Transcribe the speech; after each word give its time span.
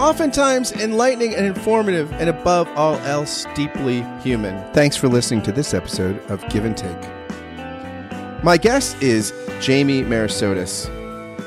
oftentimes 0.00 0.72
enlightening 0.72 1.34
and 1.34 1.44
informative, 1.44 2.10
and 2.14 2.30
above 2.30 2.66
all 2.68 2.94
else, 3.00 3.46
deeply 3.54 4.02
human. 4.22 4.56
Thanks 4.72 4.96
for 4.96 5.08
listening 5.08 5.42
to 5.42 5.52
this 5.52 5.74
episode 5.74 6.18
of 6.30 6.46
Give 6.48 6.64
and 6.64 6.76
Take. 6.76 6.98
My 8.42 8.56
guest 8.56 9.00
is 9.02 9.34
Jamie 9.60 10.02
Merisotis. 10.02 10.88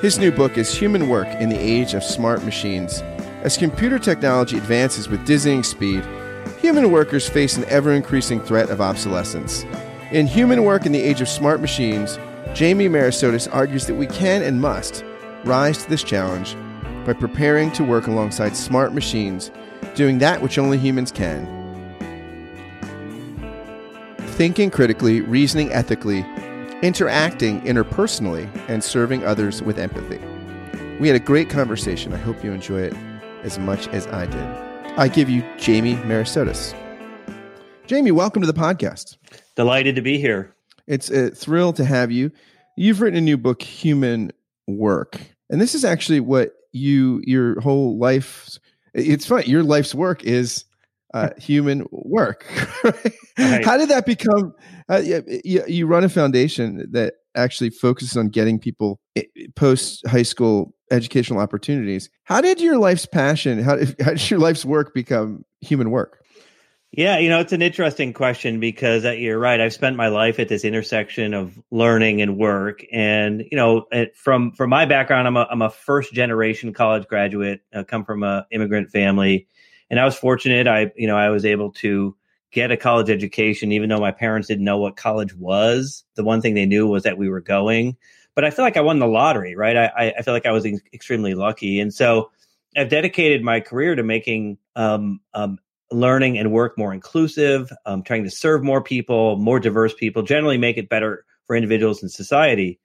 His 0.01 0.19
new 0.19 0.31
book 0.31 0.57
is 0.59 0.71
Human 0.71 1.09
Work 1.09 1.27
in 1.39 1.49
the 1.49 1.57
Age 1.57 1.95
of 1.95 2.03
Smart 2.03 2.43
Machines. 2.43 3.01
As 3.41 3.57
computer 3.57 3.97
technology 3.97 4.57
advances 4.57 5.09
with 5.09 5.25
dizzying 5.25 5.63
speed, 5.63 6.05
human 6.59 6.91
workers 6.91 7.27
face 7.27 7.57
an 7.57 7.65
ever 7.65 7.91
increasing 7.91 8.39
threat 8.39 8.69
of 8.69 8.81
obsolescence. 8.81 9.63
In 10.11 10.27
Human 10.27 10.63
Work 10.63 10.85
in 10.85 10.91
the 10.91 11.01
Age 11.01 11.21
of 11.21 11.27
Smart 11.27 11.59
Machines, 11.59 12.19
Jamie 12.53 12.87
Merisotis 12.87 13.51
argues 13.51 13.87
that 13.87 13.95
we 13.95 14.05
can 14.05 14.43
and 14.43 14.61
must 14.61 15.03
rise 15.43 15.83
to 15.83 15.89
this 15.89 16.03
challenge 16.03 16.55
by 17.05 17.13
preparing 17.13 17.71
to 17.73 17.83
work 17.83 18.07
alongside 18.07 18.55
smart 18.55 18.93
machines, 18.93 19.51
doing 19.95 20.19
that 20.19 20.41
which 20.41 20.57
only 20.57 20.77
humans 20.77 21.11
can. 21.11 21.45
Thinking 24.17 24.71
critically, 24.71 25.21
reasoning 25.21 25.71
ethically, 25.71 26.25
interacting 26.81 27.61
interpersonally, 27.61 28.49
and 28.67 28.83
serving 28.83 29.25
others 29.25 29.61
with 29.61 29.77
empathy. 29.77 30.19
We 30.99 31.07
had 31.07 31.15
a 31.15 31.23
great 31.23 31.49
conversation. 31.49 32.13
I 32.13 32.17
hope 32.17 32.43
you 32.43 32.51
enjoy 32.51 32.81
it 32.81 32.93
as 33.43 33.59
much 33.59 33.87
as 33.89 34.07
I 34.07 34.25
did. 34.25 34.97
I 34.97 35.07
give 35.07 35.29
you 35.29 35.43
Jamie 35.57 35.95
Merisotis. 35.95 36.75
Jamie, 37.85 38.11
welcome 38.11 38.41
to 38.41 38.51
the 38.51 38.59
podcast. 38.59 39.17
Delighted 39.55 39.95
to 39.95 40.01
be 40.01 40.17
here. 40.17 40.55
It's 40.87 41.09
a 41.09 41.29
thrill 41.29 41.73
to 41.73 41.85
have 41.85 42.11
you. 42.11 42.31
You've 42.75 43.01
written 43.01 43.17
a 43.17 43.21
new 43.21 43.37
book, 43.37 43.61
Human 43.61 44.31
Work. 44.67 45.19
And 45.49 45.61
this 45.61 45.75
is 45.75 45.85
actually 45.85 46.19
what 46.19 46.53
you 46.73 47.21
your 47.23 47.59
whole 47.61 47.97
life 47.97 48.57
it's 48.93 49.25
funny 49.25 49.45
your 49.45 49.63
life's 49.63 49.95
work 49.95 50.23
is 50.23 50.65
uh, 51.13 51.29
human 51.37 51.85
work 51.91 52.45
right? 52.83 53.13
Right. 53.37 53.65
how 53.65 53.77
did 53.77 53.89
that 53.89 54.05
become 54.05 54.53
uh, 54.89 55.01
you, 55.43 55.63
you 55.67 55.87
run 55.87 56.03
a 56.03 56.09
foundation 56.09 56.85
that 56.91 57.13
actually 57.35 57.69
focuses 57.69 58.17
on 58.17 58.27
getting 58.29 58.59
people 58.59 58.99
post 59.55 60.05
high 60.07 60.23
school 60.23 60.73
educational 60.91 61.39
opportunities 61.39 62.09
how 62.23 62.41
did 62.41 62.59
your 62.59 62.77
life's 62.77 63.05
passion 63.05 63.59
how, 63.59 63.77
how 64.01 64.11
did 64.11 64.29
your 64.29 64.39
life's 64.39 64.65
work 64.65 64.93
become 64.93 65.45
human 65.61 65.91
work 65.91 66.22
yeah, 66.95 67.17
you 67.17 67.27
know, 67.27 67.39
it's 67.39 67.53
an 67.53 67.63
interesting 67.63 68.13
question 68.13 68.59
because 68.59 69.03
uh, 69.03 69.13
you're 69.13 69.39
right. 69.39 69.59
I've 69.59 69.73
spent 69.73 69.95
my 69.95 70.09
life 70.09 70.37
at 70.37 70.47
this 70.47 70.63
intersection 70.63 71.33
of 71.33 71.59
learning 71.71 72.21
and 72.21 72.37
work, 72.37 72.85
and 72.91 73.43
you 73.49 73.57
know, 73.57 73.87
it, 73.91 74.15
from 74.15 74.51
from 74.51 74.69
my 74.69 74.85
background, 74.85 75.27
I'm 75.27 75.35
a 75.35 75.47
I'm 75.49 75.63
a 75.63 75.71
first 75.71 76.13
generation 76.13 76.71
college 76.71 77.07
graduate. 77.07 77.61
I 77.73 77.81
come 77.81 78.05
from 78.05 78.21
a 78.21 78.45
immigrant 78.51 78.91
family, 78.91 79.47
and 79.89 79.99
I 79.99 80.05
was 80.05 80.15
fortunate. 80.15 80.67
I 80.67 80.91
you 80.95 81.07
know 81.07 81.17
I 81.17 81.29
was 81.29 81.45
able 81.45 81.71
to 81.71 82.15
get 82.51 82.69
a 82.69 82.77
college 82.77 83.09
education, 83.09 83.71
even 83.71 83.89
though 83.89 83.99
my 83.99 84.11
parents 84.11 84.47
didn't 84.47 84.63
know 84.63 84.77
what 84.77 84.95
college 84.95 85.33
was. 85.33 86.03
The 86.13 86.23
one 86.23 86.41
thing 86.41 86.53
they 86.53 86.67
knew 86.67 86.85
was 86.85 87.01
that 87.03 87.17
we 87.17 87.27
were 87.27 87.41
going. 87.41 87.97
But 88.35 88.45
I 88.45 88.51
feel 88.51 88.65
like 88.65 88.77
I 88.77 88.81
won 88.81 88.99
the 88.99 89.07
lottery, 89.07 89.55
right? 89.55 89.77
I 89.77 90.13
I 90.19 90.21
feel 90.21 90.35
like 90.35 90.45
I 90.45 90.51
was 90.51 90.67
extremely 90.93 91.33
lucky, 91.33 91.79
and 91.79 91.91
so 91.91 92.29
I've 92.77 92.89
dedicated 92.89 93.41
my 93.41 93.61
career 93.61 93.95
to 93.95 94.03
making 94.03 94.59
um, 94.75 95.21
um, 95.33 95.57
learning 95.93 96.37
and 96.37 96.51
work 96.51 96.77
more 96.77 96.93
inclusive, 96.93 97.71
um, 97.85 98.03
trying 98.03 98.23
to 98.23 98.31
serve 98.31 98.63
more 98.63 98.81
people, 98.81 99.37
more 99.37 99.59
diverse 99.59 99.93
people, 99.93 100.21
generally 100.21 100.57
make 100.57 100.77
it 100.77 100.89
better 100.89 101.25
for 101.45 101.55
individuals 101.55 102.01
and 102.01 102.11
society. 102.11 102.79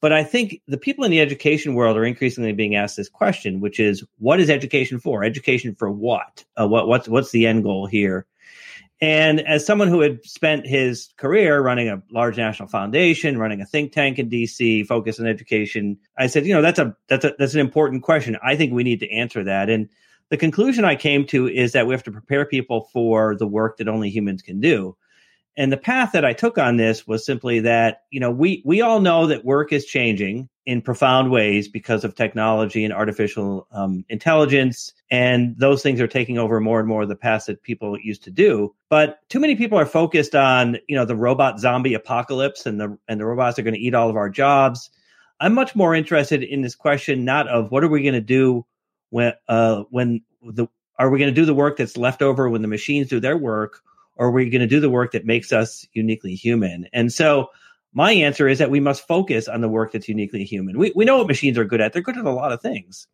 But 0.00 0.12
I 0.12 0.24
think 0.24 0.62
the 0.66 0.78
people 0.78 1.04
in 1.04 1.10
the 1.10 1.20
education 1.20 1.74
world 1.74 1.96
are 1.96 2.04
increasingly 2.04 2.52
being 2.52 2.74
asked 2.74 2.96
this 2.96 3.08
question, 3.08 3.60
which 3.60 3.78
is, 3.78 4.02
what 4.18 4.40
is 4.40 4.48
education 4.48 4.98
for? 4.98 5.22
Education 5.22 5.74
for 5.74 5.90
what? 5.90 6.44
Uh, 6.58 6.66
what 6.66 6.88
what's 6.88 7.06
what's 7.08 7.32
the 7.32 7.46
end 7.46 7.64
goal 7.64 7.86
here? 7.86 8.26
And 9.02 9.40
as 9.40 9.64
someone 9.64 9.88
who 9.88 10.00
had 10.00 10.24
spent 10.26 10.66
his 10.66 11.08
career 11.16 11.62
running 11.62 11.88
a 11.88 12.02
large 12.10 12.36
national 12.36 12.68
foundation, 12.68 13.38
running 13.38 13.62
a 13.62 13.66
think 13.66 13.92
tank 13.92 14.18
in 14.18 14.28
DC, 14.28 14.86
focused 14.86 15.20
on 15.20 15.26
education, 15.26 15.98
I 16.18 16.26
said, 16.26 16.44
you 16.46 16.52
know, 16.52 16.60
that's 16.60 16.78
a 16.78 16.94
that's 17.08 17.24
a 17.24 17.34
that's 17.38 17.54
an 17.54 17.60
important 17.60 18.02
question. 18.02 18.36
I 18.42 18.56
think 18.56 18.72
we 18.72 18.84
need 18.84 19.00
to 19.00 19.10
answer 19.10 19.44
that. 19.44 19.70
And 19.70 19.88
the 20.30 20.36
conclusion 20.36 20.84
I 20.84 20.94
came 20.94 21.26
to 21.26 21.48
is 21.48 21.72
that 21.72 21.86
we 21.86 21.92
have 21.92 22.04
to 22.04 22.12
prepare 22.12 22.46
people 22.46 22.88
for 22.92 23.36
the 23.36 23.46
work 23.46 23.76
that 23.76 23.88
only 23.88 24.10
humans 24.10 24.42
can 24.42 24.60
do. 24.60 24.96
And 25.56 25.72
the 25.72 25.76
path 25.76 26.12
that 26.12 26.24
I 26.24 26.32
took 26.32 26.56
on 26.56 26.76
this 26.76 27.06
was 27.06 27.26
simply 27.26 27.60
that, 27.60 28.04
you 28.10 28.20
know, 28.20 28.30
we 28.30 28.62
we 28.64 28.80
all 28.80 29.00
know 29.00 29.26
that 29.26 29.44
work 29.44 29.72
is 29.72 29.84
changing 29.84 30.48
in 30.64 30.80
profound 30.80 31.32
ways 31.32 31.66
because 31.68 32.04
of 32.04 32.14
technology 32.14 32.84
and 32.84 32.94
artificial 32.94 33.66
um, 33.72 34.04
intelligence, 34.08 34.94
and 35.10 35.58
those 35.58 35.82
things 35.82 36.00
are 36.00 36.06
taking 36.06 36.38
over 36.38 36.60
more 36.60 36.78
and 36.78 36.88
more 36.88 37.02
of 37.02 37.08
the 37.08 37.16
paths 37.16 37.46
that 37.46 37.62
people 37.62 37.98
used 37.98 38.22
to 38.24 38.30
do. 38.30 38.74
But 38.88 39.18
too 39.28 39.40
many 39.40 39.56
people 39.56 39.76
are 39.76 39.86
focused 39.86 40.36
on, 40.36 40.78
you 40.86 40.94
know, 40.94 41.04
the 41.04 41.16
robot 41.16 41.58
zombie 41.58 41.94
apocalypse 41.94 42.64
and 42.64 42.80
the 42.80 42.96
and 43.08 43.18
the 43.18 43.26
robots 43.26 43.58
are 43.58 43.62
going 43.62 43.74
to 43.74 43.80
eat 43.80 43.94
all 43.94 44.08
of 44.08 44.16
our 44.16 44.30
jobs. 44.30 44.88
I'm 45.40 45.54
much 45.54 45.74
more 45.74 45.94
interested 45.94 46.44
in 46.44 46.60
this 46.60 46.76
question 46.76 47.24
not 47.24 47.48
of 47.48 47.72
what 47.72 47.82
are 47.82 47.88
we 47.88 48.02
going 48.02 48.14
to 48.14 48.20
do 48.20 48.64
when 49.10 49.32
uh, 49.48 49.84
when 49.90 50.22
the 50.42 50.66
are 50.98 51.10
we 51.10 51.18
going 51.18 51.32
to 51.32 51.40
do 51.40 51.46
the 51.46 51.54
work 51.54 51.76
that's 51.76 51.96
left 51.96 52.22
over 52.22 52.48
when 52.48 52.62
the 52.62 52.68
machines 52.68 53.08
do 53.08 53.20
their 53.20 53.36
work, 53.36 53.80
or 54.16 54.26
are 54.26 54.30
we 54.30 54.50
going 54.50 54.60
to 54.60 54.66
do 54.66 54.80
the 54.80 54.90
work 54.90 55.12
that 55.12 55.24
makes 55.24 55.52
us 55.52 55.86
uniquely 55.92 56.34
human? 56.34 56.86
And 56.92 57.12
so 57.12 57.48
my 57.92 58.12
answer 58.12 58.48
is 58.48 58.58
that 58.58 58.70
we 58.70 58.80
must 58.80 59.06
focus 59.06 59.48
on 59.48 59.60
the 59.60 59.68
work 59.68 59.92
that's 59.92 60.08
uniquely 60.08 60.44
human. 60.44 60.78
We 60.78 60.92
we 60.94 61.04
know 61.04 61.18
what 61.18 61.26
machines 61.26 61.58
are 61.58 61.64
good 61.64 61.80
at. 61.80 61.92
They're 61.92 62.02
good 62.02 62.18
at 62.18 62.24
a 62.24 62.30
lot 62.30 62.52
of 62.52 62.60
things. 62.60 63.06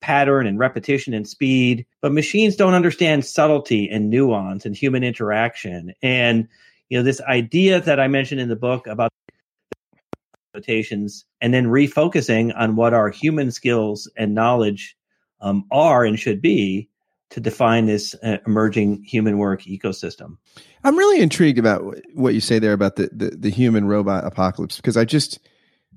Pattern 0.00 0.46
and 0.46 0.60
repetition 0.60 1.12
and 1.12 1.26
speed, 1.26 1.84
but 2.00 2.12
machines 2.12 2.54
don't 2.54 2.74
understand 2.74 3.24
subtlety 3.24 3.88
and 3.90 4.10
nuance 4.10 4.64
and 4.64 4.76
human 4.76 5.02
interaction. 5.02 5.92
And 6.02 6.46
you 6.88 6.98
know, 6.98 7.02
this 7.02 7.20
idea 7.22 7.80
that 7.80 7.98
I 7.98 8.06
mentioned 8.06 8.40
in 8.40 8.48
the 8.48 8.56
book 8.56 8.86
about 8.86 9.10
and 11.40 11.54
then 11.54 11.66
refocusing 11.66 12.52
on 12.56 12.74
what 12.74 12.92
our 12.92 13.10
human 13.10 13.50
skills 13.50 14.10
and 14.16 14.34
knowledge 14.34 14.96
um, 15.40 15.64
are 15.70 16.04
and 16.04 16.18
should 16.18 16.40
be 16.40 16.88
to 17.30 17.40
define 17.40 17.86
this 17.86 18.14
uh, 18.22 18.38
emerging 18.46 19.02
human 19.04 19.38
work 19.38 19.62
ecosystem. 19.62 20.38
I'm 20.84 20.96
really 20.96 21.20
intrigued 21.20 21.58
about 21.58 21.82
what 22.14 22.34
you 22.34 22.40
say 22.40 22.58
there 22.58 22.72
about 22.72 22.96
the, 22.96 23.10
the, 23.12 23.30
the 23.30 23.50
human 23.50 23.86
robot 23.86 24.24
apocalypse 24.24 24.76
because 24.76 24.96
I 24.96 25.04
just 25.04 25.38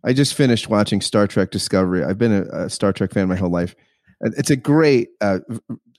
I 0.04 0.14
just 0.14 0.34
finished 0.34 0.68
watching 0.68 1.00
Star 1.00 1.28
Trek 1.28 1.52
Discovery. 1.52 2.04
I've 2.04 2.18
been 2.18 2.34
a, 2.34 2.66
a 2.66 2.70
Star 2.70 2.92
Trek 2.92 3.14
fan 3.14 3.28
my 3.28 3.36
whole 3.36 3.52
life. 3.52 3.76
It's 4.22 4.50
a 4.50 4.56
great 4.56 5.10
uh, 5.22 5.40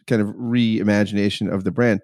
kind 0.06 0.22
of 0.22 0.28
reimagination 0.28 1.52
of 1.52 1.64
the 1.64 1.70
brand. 1.70 2.00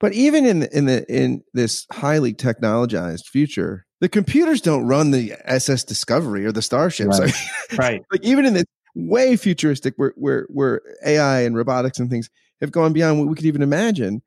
But 0.00 0.12
even 0.12 0.44
in 0.44 0.60
the, 0.60 0.76
in 0.76 0.86
the 0.86 1.04
in 1.08 1.42
this 1.52 1.86
highly 1.92 2.34
technologized 2.34 3.26
future, 3.26 3.86
the 4.00 4.08
computers 4.08 4.60
don't 4.60 4.86
run 4.86 5.12
the 5.12 5.34
SS 5.44 5.84
Discovery 5.84 6.44
or 6.44 6.52
the 6.52 6.62
starships. 6.62 7.20
Right. 7.20 7.32
right. 7.78 8.02
like 8.10 8.24
even 8.24 8.44
in 8.44 8.54
the 8.54 8.64
way 8.94 9.36
futuristic 9.36 9.94
where 9.96 10.12
where 10.16 10.46
where 10.48 10.80
AI 11.04 11.40
and 11.42 11.56
robotics 11.56 11.98
and 11.98 12.10
things 12.10 12.30
have 12.60 12.72
gone 12.72 12.92
beyond 12.92 13.18
what 13.18 13.28
we 13.28 13.34
could 13.34 13.46
even 13.46 13.62
imagine. 13.62 14.22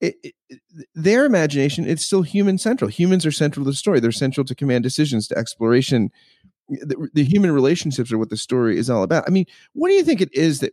It, 0.00 0.16
it, 0.22 0.60
their 0.94 1.26
imagination 1.26 1.86
it's 1.86 2.04
still 2.04 2.22
human 2.22 2.58
central. 2.58 2.88
Humans 2.90 3.26
are 3.26 3.32
central 3.32 3.64
to 3.64 3.70
the 3.70 3.76
story. 3.76 4.00
They're 4.00 4.12
central 4.12 4.44
to 4.46 4.54
command 4.54 4.82
decisions 4.82 5.28
to 5.28 5.36
exploration. 5.38 6.10
The, 6.68 7.08
the, 7.12 7.24
human 7.24 7.50
relationships 7.50 8.12
are 8.12 8.18
what 8.18 8.30
the 8.30 8.36
story 8.36 8.78
is 8.78 8.88
all 8.88 9.02
about. 9.02 9.24
I 9.26 9.30
mean 9.30 9.46
what 9.74 9.88
do 9.88 9.94
you 9.94 10.04
think 10.04 10.20
it 10.20 10.32
is 10.32 10.60
that 10.60 10.72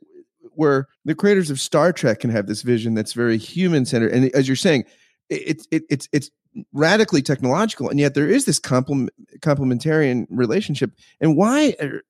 where 0.53 0.87
the 1.05 1.15
creators 1.15 1.49
of 1.49 1.59
star 1.59 1.91
trek 1.91 2.21
can 2.21 2.29
have 2.29 2.47
this 2.47 2.61
vision 2.61 2.93
that's 2.93 3.13
very 3.13 3.37
human 3.37 3.85
centered 3.85 4.11
and 4.11 4.33
as 4.33 4.47
you're 4.47 4.55
saying 4.55 4.85
it's 5.29 5.67
it, 5.71 5.83
it's 5.89 6.07
it's 6.11 6.31
radically 6.73 7.21
technological 7.21 7.89
and 7.89 7.99
yet 7.99 8.13
there 8.13 8.27
is 8.27 8.45
this 8.45 8.59
complement, 8.59 9.11
complementarian 9.39 10.25
relationship. 10.29 10.91
And 11.19 11.35
why 11.35 11.75
are, 11.79 12.01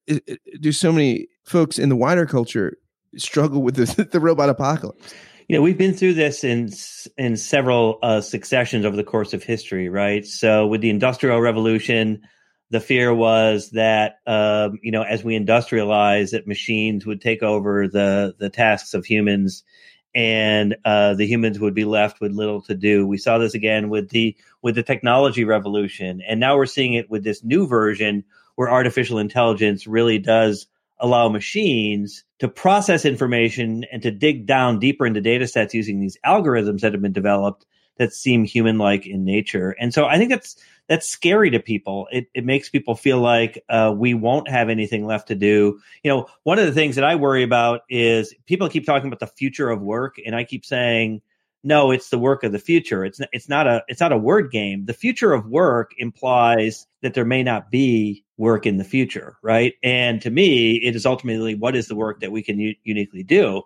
do 0.60 0.72
so 0.72 0.92
many 0.92 1.28
folks 1.44 1.80
in 1.80 1.90
the 1.90 1.96
wider 1.96 2.26
culture 2.26 2.78
struggle 3.16 3.62
with 3.62 3.76
the, 3.76 4.04
the 4.12 4.20
robot 4.20 4.50
apocalypse? 4.50 5.14
You 5.48 5.56
know 5.56 5.62
we've 5.62 5.78
been 5.78 5.94
through 5.94 6.16
this 6.16 6.44
in 6.44 6.72
in 7.18 7.38
several 7.38 8.00
uh, 8.04 8.20
successions 8.20 8.86
over 8.86 8.98
the 8.98 9.04
course 9.04 9.34
of 9.34 9.44
history 9.44 9.88
right? 9.88 10.26
So 10.26 10.68
with 10.68 10.82
the 10.82 10.90
industrial 10.90 11.40
revolution 11.40 12.22
the 12.70 12.80
fear 12.80 13.14
was 13.14 13.72
that 13.72 14.20
um, 14.28 14.80
you 14.82 14.92
know 14.92 15.04
as 15.04 15.24
we 15.24 15.40
industrialize 15.40 16.32
that 16.32 16.48
machines 16.48 17.06
would 17.06 17.22
take 17.22 17.44
over 17.44 17.88
the 17.88 18.36
the 18.40 18.50
tasks 18.50 18.94
of 18.94 19.06
humans 19.06 19.64
and 20.16 20.76
uh, 20.86 21.14
the 21.14 21.28
humans 21.28 21.60
would 21.60 21.74
be 21.74 21.86
left 21.86 22.20
with 22.22 22.32
little 22.32 22.62
to 22.64 22.76
do. 22.76 23.06
We 23.06 23.18
saw 23.18 23.38
this 23.38 23.54
again 23.54 23.90
with 23.90 24.10
the 24.10 24.36
with 24.62 24.76
the 24.76 24.84
technology 24.84 25.44
revolution, 25.44 26.22
and 26.28 26.40
now 26.40 26.58
we're 26.58 26.66
seeing 26.66 26.94
it 26.94 27.10
with 27.10 27.24
this 27.24 27.44
new 27.44 27.68
version 27.68 28.24
where 28.56 28.70
artificial 28.70 29.20
intelligence 29.20 29.86
really 29.86 30.18
does 30.18 30.68
allow 31.00 31.30
machines 31.30 32.24
to 32.40 32.48
process 32.48 33.06
information 33.06 33.86
and 33.92 34.02
to 34.02 34.12
dig 34.12 34.48
down 34.48 34.80
deeper 34.80 35.06
into 35.06 35.22
data 35.22 35.48
sets 35.48 35.74
using 35.74 36.00
these 36.00 36.18
algorithms 36.26 36.82
that 36.82 36.94
have 36.94 37.02
been 37.02 37.14
developed 37.14 37.66
that 37.98 38.14
seem 38.14 38.44
human 38.44 38.78
like 38.78 39.06
in 39.06 39.24
nature. 39.24 39.76
And 39.80 39.94
so 39.94 40.06
I 40.06 40.18
think 40.18 40.30
that's 40.30 40.56
that's 40.88 41.08
scary 41.08 41.50
to 41.52 41.60
people. 41.60 42.08
It, 42.12 42.28
it 42.34 42.46
makes 42.46 42.70
people 42.70 42.96
feel 42.96 43.20
like 43.20 43.64
uh, 43.70 43.94
we 43.96 44.14
won't 44.14 44.50
have 44.50 44.70
anything 44.70 45.06
left 45.06 45.28
to 45.28 45.36
do. 45.36 45.80
You 46.04 46.12
know, 46.12 46.28
one 46.44 46.60
of 46.60 46.66
the 46.66 46.72
things 46.72 46.96
that 46.96 47.04
I 47.04 47.16
worry 47.16 47.44
about 47.44 47.82
is 47.90 48.34
people 48.46 48.70
keep 48.70 48.86
talking 48.86 49.08
about 49.08 49.20
the 49.20 49.28
future 49.28 49.70
of 49.70 49.82
work, 49.82 50.16
and 50.26 50.36
I 50.36 50.44
keep 50.44 50.66
saying, 50.66 51.22
no, 51.64 51.92
it's 51.92 52.10
the 52.10 52.20
work 52.20 52.44
of 52.44 52.52
the 52.54 52.60
future. 52.60 53.04
It's 53.04 53.20
it's 53.34 53.50
not 53.50 53.68
a 53.68 53.84
it's 53.88 54.00
not 54.00 54.14
a 54.14 54.18
word 54.18 54.52
game. 54.52 54.86
The 54.86 54.94
future 54.94 55.34
of 55.34 55.48
work 55.48 55.92
implies 55.98 56.88
that 57.02 57.14
there 57.14 57.26
may 57.26 57.44
not 57.44 57.70
be 57.70 58.24
work 58.38 58.66
in 58.66 58.78
the 58.78 58.84
future, 58.84 59.38
right? 59.42 59.74
And 59.84 60.22
to 60.22 60.30
me, 60.30 60.78
it 60.78 60.96
is 60.96 61.06
ultimately 61.06 61.56
what 61.56 61.76
is 61.76 61.88
the 61.88 61.96
work 61.96 62.22
that 62.22 62.32
we 62.32 62.42
can 62.42 62.60
u- 62.60 62.76
uniquely 62.84 63.24
do. 63.24 63.64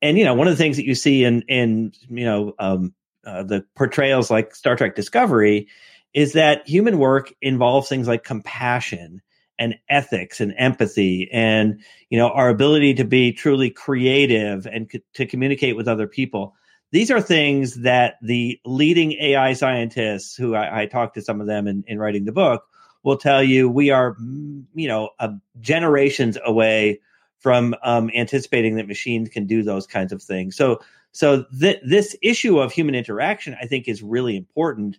And 0.00 0.16
you 0.16 0.24
know, 0.24 0.34
one 0.34 0.46
of 0.46 0.52
the 0.52 0.62
things 0.62 0.76
that 0.76 0.86
you 0.86 0.94
see 0.94 1.24
in 1.24 1.42
in 1.42 1.92
you 2.08 2.24
know 2.24 2.54
um, 2.58 2.94
uh, 3.26 3.42
the 3.42 3.64
portrayals 3.74 4.30
like 4.30 4.54
Star 4.54 4.76
Trek 4.76 4.94
Discovery 4.94 5.68
is 6.12 6.34
that 6.34 6.68
human 6.68 6.98
work 6.98 7.32
involves 7.42 7.88
things 7.88 8.08
like 8.08 8.24
compassion 8.24 9.20
and 9.58 9.76
ethics 9.88 10.40
and 10.40 10.52
empathy 10.58 11.28
and 11.32 11.80
you 12.10 12.18
know 12.18 12.28
our 12.28 12.48
ability 12.48 12.94
to 12.94 13.04
be 13.04 13.32
truly 13.32 13.70
creative 13.70 14.66
and 14.66 14.90
co- 14.90 14.98
to 15.14 15.26
communicate 15.26 15.76
with 15.76 15.88
other 15.88 16.06
people. 16.06 16.54
These 16.90 17.10
are 17.10 17.20
things 17.20 17.74
that 17.82 18.14
the 18.22 18.60
leading 18.64 19.12
ai 19.12 19.52
scientists 19.54 20.36
who 20.36 20.54
i, 20.54 20.82
I 20.82 20.86
talked 20.86 21.14
to 21.14 21.22
some 21.22 21.40
of 21.40 21.46
them 21.46 21.66
in, 21.66 21.84
in 21.86 21.98
writing 21.98 22.24
the 22.24 22.32
book 22.32 22.64
will 23.02 23.16
tell 23.16 23.42
you 23.42 23.68
we 23.68 23.90
are 23.90 24.14
mm, 24.14 24.64
you 24.74 24.88
know 24.88 25.10
generations 25.60 26.36
away 26.44 27.00
from 27.44 27.74
um, 27.82 28.10
anticipating 28.14 28.76
that 28.76 28.88
machines 28.88 29.28
can 29.28 29.46
do 29.46 29.62
those 29.62 29.86
kinds 29.86 30.14
of 30.14 30.22
things. 30.22 30.56
So 30.56 30.80
so 31.14 31.44
th- 31.58 31.80
this 31.84 32.16
issue 32.22 32.58
of 32.58 32.72
human 32.72 32.94
interaction 32.94 33.56
i 33.60 33.66
think 33.66 33.88
is 33.88 34.02
really 34.02 34.36
important 34.36 34.98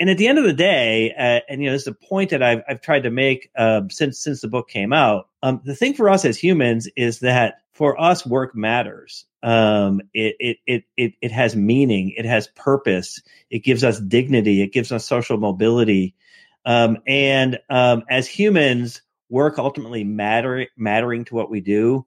and 0.00 0.10
at 0.10 0.18
the 0.18 0.26
end 0.26 0.38
of 0.38 0.44
the 0.44 0.52
day, 0.52 1.12
uh, 1.12 1.40
and 1.48 1.62
you 1.62 1.68
know, 1.68 1.72
this 1.72 1.82
is 1.82 1.88
a 1.88 1.92
point 1.92 2.30
that 2.30 2.42
I've 2.42 2.62
I've 2.68 2.80
tried 2.80 3.04
to 3.04 3.10
make 3.10 3.50
uh, 3.56 3.82
since 3.90 4.18
since 4.18 4.40
the 4.40 4.48
book 4.48 4.68
came 4.68 4.92
out. 4.92 5.28
Um, 5.42 5.60
the 5.64 5.74
thing 5.74 5.94
for 5.94 6.08
us 6.10 6.24
as 6.24 6.36
humans 6.36 6.88
is 6.96 7.20
that 7.20 7.60
for 7.72 8.00
us, 8.00 8.26
work 8.26 8.54
matters. 8.56 9.24
Um, 9.42 10.00
it, 10.12 10.36
it 10.40 10.56
it 10.66 10.84
it 10.96 11.12
it 11.20 11.32
has 11.32 11.54
meaning. 11.54 12.12
It 12.16 12.24
has 12.24 12.48
purpose. 12.48 13.20
It 13.50 13.60
gives 13.60 13.84
us 13.84 14.00
dignity. 14.00 14.62
It 14.62 14.72
gives 14.72 14.90
us 14.90 15.06
social 15.06 15.36
mobility. 15.36 16.14
Um, 16.66 16.98
and 17.06 17.60
um, 17.70 18.04
as 18.08 18.26
humans, 18.26 19.02
work 19.28 19.58
ultimately 19.58 20.02
matter 20.02 20.66
mattering 20.76 21.24
to 21.26 21.34
what 21.34 21.50
we 21.50 21.60
do. 21.60 22.04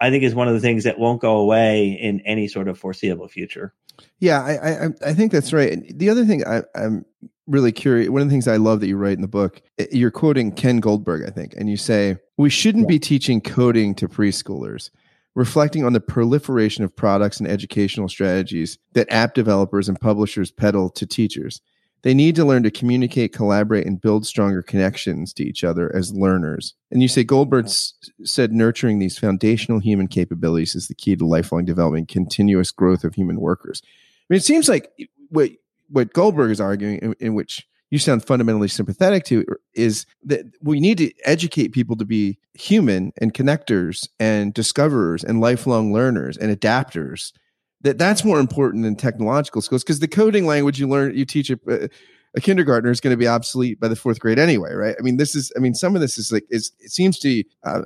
I 0.00 0.10
think 0.10 0.22
is 0.24 0.34
one 0.34 0.48
of 0.48 0.54
the 0.54 0.60
things 0.60 0.84
that 0.84 0.98
won't 0.98 1.20
go 1.20 1.38
away 1.38 1.88
in 1.88 2.20
any 2.20 2.48
sort 2.48 2.68
of 2.68 2.78
foreseeable 2.78 3.28
future. 3.28 3.74
Yeah, 4.20 4.42
I, 4.42 4.86
I, 4.86 5.10
I 5.10 5.14
think 5.14 5.32
that's 5.32 5.52
right. 5.52 5.82
The 5.96 6.08
other 6.08 6.24
thing 6.24 6.46
I, 6.46 6.62
I'm 6.74 7.04
really 7.48 7.72
curious. 7.72 8.08
One 8.10 8.22
of 8.22 8.28
the 8.28 8.32
things 8.32 8.46
I 8.46 8.56
love 8.56 8.80
that 8.80 8.86
you 8.86 8.96
write 8.96 9.16
in 9.16 9.22
the 9.22 9.28
book, 9.28 9.60
eh, 9.78 9.86
you're 9.90 10.10
quoting 10.10 10.52
Ken 10.52 10.78
Goldberg, 10.78 11.26
I 11.26 11.30
think, 11.30 11.54
and 11.56 11.68
you 11.68 11.76
say 11.76 12.18
we 12.36 12.50
shouldn't 12.50 12.84
yeah. 12.84 12.94
be 12.94 12.98
teaching 12.98 13.40
coding 13.40 13.94
to 13.96 14.08
preschoolers. 14.08 14.90
Reflecting 15.34 15.84
on 15.84 15.92
the 15.92 16.00
proliferation 16.00 16.82
of 16.82 16.96
products 16.96 17.38
and 17.38 17.48
educational 17.48 18.08
strategies 18.08 18.76
that 18.94 19.12
app 19.12 19.34
developers 19.34 19.88
and 19.88 20.00
publishers 20.00 20.50
peddle 20.50 20.90
to 20.90 21.06
teachers. 21.06 21.60
They 22.02 22.14
need 22.14 22.36
to 22.36 22.44
learn 22.44 22.62
to 22.62 22.70
communicate, 22.70 23.32
collaborate, 23.32 23.86
and 23.86 24.00
build 24.00 24.26
stronger 24.26 24.62
connections 24.62 25.32
to 25.34 25.44
each 25.44 25.64
other 25.64 25.94
as 25.94 26.12
learners. 26.12 26.74
And 26.90 27.02
you 27.02 27.08
say 27.08 27.24
Goldberg 27.24 27.66
s- 27.66 27.94
said 28.24 28.52
nurturing 28.52 28.98
these 28.98 29.18
foundational 29.18 29.80
human 29.80 30.06
capabilities 30.06 30.74
is 30.74 30.88
the 30.88 30.94
key 30.94 31.16
to 31.16 31.26
lifelong 31.26 31.64
development, 31.64 32.08
continuous 32.08 32.70
growth 32.70 33.04
of 33.04 33.14
human 33.14 33.40
workers. 33.40 33.82
I 33.84 33.88
mean, 34.30 34.36
it 34.38 34.44
seems 34.44 34.68
like 34.68 34.90
what 35.30 35.50
what 35.90 36.12
Goldberg 36.12 36.50
is 36.50 36.60
arguing, 36.60 36.98
in, 36.98 37.14
in 37.18 37.34
which 37.34 37.66
you 37.90 37.98
sound 37.98 38.24
fundamentally 38.24 38.68
sympathetic 38.68 39.24
to, 39.24 39.44
er, 39.48 39.60
is 39.74 40.04
that 40.24 40.42
we 40.62 40.80
need 40.80 40.98
to 40.98 41.10
educate 41.24 41.72
people 41.72 41.96
to 41.96 42.04
be 42.04 42.38
human 42.54 43.12
and 43.20 43.32
connectors 43.32 44.08
and 44.20 44.52
discoverers 44.52 45.24
and 45.24 45.40
lifelong 45.40 45.92
learners 45.92 46.36
and 46.36 46.54
adapters 46.54 47.32
that 47.82 47.98
that's 47.98 48.24
more 48.24 48.40
important 48.40 48.84
than 48.84 48.96
technological 48.96 49.62
skills 49.62 49.82
because 49.82 50.00
the 50.00 50.08
coding 50.08 50.46
language 50.46 50.78
you 50.78 50.88
learn 50.88 51.16
you 51.16 51.24
teach 51.24 51.50
a, 51.50 51.88
a 52.36 52.40
kindergartner 52.40 52.90
is 52.90 53.00
going 53.00 53.12
to 53.12 53.16
be 53.16 53.28
obsolete 53.28 53.78
by 53.80 53.88
the 53.88 53.96
fourth 53.96 54.20
grade 54.20 54.38
anyway 54.38 54.72
right 54.72 54.96
i 54.98 55.02
mean 55.02 55.16
this 55.16 55.34
is 55.34 55.52
i 55.56 55.60
mean 55.60 55.74
some 55.74 55.94
of 55.94 56.00
this 56.00 56.18
is 56.18 56.32
like 56.32 56.44
is 56.50 56.72
it 56.80 56.90
seems 56.90 57.18
to 57.18 57.42
uh, 57.64 57.82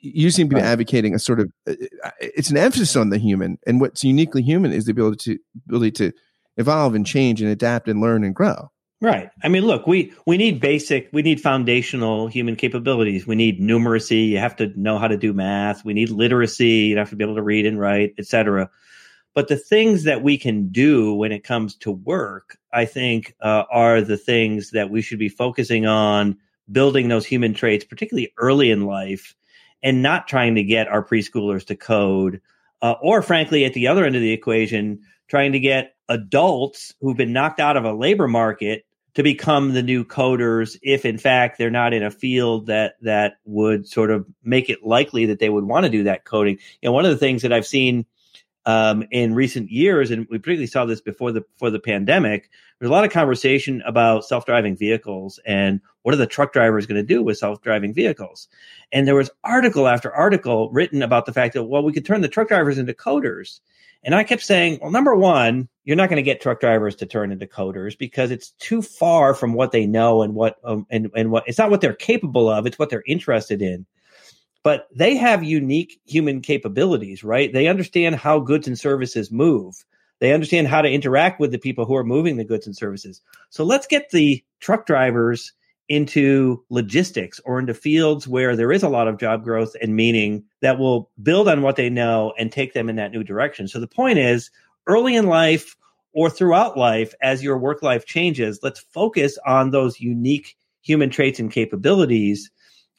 you 0.00 0.30
seem 0.30 0.48
to 0.48 0.56
be 0.56 0.62
advocating 0.62 1.14
a 1.14 1.18
sort 1.18 1.40
of 1.40 1.52
uh, 1.68 1.74
uh, 2.04 2.10
it's 2.20 2.50
an 2.50 2.56
emphasis 2.56 2.96
on 2.96 3.10
the 3.10 3.18
human 3.18 3.58
and 3.66 3.80
what's 3.80 4.04
uniquely 4.04 4.42
human 4.42 4.72
is 4.72 4.86
the 4.86 4.92
ability 4.92 5.34
to 5.34 5.38
ability 5.68 5.90
to 5.90 6.12
evolve 6.56 6.94
and 6.94 7.06
change 7.06 7.40
and 7.42 7.50
adapt 7.50 7.88
and 7.88 8.00
learn 8.00 8.24
and 8.24 8.34
grow 8.34 8.70
Right. 9.02 9.28
I 9.42 9.48
mean, 9.48 9.66
look, 9.66 9.86
we 9.86 10.14
we 10.24 10.38
need 10.38 10.58
basic, 10.58 11.10
we 11.12 11.20
need 11.20 11.38
foundational 11.38 12.28
human 12.28 12.56
capabilities. 12.56 13.26
We 13.26 13.34
need 13.34 13.60
numeracy. 13.60 14.28
You 14.28 14.38
have 14.38 14.56
to 14.56 14.72
know 14.74 14.98
how 14.98 15.06
to 15.06 15.18
do 15.18 15.34
math. 15.34 15.84
We 15.84 15.92
need 15.92 16.08
literacy. 16.08 16.88
You 16.88 16.96
have 16.96 17.10
to 17.10 17.16
be 17.16 17.22
able 17.22 17.34
to 17.34 17.42
read 17.42 17.66
and 17.66 17.78
write, 17.78 18.14
etc. 18.16 18.70
But 19.36 19.48
the 19.48 19.58
things 19.58 20.04
that 20.04 20.22
we 20.22 20.38
can 20.38 20.68
do 20.68 21.12
when 21.12 21.30
it 21.30 21.44
comes 21.44 21.76
to 21.76 21.90
work, 21.90 22.56
I 22.72 22.86
think, 22.86 23.34
uh, 23.42 23.64
are 23.70 24.00
the 24.00 24.16
things 24.16 24.70
that 24.70 24.88
we 24.88 25.02
should 25.02 25.18
be 25.18 25.28
focusing 25.28 25.84
on 25.84 26.38
building 26.72 27.08
those 27.08 27.26
human 27.26 27.52
traits, 27.52 27.84
particularly 27.84 28.32
early 28.38 28.70
in 28.70 28.86
life, 28.86 29.34
and 29.82 30.00
not 30.00 30.26
trying 30.26 30.54
to 30.54 30.62
get 30.62 30.88
our 30.88 31.04
preschoolers 31.04 31.66
to 31.66 31.76
code, 31.76 32.40
uh, 32.80 32.94
or 33.02 33.20
frankly, 33.20 33.66
at 33.66 33.74
the 33.74 33.88
other 33.88 34.06
end 34.06 34.16
of 34.16 34.22
the 34.22 34.32
equation, 34.32 35.00
trying 35.28 35.52
to 35.52 35.60
get 35.60 35.96
adults 36.08 36.94
who've 37.02 37.18
been 37.18 37.34
knocked 37.34 37.60
out 37.60 37.76
of 37.76 37.84
a 37.84 37.92
labor 37.92 38.28
market 38.28 38.86
to 39.16 39.22
become 39.22 39.74
the 39.74 39.82
new 39.82 40.02
coders 40.02 40.78
if 40.82 41.04
in 41.04 41.18
fact 41.18 41.58
they're 41.58 41.70
not 41.70 41.92
in 41.92 42.02
a 42.02 42.10
field 42.10 42.66
that 42.66 42.94
that 43.02 43.34
would 43.44 43.86
sort 43.86 44.10
of 44.10 44.26
make 44.44 44.70
it 44.70 44.82
likely 44.82 45.26
that 45.26 45.40
they 45.40 45.50
would 45.50 45.64
want 45.64 45.84
to 45.84 45.90
do 45.90 46.04
that 46.04 46.24
coding. 46.24 46.58
You 46.80 46.88
know 46.88 46.92
one 46.92 47.04
of 47.04 47.10
the 47.10 47.16
things 47.16 47.42
that 47.42 47.52
i've 47.52 47.66
seen 47.66 48.04
um, 48.66 49.04
in 49.12 49.34
recent 49.34 49.70
years, 49.70 50.10
and 50.10 50.26
we 50.28 50.38
particularly 50.38 50.66
saw 50.66 50.84
this 50.84 51.00
before 51.00 51.32
the 51.32 51.40
before 51.40 51.70
the 51.70 51.78
pandemic. 51.78 52.50
There's 52.78 52.90
a 52.90 52.92
lot 52.92 53.04
of 53.04 53.12
conversation 53.12 53.80
about 53.86 54.24
self 54.24 54.44
driving 54.44 54.76
vehicles 54.76 55.38
and 55.46 55.80
what 56.02 56.14
are 56.14 56.18
the 56.18 56.26
truck 56.26 56.52
drivers 56.52 56.84
going 56.84 57.00
to 57.00 57.06
do 57.06 57.22
with 57.22 57.38
self 57.38 57.62
driving 57.62 57.94
vehicles. 57.94 58.48
And 58.92 59.06
there 59.06 59.14
was 59.14 59.30
article 59.44 59.86
after 59.86 60.12
article 60.12 60.70
written 60.72 61.02
about 61.02 61.26
the 61.26 61.32
fact 61.32 61.54
that 61.54 61.64
well, 61.64 61.84
we 61.84 61.92
could 61.92 62.04
turn 62.04 62.20
the 62.20 62.28
truck 62.28 62.48
drivers 62.48 62.76
into 62.76 62.92
coders. 62.92 63.60
And 64.02 64.14
I 64.14 64.24
kept 64.24 64.42
saying, 64.42 64.78
well, 64.82 64.90
number 64.90 65.16
one, 65.16 65.68
you're 65.84 65.96
not 65.96 66.08
going 66.08 66.16
to 66.16 66.22
get 66.22 66.40
truck 66.40 66.60
drivers 66.60 66.94
to 66.96 67.06
turn 67.06 67.32
into 67.32 67.46
coders 67.46 67.96
because 67.96 68.30
it's 68.30 68.50
too 68.50 68.82
far 68.82 69.34
from 69.34 69.54
what 69.54 69.72
they 69.72 69.86
know 69.86 70.22
and 70.22 70.34
what 70.34 70.56
um, 70.64 70.86
and 70.90 71.08
and 71.14 71.30
what 71.30 71.44
it's 71.46 71.58
not 71.58 71.70
what 71.70 71.80
they're 71.80 71.94
capable 71.94 72.48
of; 72.48 72.66
it's 72.66 72.80
what 72.80 72.90
they're 72.90 73.04
interested 73.06 73.62
in 73.62 73.86
but 74.66 74.88
they 74.92 75.14
have 75.14 75.44
unique 75.44 76.00
human 76.06 76.40
capabilities, 76.40 77.22
right? 77.22 77.52
They 77.52 77.68
understand 77.68 78.16
how 78.16 78.40
goods 78.40 78.66
and 78.66 78.76
services 78.76 79.30
move. 79.30 79.84
They 80.18 80.32
understand 80.32 80.66
how 80.66 80.82
to 80.82 80.90
interact 80.90 81.38
with 81.38 81.52
the 81.52 81.58
people 81.58 81.84
who 81.84 81.94
are 81.94 82.02
moving 82.02 82.36
the 82.36 82.42
goods 82.42 82.66
and 82.66 82.76
services. 82.76 83.20
So 83.48 83.62
let's 83.62 83.86
get 83.86 84.10
the 84.10 84.42
truck 84.58 84.84
drivers 84.84 85.52
into 85.88 86.64
logistics 86.68 87.40
or 87.44 87.60
into 87.60 87.74
fields 87.74 88.26
where 88.26 88.56
there 88.56 88.72
is 88.72 88.82
a 88.82 88.88
lot 88.88 89.06
of 89.06 89.20
job 89.20 89.44
growth 89.44 89.76
and 89.80 89.94
meaning 89.94 90.42
that 90.62 90.80
will 90.80 91.12
build 91.22 91.46
on 91.46 91.62
what 91.62 91.76
they 91.76 91.88
know 91.88 92.34
and 92.36 92.50
take 92.50 92.74
them 92.74 92.88
in 92.88 92.96
that 92.96 93.12
new 93.12 93.22
direction. 93.22 93.68
So 93.68 93.78
the 93.78 93.86
point 93.86 94.18
is 94.18 94.50
early 94.88 95.14
in 95.14 95.28
life 95.28 95.76
or 96.12 96.28
throughout 96.28 96.76
life, 96.76 97.14
as 97.22 97.40
your 97.40 97.56
work 97.56 97.84
life 97.84 98.04
changes, 98.04 98.58
let's 98.64 98.80
focus 98.80 99.38
on 99.46 99.70
those 99.70 100.00
unique 100.00 100.56
human 100.82 101.08
traits 101.08 101.38
and 101.38 101.52
capabilities 101.52 102.50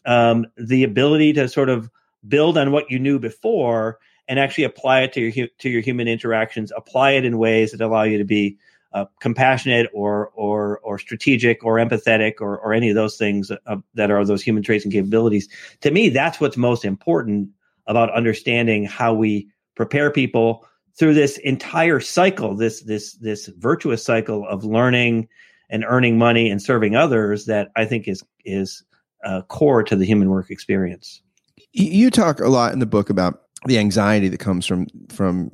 um, 0.07 0.47
the 0.57 0.83
ability 0.83 1.33
to 1.33 1.47
sort 1.47 1.69
of 1.69 1.91
build 2.27 2.57
on 2.57 2.71
what 2.71 2.89
you 2.89 2.97
knew 2.97 3.19
before 3.19 3.99
and 4.27 4.39
actually 4.39 4.63
apply 4.63 5.01
it 5.01 5.13
to 5.13 5.21
your 5.21 5.47
to 5.59 5.69
your 5.69 5.81
human 5.81 6.07
interactions. 6.07 6.71
Apply 6.75 7.11
it 7.11 7.25
in 7.25 7.37
ways 7.37 7.71
that 7.71 7.81
allow 7.81 8.03
you 8.03 8.17
to 8.17 8.25
be 8.25 8.57
uh, 8.93 9.05
compassionate 9.19 9.89
or 9.93 10.29
or 10.29 10.79
or 10.79 10.97
strategic 10.97 11.63
or 11.63 11.75
empathetic 11.75 12.35
or 12.39 12.57
or 12.57 12.73
any 12.73 12.89
of 12.89 12.95
those 12.95 13.17
things 13.17 13.51
uh, 13.51 13.75
that 13.93 14.09
are 14.09 14.25
those 14.25 14.41
human 14.41 14.63
traits 14.63 14.83
and 14.83 14.93
capabilities. 14.93 15.47
To 15.81 15.91
me, 15.91 16.09
that's 16.09 16.39
what's 16.39 16.57
most 16.57 16.83
important 16.83 17.49
about 17.85 18.13
understanding 18.13 18.85
how 18.85 19.13
we 19.13 19.47
prepare 19.75 20.11
people 20.11 20.65
through 20.97 21.13
this 21.13 21.37
entire 21.39 21.99
cycle, 21.99 22.55
this 22.55 22.81
this 22.81 23.13
this 23.15 23.47
virtuous 23.57 24.03
cycle 24.03 24.47
of 24.47 24.63
learning 24.63 25.27
and 25.69 25.85
earning 25.85 26.17
money 26.17 26.49
and 26.49 26.61
serving 26.61 26.95
others 26.95 27.45
that 27.45 27.69
I 27.75 27.85
think 27.85 28.07
is 28.07 28.23
is 28.45 28.83
uh, 29.23 29.41
core 29.43 29.83
to 29.83 29.95
the 29.95 30.05
human 30.05 30.29
work 30.29 30.49
experience. 30.49 31.21
You 31.73 32.09
talk 32.09 32.39
a 32.39 32.47
lot 32.47 32.73
in 32.73 32.79
the 32.79 32.85
book 32.85 33.09
about 33.09 33.43
the 33.65 33.77
anxiety 33.77 34.29
that 34.29 34.39
comes 34.39 34.65
from 34.65 34.87
from 35.09 35.51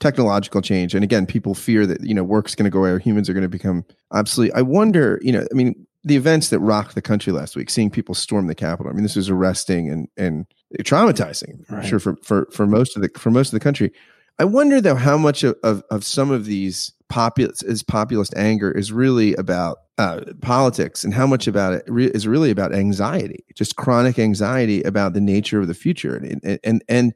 technological 0.00 0.60
change. 0.60 0.94
And 0.94 1.04
again, 1.04 1.26
people 1.26 1.54
fear 1.54 1.86
that 1.86 2.04
you 2.04 2.14
know 2.14 2.24
work's 2.24 2.54
going 2.54 2.64
to 2.64 2.70
go 2.70 2.80
away 2.80 2.90
or 2.90 2.98
humans 2.98 3.28
are 3.28 3.32
going 3.32 3.42
to 3.42 3.48
become 3.48 3.84
obsolete. 4.10 4.52
I 4.54 4.62
wonder, 4.62 5.18
you 5.22 5.32
know, 5.32 5.46
I 5.50 5.54
mean, 5.54 5.86
the 6.04 6.16
events 6.16 6.50
that 6.50 6.60
rocked 6.60 6.94
the 6.94 7.02
country 7.02 7.32
last 7.32 7.56
week, 7.56 7.70
seeing 7.70 7.90
people 7.90 8.14
storm 8.14 8.46
the 8.46 8.54
Capitol. 8.54 8.90
I 8.90 8.94
mean, 8.94 9.02
this 9.02 9.16
was 9.16 9.30
arresting 9.30 9.90
and 9.90 10.08
and 10.16 10.46
traumatizing. 10.80 11.68
Right. 11.70 11.82
I'm 11.82 11.88
sure 11.88 11.98
for 11.98 12.16
for 12.22 12.48
for 12.52 12.66
most 12.66 12.96
of 12.96 13.02
the 13.02 13.10
for 13.18 13.30
most 13.30 13.48
of 13.48 13.52
the 13.52 13.64
country. 13.64 13.92
I 14.38 14.44
wonder 14.44 14.80
though 14.80 14.96
how 14.96 15.16
much 15.16 15.44
of, 15.44 15.56
of, 15.62 15.82
of 15.90 16.04
some 16.04 16.30
of 16.30 16.46
these 16.46 16.92
populist 17.08 17.64
is 17.64 17.82
populist 17.82 18.34
anger 18.36 18.70
is 18.70 18.90
really 18.90 19.34
about 19.34 19.78
uh, 19.98 20.20
politics 20.42 21.04
and 21.04 21.14
how 21.14 21.26
much 21.26 21.46
about 21.46 21.74
it 21.74 21.84
re- 21.86 22.06
is 22.06 22.26
really 22.26 22.50
about 22.50 22.74
anxiety, 22.74 23.44
just 23.54 23.76
chronic 23.76 24.18
anxiety 24.18 24.82
about 24.82 25.12
the 25.12 25.20
nature 25.20 25.60
of 25.60 25.68
the 25.68 25.74
future 25.74 26.16
and 26.16 26.58
and 26.64 26.82
and 26.88 27.14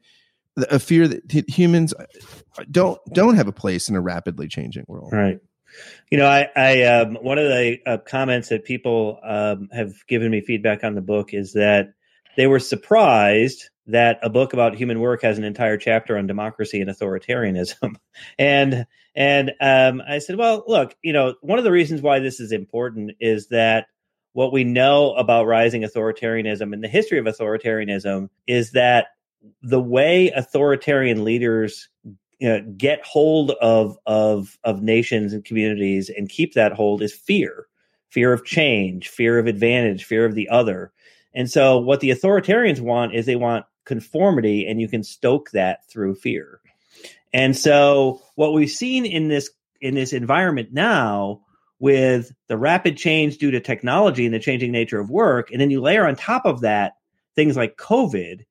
a 0.69 0.79
fear 0.79 1.07
that 1.07 1.49
humans 1.49 1.93
don't 2.71 2.99
don't 3.13 3.35
have 3.35 3.47
a 3.47 3.53
place 3.53 3.89
in 3.89 3.95
a 3.95 4.01
rapidly 4.01 4.47
changing 4.47 4.85
world. 4.87 5.11
Right. 5.11 5.39
You 6.09 6.17
know, 6.17 6.25
I, 6.25 6.47
I 6.55 6.83
um, 6.83 7.15
one 7.15 7.37
of 7.37 7.45
the 7.45 7.79
uh, 7.85 7.97
comments 7.97 8.49
that 8.49 8.65
people 8.65 9.19
um, 9.23 9.69
have 9.71 9.93
given 10.07 10.31
me 10.31 10.41
feedback 10.41 10.83
on 10.83 10.95
the 10.95 11.01
book 11.01 11.33
is 11.33 11.53
that 11.53 11.93
they 12.37 12.47
were 12.47 12.59
surprised 12.59 13.69
that 13.89 14.19
a 14.21 14.29
book 14.29 14.53
about 14.53 14.75
human 14.75 14.99
work 14.99 15.21
has 15.23 15.37
an 15.37 15.43
entire 15.43 15.77
chapter 15.77 16.17
on 16.17 16.27
democracy 16.27 16.79
and 16.79 16.89
authoritarianism. 16.89 17.95
and 18.39 18.85
and 19.15 19.51
um, 19.59 20.01
I 20.07 20.19
said, 20.19 20.37
well, 20.37 20.63
look, 20.67 20.95
you 21.01 21.11
know, 21.11 21.35
one 21.41 21.57
of 21.57 21.65
the 21.65 21.71
reasons 21.71 22.01
why 22.01 22.19
this 22.19 22.39
is 22.39 22.51
important 22.51 23.11
is 23.19 23.47
that 23.47 23.87
what 24.33 24.53
we 24.53 24.63
know 24.63 25.13
about 25.15 25.47
rising 25.47 25.81
authoritarianism 25.81 26.71
and 26.71 26.83
the 26.83 26.87
history 26.87 27.17
of 27.17 27.25
authoritarianism 27.25 28.29
is 28.47 28.71
that 28.71 29.07
the 29.61 29.81
way 29.81 30.29
authoritarian 30.29 31.23
leaders 31.23 31.89
you 32.39 32.47
know, 32.47 32.61
get 32.77 33.03
hold 33.03 33.51
of 33.61 33.97
of 34.05 34.57
of 34.63 34.81
nations 34.81 35.33
and 35.33 35.43
communities 35.43 36.09
and 36.09 36.29
keep 36.29 36.53
that 36.53 36.73
hold 36.73 37.01
is 37.01 37.13
fear 37.13 37.65
fear 38.09 38.31
of 38.31 38.45
change 38.45 39.09
fear 39.09 39.39
of 39.39 39.47
advantage 39.47 40.05
fear 40.05 40.25
of 40.25 40.35
the 40.35 40.47
other 40.47 40.91
and 41.33 41.49
so 41.49 41.77
what 41.77 41.99
the 41.99 42.11
authoritarians 42.11 42.79
want 42.79 43.13
is 43.13 43.25
they 43.25 43.35
want 43.35 43.65
conformity 43.89 44.67
and 44.67 44.79
you 44.79 44.87
can 44.87 45.01
stoke 45.01 45.49
that 45.49 45.83
through 45.89 46.13
fear. 46.13 46.61
And 47.33 47.57
so 47.57 48.21
what 48.35 48.53
we've 48.53 48.69
seen 48.69 49.03
in 49.03 49.29
this 49.29 49.49
in 49.81 49.95
this 49.95 50.13
environment 50.13 50.69
now 50.71 51.41
with 51.79 52.31
the 52.47 52.57
rapid 52.57 52.97
change 52.97 53.39
due 53.39 53.49
to 53.49 53.59
technology 53.59 54.25
and 54.25 54.33
the 54.33 54.39
changing 54.39 54.71
nature 54.71 54.99
of 54.99 55.09
work 55.09 55.49
and 55.51 55.59
then 55.59 55.71
you 55.71 55.81
layer 55.81 56.05
on 56.05 56.15
top 56.15 56.45
of 56.45 56.61
that 56.61 56.97
things 57.35 57.55
like 57.55 57.77
covid 57.77 58.41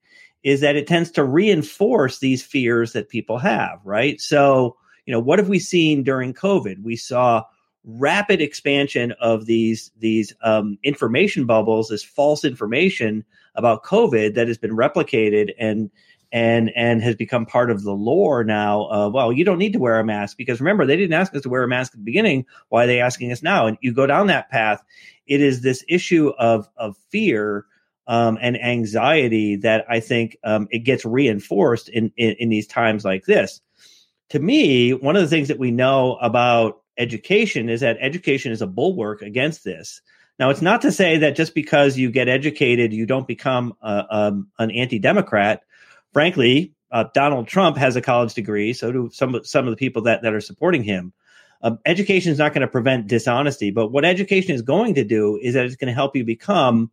is 0.42 0.62
that 0.62 0.76
it 0.76 0.87
tends 0.87 1.11
to 1.11 1.23
reinforce 1.23 2.18
these 2.18 2.42
fears 2.42 2.95
that 2.95 3.11
people 3.11 3.37
have 3.37 3.78
right 3.85 4.23
so 4.23 4.75
you 5.04 5.12
know 5.12 5.21
what 5.21 5.38
have 5.38 5.50
we 5.50 5.59
seen 5.59 6.02
during 6.02 6.33
covid 6.33 6.83
we 6.83 6.97
saw 6.97 7.45
rapid 7.88 8.42
expansion 8.42 9.12
of 9.18 9.47
these 9.47 9.90
these 9.99 10.35
um, 10.42 10.78
information 10.83 11.47
bubbles, 11.47 11.88
this 11.88 12.04
false 12.04 12.45
information 12.45 13.25
about 13.54 13.83
COVID 13.83 14.35
that 14.35 14.47
has 14.47 14.59
been 14.59 14.76
replicated 14.76 15.52
and 15.59 15.90
and 16.30 16.71
and 16.76 17.02
has 17.02 17.16
become 17.16 17.47
part 17.47 17.71
of 17.71 17.83
the 17.83 17.92
lore 17.92 18.45
now. 18.45 18.88
Uh, 18.90 19.09
well, 19.09 19.33
you 19.33 19.45
don't 19.45 19.59
need 19.59 19.73
to 19.73 19.78
wear 19.78 19.99
a 19.99 20.04
mask 20.04 20.37
because 20.37 20.61
remember 20.61 20.85
they 20.85 20.97
didn't 20.97 21.18
ask 21.18 21.35
us 21.35 21.42
to 21.42 21.49
wear 21.49 21.62
a 21.62 21.68
mask 21.68 21.95
at 21.95 21.99
the 21.99 22.04
beginning. 22.04 22.45
Why 22.68 22.85
are 22.85 22.87
they 22.87 23.00
asking 23.00 23.33
us 23.33 23.42
now? 23.42 23.66
And 23.66 23.78
you 23.80 23.95
go 23.95 24.07
down 24.07 24.26
that 24.26 24.50
path. 24.50 24.83
It 25.26 25.40
is 25.40 25.62
this 25.62 25.83
issue 25.88 26.33
of 26.38 26.68
of 26.76 26.97
fear. 27.11 27.64
Um, 28.07 28.38
and 28.40 28.59
anxiety 28.59 29.57
that 29.57 29.85
I 29.87 30.00
think 30.00 30.38
um, 30.42 30.66
it 30.71 30.78
gets 30.78 31.04
reinforced 31.04 31.90
in, 31.90 32.11
in 32.16 32.37
in 32.38 32.49
these 32.49 32.66
times 32.66 33.04
like 33.04 33.26
this. 33.26 33.61
To 34.30 34.38
me, 34.38 34.95
one 34.95 35.14
of 35.14 35.21
the 35.21 35.28
things 35.28 35.49
that 35.49 35.59
we 35.59 35.71
know 35.71 36.16
about 36.16 36.80
education 36.99 37.69
is 37.69 37.81
that 37.81 37.97
education 38.00 38.52
is 38.52 38.61
a 38.61 38.67
bulwark 38.67 39.23
against 39.23 39.64
this. 39.64 40.02
Now, 40.38 40.50
it's 40.50 40.62
not 40.62 40.83
to 40.83 40.93
say 40.93 41.19
that 41.19 41.37
just 41.37 41.55
because 41.55 41.99
you 41.99 42.11
get 42.11 42.28
educated, 42.28 42.93
you 42.93 43.07
don't 43.07 43.26
become 43.26 43.75
a, 43.83 44.05
um, 44.11 44.49
an 44.59 44.71
anti-democrat. 44.71 45.62
Frankly, 46.12 46.75
uh, 46.90 47.05
Donald 47.12 47.49
Trump 47.49 47.76
has 47.76 47.97
a 47.97 48.00
college 48.00 48.35
degree, 48.35 48.73
so 48.73 48.93
do 48.93 49.11
some 49.12 49.40
some 49.45 49.67
of 49.67 49.73
the 49.73 49.76
people 49.76 50.02
that 50.02 50.23
that 50.23 50.33
are 50.33 50.40
supporting 50.40 50.83
him. 50.83 51.12
Um, 51.61 51.81
education 51.85 52.33
is 52.33 52.38
not 52.38 52.55
going 52.55 52.62
to 52.62 52.69
prevent 52.69 53.09
dishonesty, 53.09 53.71
but 53.71 53.88
what 53.88 54.05
education 54.05 54.55
is 54.55 54.62
going 54.62 54.95
to 54.95 55.05
do 55.05 55.38
is 55.43 55.55
that 55.55 55.67
it's 55.67 55.76
going 55.76 55.88
to 55.88 55.95
help 55.95 56.14
you 56.14 56.25
become 56.25 56.90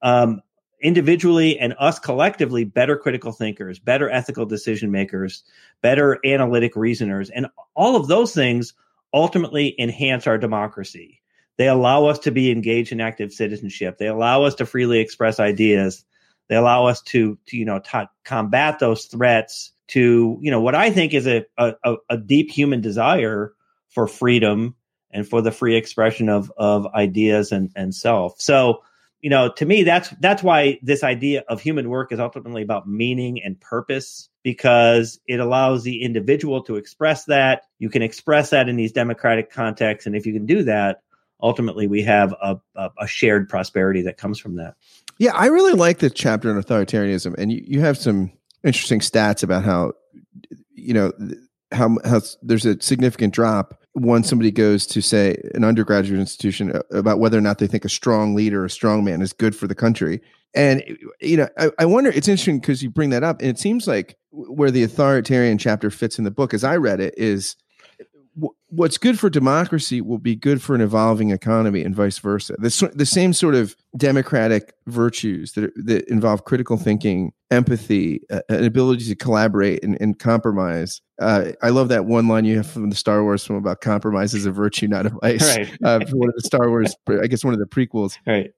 um, 0.00 0.40
individually 0.80 1.58
and 1.58 1.74
us 1.78 1.98
collectively 1.98 2.64
better 2.64 2.96
critical 2.96 3.30
thinkers, 3.30 3.78
better 3.78 4.08
ethical 4.10 4.46
decision 4.46 4.90
makers, 4.90 5.44
better 5.82 6.18
analytic 6.24 6.74
reasoners, 6.76 7.28
and 7.28 7.46
all 7.74 7.94
of 7.94 8.08
those 8.08 8.32
things 8.32 8.72
ultimately 9.12 9.74
enhance 9.78 10.26
our 10.26 10.38
democracy. 10.38 11.20
They 11.56 11.68
allow 11.68 12.06
us 12.06 12.18
to 12.20 12.30
be 12.30 12.50
engaged 12.50 12.92
in 12.92 13.00
active 13.00 13.32
citizenship. 13.32 13.98
They 13.98 14.06
allow 14.06 14.44
us 14.44 14.54
to 14.56 14.66
freely 14.66 15.00
express 15.00 15.38
ideas. 15.38 16.04
They 16.48 16.56
allow 16.56 16.86
us 16.86 17.02
to, 17.02 17.38
to 17.46 17.56
you 17.56 17.64
know, 17.64 17.80
to 17.80 18.08
combat 18.24 18.78
those 18.78 19.04
threats 19.06 19.72
to, 19.88 20.38
you 20.40 20.50
know, 20.50 20.60
what 20.60 20.74
I 20.74 20.90
think 20.90 21.14
is 21.14 21.26
a, 21.26 21.44
a, 21.58 21.96
a 22.08 22.16
deep 22.16 22.50
human 22.50 22.80
desire 22.80 23.52
for 23.88 24.06
freedom 24.06 24.76
and 25.10 25.28
for 25.28 25.42
the 25.42 25.50
free 25.50 25.76
expression 25.76 26.28
of, 26.28 26.52
of 26.56 26.86
ideas 26.94 27.52
and, 27.52 27.70
and 27.74 27.94
self. 27.94 28.40
So, 28.40 28.82
you 29.22 29.28
know, 29.28 29.52
to 29.52 29.66
me, 29.66 29.82
that's 29.82 30.10
that's 30.20 30.42
why 30.42 30.78
this 30.82 31.04
idea 31.04 31.44
of 31.48 31.60
human 31.60 31.90
work 31.90 32.10
is 32.12 32.18
ultimately 32.18 32.62
about 32.62 32.88
meaning 32.88 33.42
and 33.42 33.60
purpose 33.60 34.28
because 34.42 35.20
it 35.26 35.40
allows 35.40 35.82
the 35.82 36.02
individual 36.02 36.62
to 36.62 36.76
express 36.76 37.24
that. 37.26 37.64
You 37.78 37.90
can 37.90 38.02
express 38.02 38.50
that 38.50 38.68
in 38.68 38.76
these 38.76 38.92
democratic 38.92 39.50
contexts, 39.50 40.06
and 40.06 40.16
if 40.16 40.24
you 40.24 40.32
can 40.32 40.46
do 40.46 40.62
that, 40.64 41.02
ultimately 41.42 41.86
we 41.86 42.02
have 42.02 42.34
a, 42.40 42.58
a, 42.74 42.90
a 43.00 43.06
shared 43.06 43.48
prosperity 43.48 44.02
that 44.02 44.16
comes 44.16 44.38
from 44.38 44.56
that. 44.56 44.74
Yeah, 45.18 45.32
I 45.34 45.46
really 45.46 45.74
like 45.74 45.98
the 45.98 46.08
chapter 46.08 46.50
on 46.50 46.62
authoritarianism, 46.62 47.34
and 47.36 47.52
you, 47.52 47.62
you 47.66 47.80
have 47.80 47.98
some 47.98 48.32
interesting 48.64 49.00
stats 49.00 49.42
about 49.42 49.64
how 49.64 49.92
you 50.72 50.94
know 50.94 51.12
how, 51.72 51.98
how 52.04 52.20
there's 52.42 52.64
a 52.64 52.80
significant 52.80 53.34
drop 53.34 53.79
when 53.94 54.22
somebody 54.22 54.50
goes 54.50 54.86
to 54.86 55.00
say 55.00 55.36
an 55.54 55.64
undergraduate 55.64 56.20
institution 56.20 56.72
uh, 56.72 56.82
about 56.90 57.18
whether 57.18 57.36
or 57.36 57.40
not 57.42 57.58
they 57.58 57.66
think 57.66 57.84
a 57.84 57.88
strong 57.88 58.34
leader, 58.34 58.64
a 58.64 58.70
strong 58.70 59.04
man 59.04 59.20
is 59.20 59.32
good 59.32 59.54
for 59.54 59.66
the 59.66 59.74
country. 59.74 60.20
And 60.54 60.82
you 61.20 61.36
know, 61.36 61.48
I, 61.58 61.70
I 61.78 61.84
wonder. 61.84 62.10
It's 62.10 62.28
interesting 62.28 62.60
because 62.60 62.82
you 62.82 62.90
bring 62.90 63.10
that 63.10 63.22
up, 63.22 63.40
and 63.40 63.48
it 63.48 63.58
seems 63.58 63.86
like 63.86 64.16
where 64.30 64.70
the 64.70 64.82
authoritarian 64.82 65.58
chapter 65.58 65.90
fits 65.90 66.18
in 66.18 66.24
the 66.24 66.30
book, 66.30 66.52
as 66.54 66.64
I 66.64 66.76
read 66.76 67.00
it, 67.00 67.14
is 67.16 67.56
what's 68.70 68.98
good 68.98 69.18
for 69.18 69.28
democracy 69.28 70.00
will 70.00 70.18
be 70.18 70.34
good 70.34 70.62
for 70.62 70.74
an 70.74 70.80
evolving 70.80 71.30
economy 71.30 71.82
and 71.82 71.94
vice 71.94 72.18
versa. 72.18 72.54
The, 72.58 72.90
the 72.94 73.06
same 73.06 73.32
sort 73.32 73.54
of 73.54 73.76
democratic 73.96 74.72
virtues 74.86 75.52
that, 75.52 75.72
that 75.84 76.08
involve 76.08 76.44
critical 76.44 76.76
thinking, 76.76 77.32
empathy, 77.50 78.22
uh, 78.30 78.40
an 78.48 78.64
ability 78.64 79.06
to 79.06 79.16
collaborate 79.16 79.82
and, 79.84 80.00
and 80.00 80.18
compromise. 80.18 81.00
Uh, 81.20 81.52
I 81.62 81.70
love 81.70 81.88
that 81.88 82.06
one 82.06 82.28
line 82.28 82.44
you 82.44 82.56
have 82.56 82.70
from 82.70 82.90
the 82.90 82.96
Star 82.96 83.22
Wars 83.22 83.46
film 83.46 83.58
about 83.58 83.80
compromise 83.80 84.34
is 84.34 84.46
a 84.46 84.52
virtue, 84.52 84.88
not 84.88 85.06
a 85.06 85.10
vice. 85.10 85.56
Right. 85.56 85.68
uh, 85.84 86.00
one 86.12 86.28
of 86.28 86.34
the 86.36 86.42
Star 86.44 86.68
Wars, 86.68 86.94
I 87.08 87.26
guess 87.26 87.44
one 87.44 87.54
of 87.54 87.60
the 87.60 87.66
prequels. 87.66 88.16
Right. 88.26 88.52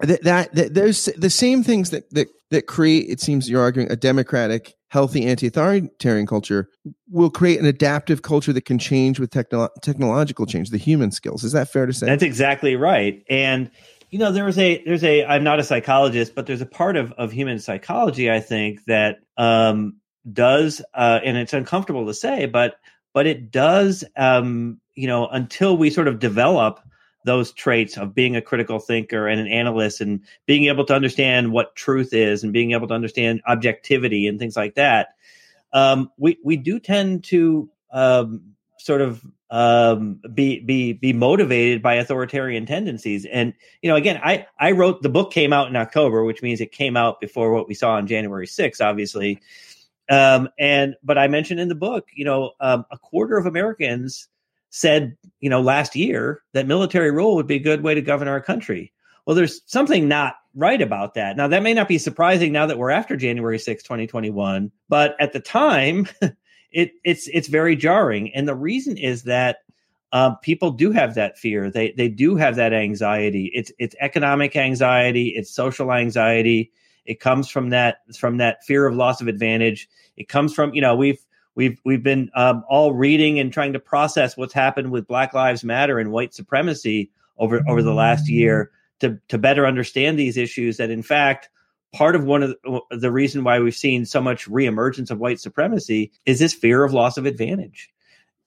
That, 0.00 0.22
that, 0.22 0.54
that 0.54 0.74
those 0.74 1.06
the 1.16 1.30
same 1.30 1.64
things 1.64 1.90
that, 1.90 2.08
that 2.10 2.28
that 2.50 2.66
create 2.66 3.10
it 3.10 3.20
seems 3.20 3.50
you're 3.50 3.60
arguing 3.60 3.90
a 3.90 3.96
democratic 3.96 4.74
healthy 4.88 5.26
anti-authoritarian 5.26 6.26
culture 6.26 6.70
will 7.10 7.30
create 7.30 7.60
an 7.60 7.66
adaptive 7.66 8.22
culture 8.22 8.52
that 8.52 8.64
can 8.64 8.78
change 8.78 9.20
with 9.20 9.30
techno- 9.30 9.68
technological 9.82 10.46
change 10.46 10.70
the 10.70 10.78
human 10.78 11.10
skills. 11.10 11.44
Is 11.44 11.52
that 11.52 11.70
fair 11.70 11.86
to 11.86 11.92
say? 11.92 12.06
That's 12.06 12.22
exactly 12.22 12.76
right. 12.76 13.22
And 13.28 13.70
you 14.10 14.18
know 14.18 14.32
there's 14.32 14.58
a 14.58 14.82
there's 14.84 15.04
a 15.04 15.24
i'm 15.26 15.44
not 15.44 15.58
a 15.58 15.64
psychologist 15.64 16.34
but 16.34 16.46
there's 16.46 16.60
a 16.60 16.66
part 16.66 16.96
of 16.96 17.12
of 17.12 17.32
human 17.32 17.58
psychology 17.58 18.30
i 18.30 18.40
think 18.40 18.84
that 18.86 19.18
um 19.36 19.96
does 20.32 20.82
uh 20.94 21.20
and 21.24 21.36
it's 21.36 21.52
uncomfortable 21.52 22.06
to 22.06 22.14
say 22.14 22.46
but 22.46 22.76
but 23.14 23.26
it 23.26 23.50
does 23.50 24.04
um 24.16 24.80
you 24.94 25.06
know 25.06 25.26
until 25.28 25.76
we 25.76 25.90
sort 25.90 26.08
of 26.08 26.18
develop 26.18 26.80
those 27.28 27.52
traits 27.52 27.98
of 27.98 28.14
being 28.14 28.34
a 28.36 28.42
critical 28.42 28.78
thinker 28.78 29.28
and 29.28 29.38
an 29.38 29.46
analyst 29.46 30.00
and 30.00 30.22
being 30.46 30.64
able 30.64 30.84
to 30.86 30.94
understand 30.94 31.52
what 31.52 31.76
truth 31.76 32.14
is 32.14 32.42
and 32.42 32.54
being 32.54 32.72
able 32.72 32.88
to 32.88 32.94
understand 32.94 33.42
objectivity 33.46 34.26
and 34.26 34.38
things 34.38 34.56
like 34.56 34.74
that, 34.76 35.08
um, 35.74 36.10
we 36.16 36.38
we 36.42 36.56
do 36.56 36.80
tend 36.80 37.24
to 37.24 37.68
um, 37.92 38.54
sort 38.78 39.02
of 39.02 39.22
um, 39.50 40.20
be 40.32 40.60
be 40.60 40.94
be 40.94 41.12
motivated 41.12 41.82
by 41.82 41.96
authoritarian 41.96 42.64
tendencies. 42.64 43.26
And 43.26 43.52
you 43.82 43.90
know, 43.90 43.96
again, 43.96 44.18
I 44.24 44.46
I 44.58 44.72
wrote 44.72 45.02
the 45.02 45.10
book 45.10 45.30
came 45.30 45.52
out 45.52 45.68
in 45.68 45.76
October, 45.76 46.24
which 46.24 46.42
means 46.42 46.62
it 46.62 46.72
came 46.72 46.96
out 46.96 47.20
before 47.20 47.52
what 47.52 47.68
we 47.68 47.74
saw 47.74 47.92
on 47.92 48.06
January 48.06 48.46
6th, 48.46 48.80
obviously. 48.80 49.40
Um, 50.10 50.48
and 50.58 50.96
but 51.02 51.18
I 51.18 51.28
mentioned 51.28 51.60
in 51.60 51.68
the 51.68 51.74
book, 51.74 52.08
you 52.14 52.24
know, 52.24 52.52
um, 52.60 52.86
a 52.90 52.96
quarter 52.96 53.36
of 53.36 53.44
Americans 53.44 54.28
said, 54.70 55.16
you 55.40 55.50
know, 55.50 55.60
last 55.60 55.96
year 55.96 56.42
that 56.52 56.66
military 56.66 57.10
rule 57.10 57.34
would 57.36 57.46
be 57.46 57.56
a 57.56 57.60
good 57.60 57.82
way 57.82 57.94
to 57.94 58.02
govern 58.02 58.28
our 58.28 58.40
country. 58.40 58.92
Well, 59.26 59.34
there's 59.34 59.60
something 59.66 60.08
not 60.08 60.36
right 60.54 60.80
about 60.80 61.14
that. 61.14 61.36
Now, 61.36 61.48
that 61.48 61.62
may 61.62 61.74
not 61.74 61.88
be 61.88 61.98
surprising 61.98 62.52
now 62.52 62.66
that 62.66 62.78
we're 62.78 62.90
after 62.90 63.16
January 63.16 63.58
6, 63.58 63.82
2021, 63.82 64.70
but 64.88 65.16
at 65.20 65.32
the 65.32 65.40
time, 65.40 66.08
it 66.70 66.92
it's 67.04 67.28
it's 67.28 67.48
very 67.48 67.76
jarring. 67.76 68.34
And 68.34 68.48
the 68.48 68.54
reason 68.54 68.96
is 68.96 69.24
that 69.24 69.58
um, 70.12 70.36
people 70.42 70.70
do 70.70 70.90
have 70.92 71.14
that 71.14 71.38
fear. 71.38 71.70
They 71.70 71.92
they 71.92 72.08
do 72.08 72.36
have 72.36 72.56
that 72.56 72.72
anxiety. 72.72 73.50
It's 73.54 73.70
it's 73.78 73.94
economic 74.00 74.56
anxiety. 74.56 75.28
It's 75.28 75.50
social 75.50 75.92
anxiety. 75.92 76.72
It 77.04 77.20
comes 77.20 77.50
from 77.50 77.70
that 77.70 77.98
from 78.16 78.38
that 78.38 78.64
fear 78.64 78.86
of 78.86 78.96
loss 78.96 79.20
of 79.20 79.28
advantage. 79.28 79.88
It 80.16 80.28
comes 80.28 80.54
from 80.54 80.72
you 80.74 80.80
know 80.80 80.96
we've 80.96 81.24
we've 81.58 81.80
we've 81.84 82.04
been 82.04 82.30
um, 82.34 82.64
all 82.68 82.94
reading 82.94 83.38
and 83.38 83.52
trying 83.52 83.74
to 83.74 83.80
process 83.80 84.36
what's 84.36 84.54
happened 84.54 84.92
with 84.92 85.08
Black 85.08 85.34
Lives 85.34 85.64
Matter 85.64 85.98
and 85.98 86.12
white 86.12 86.32
supremacy 86.32 87.10
over 87.36 87.60
over 87.68 87.82
the 87.82 87.92
last 87.92 88.30
year 88.30 88.70
to 89.00 89.18
to 89.28 89.36
better 89.36 89.66
understand 89.66 90.18
these 90.18 90.38
issues. 90.38 90.78
That 90.78 90.88
in 90.88 91.02
fact 91.02 91.50
part 91.92 92.14
of 92.14 92.24
one 92.24 92.42
of 92.42 92.54
the, 92.62 92.80
the 92.90 93.10
reason 93.10 93.44
why 93.44 93.58
we've 93.58 93.74
seen 93.74 94.06
so 94.06 94.20
much 94.20 94.48
reemergence 94.48 95.10
of 95.10 95.18
white 95.18 95.40
supremacy 95.40 96.12
is 96.24 96.38
this 96.38 96.54
fear 96.54 96.84
of 96.84 96.92
loss 96.92 97.16
of 97.16 97.26
advantage. 97.26 97.90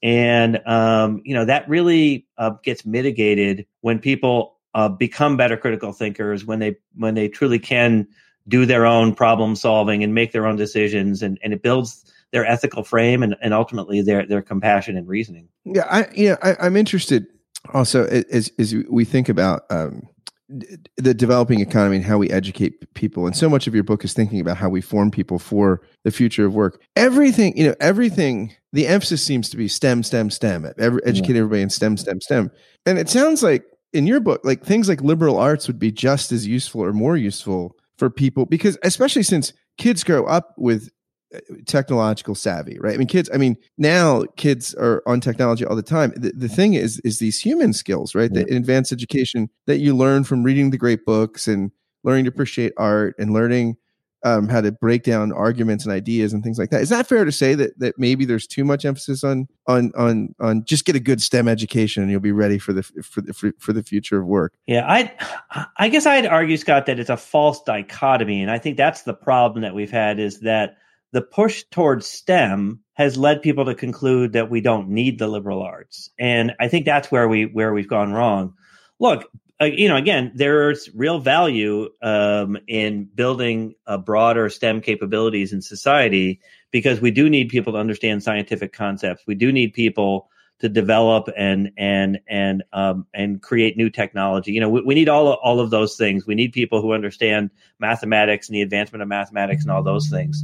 And 0.01 0.65
um, 0.65 1.21
you 1.25 1.35
know 1.35 1.45
that 1.45 1.69
really 1.69 2.25
uh, 2.37 2.51
gets 2.63 2.85
mitigated 2.85 3.67
when 3.81 3.99
people 3.99 4.55
uh, 4.73 4.87
become 4.87 5.35
better 5.35 5.57
critical 5.57 5.91
thinkers 5.91 6.45
when 6.45 6.59
they 6.59 6.77
when 6.95 7.13
they 7.13 7.27
truly 7.27 7.59
can 7.59 8.07
do 8.47 8.65
their 8.65 8.85
own 8.85 9.13
problem 9.13 9.55
solving 9.55 10.03
and 10.03 10.15
make 10.15 10.31
their 10.31 10.47
own 10.47 10.55
decisions. 10.55 11.21
And, 11.21 11.37
and 11.43 11.53
it 11.53 11.61
builds 11.61 12.11
their 12.31 12.45
ethical 12.45 12.83
frame 12.83 13.23
and, 13.23 13.35
and 13.41 13.53
ultimately 13.53 14.01
their 14.01 14.25
their 14.25 14.41
compassion 14.41 14.97
and 14.97 15.07
reasoning. 15.07 15.47
Yeah 15.65 15.85
i 15.89 16.07
yeah 16.15 16.35
I, 16.41 16.65
am 16.65 16.75
interested 16.75 17.27
also 17.73 18.05
as 18.05 18.51
as 18.57 18.75
we 18.89 19.05
think 19.05 19.29
about 19.29 19.63
um, 19.69 20.07
the 20.97 21.13
developing 21.13 21.61
economy 21.61 21.97
and 21.97 22.05
how 22.05 22.17
we 22.17 22.29
educate 22.29 22.93
people. 22.93 23.25
And 23.25 23.35
so 23.35 23.49
much 23.49 23.67
of 23.67 23.73
your 23.73 23.83
book 23.83 24.03
is 24.03 24.13
thinking 24.13 24.41
about 24.41 24.57
how 24.57 24.69
we 24.69 24.81
form 24.81 25.09
people 25.09 25.39
for 25.39 25.81
the 26.03 26.11
future 26.11 26.45
of 26.45 26.53
work. 26.53 26.81
Everything 26.95 27.55
you 27.57 27.67
know 27.67 27.75
everything 27.79 28.53
the 28.73 28.87
emphasis 28.87 29.23
seems 29.23 29.49
to 29.49 29.57
be 29.57 29.67
stem 29.67 30.03
stem 30.03 30.29
stem. 30.29 30.71
Every, 30.77 31.01
educate 31.05 31.33
yeah. 31.33 31.39
everybody 31.39 31.61
in 31.61 31.69
stem 31.69 31.97
stem 31.97 32.21
stem. 32.21 32.51
And 32.85 32.97
it 32.97 33.09
sounds 33.09 33.43
like 33.43 33.63
in 33.93 34.07
your 34.07 34.19
book 34.19 34.41
like 34.43 34.63
things 34.63 34.89
like 34.89 35.01
liberal 35.01 35.37
arts 35.37 35.67
would 35.67 35.79
be 35.79 35.91
just 35.91 36.31
as 36.31 36.47
useful 36.47 36.83
or 36.83 36.93
more 36.93 37.17
useful 37.17 37.75
for 37.97 38.09
people 38.09 38.45
because 38.45 38.77
especially 38.83 39.23
since 39.23 39.53
kids 39.77 40.03
grow 40.03 40.25
up 40.25 40.53
with 40.57 40.89
technological 41.65 42.35
savvy, 42.35 42.77
right? 42.79 42.93
I 42.93 42.97
mean, 42.97 43.07
kids. 43.07 43.29
I 43.33 43.37
mean, 43.37 43.57
now 43.77 44.23
kids 44.37 44.73
are 44.75 45.01
on 45.05 45.21
technology 45.21 45.65
all 45.65 45.75
the 45.75 45.81
time. 45.81 46.13
The, 46.15 46.31
the 46.35 46.49
thing 46.49 46.73
is, 46.73 46.99
is 47.03 47.19
these 47.19 47.39
human 47.39 47.73
skills, 47.73 48.13
right? 48.15 48.29
Yeah. 48.33 48.43
The 48.43 48.55
advanced 48.55 48.91
education 48.91 49.49
that 49.67 49.79
you 49.79 49.95
learn 49.95 50.23
from 50.23 50.43
reading 50.43 50.71
the 50.71 50.77
great 50.77 51.05
books 51.05 51.47
and 51.47 51.71
learning 52.03 52.25
to 52.25 52.29
appreciate 52.29 52.73
art 52.77 53.15
and 53.17 53.33
learning 53.33 53.77
um, 54.23 54.47
how 54.47 54.61
to 54.61 54.71
break 54.71 55.03
down 55.03 55.31
arguments 55.31 55.83
and 55.83 55.93
ideas 55.93 56.31
and 56.31 56.43
things 56.43 56.59
like 56.59 56.69
that. 56.69 56.81
Is 56.81 56.89
that 56.89 57.07
fair 57.07 57.25
to 57.25 57.31
say 57.31 57.55
that 57.55 57.77
that 57.79 57.97
maybe 57.97 58.25
there's 58.25 58.45
too 58.45 58.63
much 58.63 58.85
emphasis 58.85 59.23
on 59.23 59.47
on 59.67 59.91
on 59.97 60.35
on 60.39 60.63
just 60.65 60.85
get 60.85 60.95
a 60.95 60.99
good 60.99 61.21
STEM 61.21 61.47
education 61.47 62.03
and 62.03 62.11
you'll 62.11 62.19
be 62.19 62.31
ready 62.31 62.59
for 62.59 62.73
the 62.73 62.83
for 62.83 63.21
the 63.21 63.33
for, 63.33 63.51
for 63.57 63.73
the 63.73 63.81
future 63.81 64.19
of 64.19 64.27
work? 64.27 64.53
Yeah, 64.67 64.85
I 64.87 65.67
I 65.77 65.89
guess 65.89 66.05
I'd 66.05 66.25
argue, 66.25 66.57
Scott, 66.57 66.85
that 66.85 66.99
it's 66.99 67.09
a 67.09 67.17
false 67.17 67.63
dichotomy, 67.63 68.41
and 68.41 68.51
I 68.51 68.59
think 68.59 68.77
that's 68.77 69.03
the 69.03 69.13
problem 69.13 69.63
that 69.63 69.73
we've 69.73 69.91
had 69.91 70.19
is 70.19 70.41
that 70.41 70.77
the 71.11 71.21
push 71.21 71.63
towards 71.71 72.07
STEM 72.07 72.79
has 72.93 73.17
led 73.17 73.41
people 73.41 73.65
to 73.65 73.75
conclude 73.75 74.33
that 74.33 74.49
we 74.49 74.61
don't 74.61 74.89
need 74.89 75.19
the 75.19 75.27
liberal 75.27 75.61
arts, 75.61 76.09
and 76.17 76.53
I 76.59 76.67
think 76.67 76.85
that's 76.85 77.11
where 77.11 77.27
we 77.27 77.45
where 77.45 77.73
we've 77.73 77.89
gone 77.89 78.13
wrong. 78.13 78.53
Look, 78.99 79.25
uh, 79.61 79.65
you 79.65 79.87
know, 79.87 79.95
again, 79.95 80.31
there's 80.33 80.89
real 80.95 81.19
value 81.19 81.89
um, 82.01 82.57
in 82.67 83.05
building 83.05 83.75
a 83.85 83.97
broader 83.97 84.49
STEM 84.49 84.81
capabilities 84.81 85.53
in 85.53 85.61
society 85.61 86.41
because 86.71 86.99
we 86.99 87.11
do 87.11 87.29
need 87.29 87.49
people 87.49 87.73
to 87.73 87.79
understand 87.79 88.23
scientific 88.23 88.73
concepts. 88.73 89.23
We 89.27 89.35
do 89.35 89.51
need 89.51 89.73
people 89.73 90.29
to 90.61 90.69
develop 90.69 91.27
and 91.35 91.71
and 91.77 92.19
and 92.27 92.63
um, 92.73 93.05
and 93.13 93.41
create 93.41 93.77
new 93.77 93.89
technology. 93.89 94.51
You 94.51 94.61
know, 94.61 94.69
we, 94.69 94.81
we 94.81 94.95
need 94.95 95.09
all 95.09 95.33
all 95.33 95.59
of 95.59 95.69
those 95.69 95.95
things. 95.95 96.25
We 96.25 96.35
need 96.35 96.53
people 96.53 96.81
who 96.81 96.93
understand 96.93 97.51
mathematics 97.79 98.47
and 98.47 98.55
the 98.55 98.61
advancement 98.61 99.03
of 99.03 99.07
mathematics 99.07 99.63
and 99.63 99.71
all 99.71 99.83
those 99.83 100.09
things. 100.09 100.43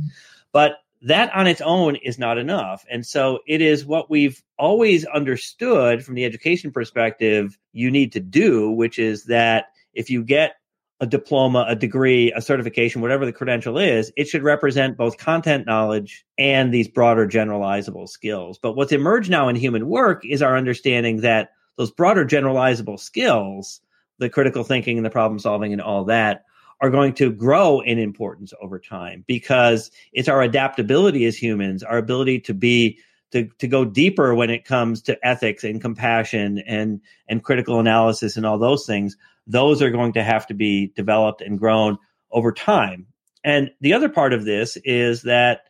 But 0.58 0.80
that 1.04 1.32
on 1.36 1.46
its 1.46 1.62
own 1.62 1.98
is 1.98 2.18
not 2.18 2.40
enough. 2.40 2.84
And 2.90 3.06
so 3.06 3.42
it 3.46 3.62
is 3.62 3.86
what 3.86 4.10
we've 4.10 4.42
always 4.58 5.06
understood 5.06 6.04
from 6.04 6.16
the 6.16 6.26
education 6.26 6.72
perspective 6.72 7.60
you 7.74 7.92
need 7.92 8.12
to 8.14 8.20
do, 8.20 8.72
which 8.72 8.98
is 8.98 9.26
that 9.26 9.66
if 9.94 10.10
you 10.10 10.24
get 10.24 10.56
a 11.00 11.06
diploma, 11.06 11.68
a 11.68 11.76
degree, 11.76 12.32
a 12.32 12.42
certification, 12.42 13.04
whatever 13.04 13.24
the 13.24 13.32
credential 13.32 13.78
is, 13.78 14.12
it 14.18 14.28
should 14.28 14.42
represent 14.42 14.98
both 14.98 15.20
content 15.20 15.68
knowledge 15.68 16.26
and 16.40 16.74
these 16.74 16.88
broader 16.88 17.28
generalizable 17.28 18.10
skills. 18.10 18.58
But 18.58 18.76
what's 18.76 18.92
emerged 18.92 19.30
now 19.30 19.50
in 19.50 19.56
human 19.56 19.88
work 19.88 20.26
is 20.26 20.42
our 20.42 20.58
understanding 20.58 21.22
that 21.22 21.52
those 21.76 21.92
broader 21.92 22.26
generalizable 22.26 23.00
skills, 23.00 23.80
the 24.18 24.28
critical 24.28 24.64
thinking 24.64 24.98
and 24.98 25.06
the 25.06 25.12
problem 25.12 25.38
solving 25.38 25.72
and 25.72 25.84
all 25.84 26.06
that, 26.06 26.46
are 26.80 26.90
going 26.90 27.14
to 27.14 27.32
grow 27.32 27.80
in 27.80 27.98
importance 27.98 28.54
over 28.62 28.80
time 28.80 29.24
because 29.28 29.90
it's 30.14 30.28
our 30.30 30.42
adaptability 30.42 31.26
as 31.26 31.36
humans, 31.36 31.84
our 31.84 31.98
ability 31.98 32.40
to 32.42 32.54
be 32.54 33.00
to, 33.32 33.50
to 33.60 33.68
go 33.68 33.84
deeper 33.84 34.34
when 34.34 34.50
it 34.50 34.64
comes 34.64 35.02
to 35.02 35.18
ethics 35.26 35.64
and 35.64 35.82
compassion 35.82 36.60
and 36.66 37.02
and 37.28 37.44
critical 37.44 37.80
analysis 37.80 38.38
and 38.38 38.46
all 38.46 38.58
those 38.58 38.86
things. 38.86 39.18
Those 39.48 39.82
are 39.82 39.92
going 39.92 40.14
to 40.14 40.24
have 40.24 40.48
to 40.48 40.54
be 40.54 40.94
developed 40.96 41.42
and 41.42 41.60
grown 41.60 41.98
over 42.32 42.52
time. 42.52 43.08
And 43.44 43.72
the 43.82 43.94
other 43.94 44.10
part 44.10 44.34
of 44.34 44.46
this 44.46 44.78
is 44.84 45.24
that 45.24 45.62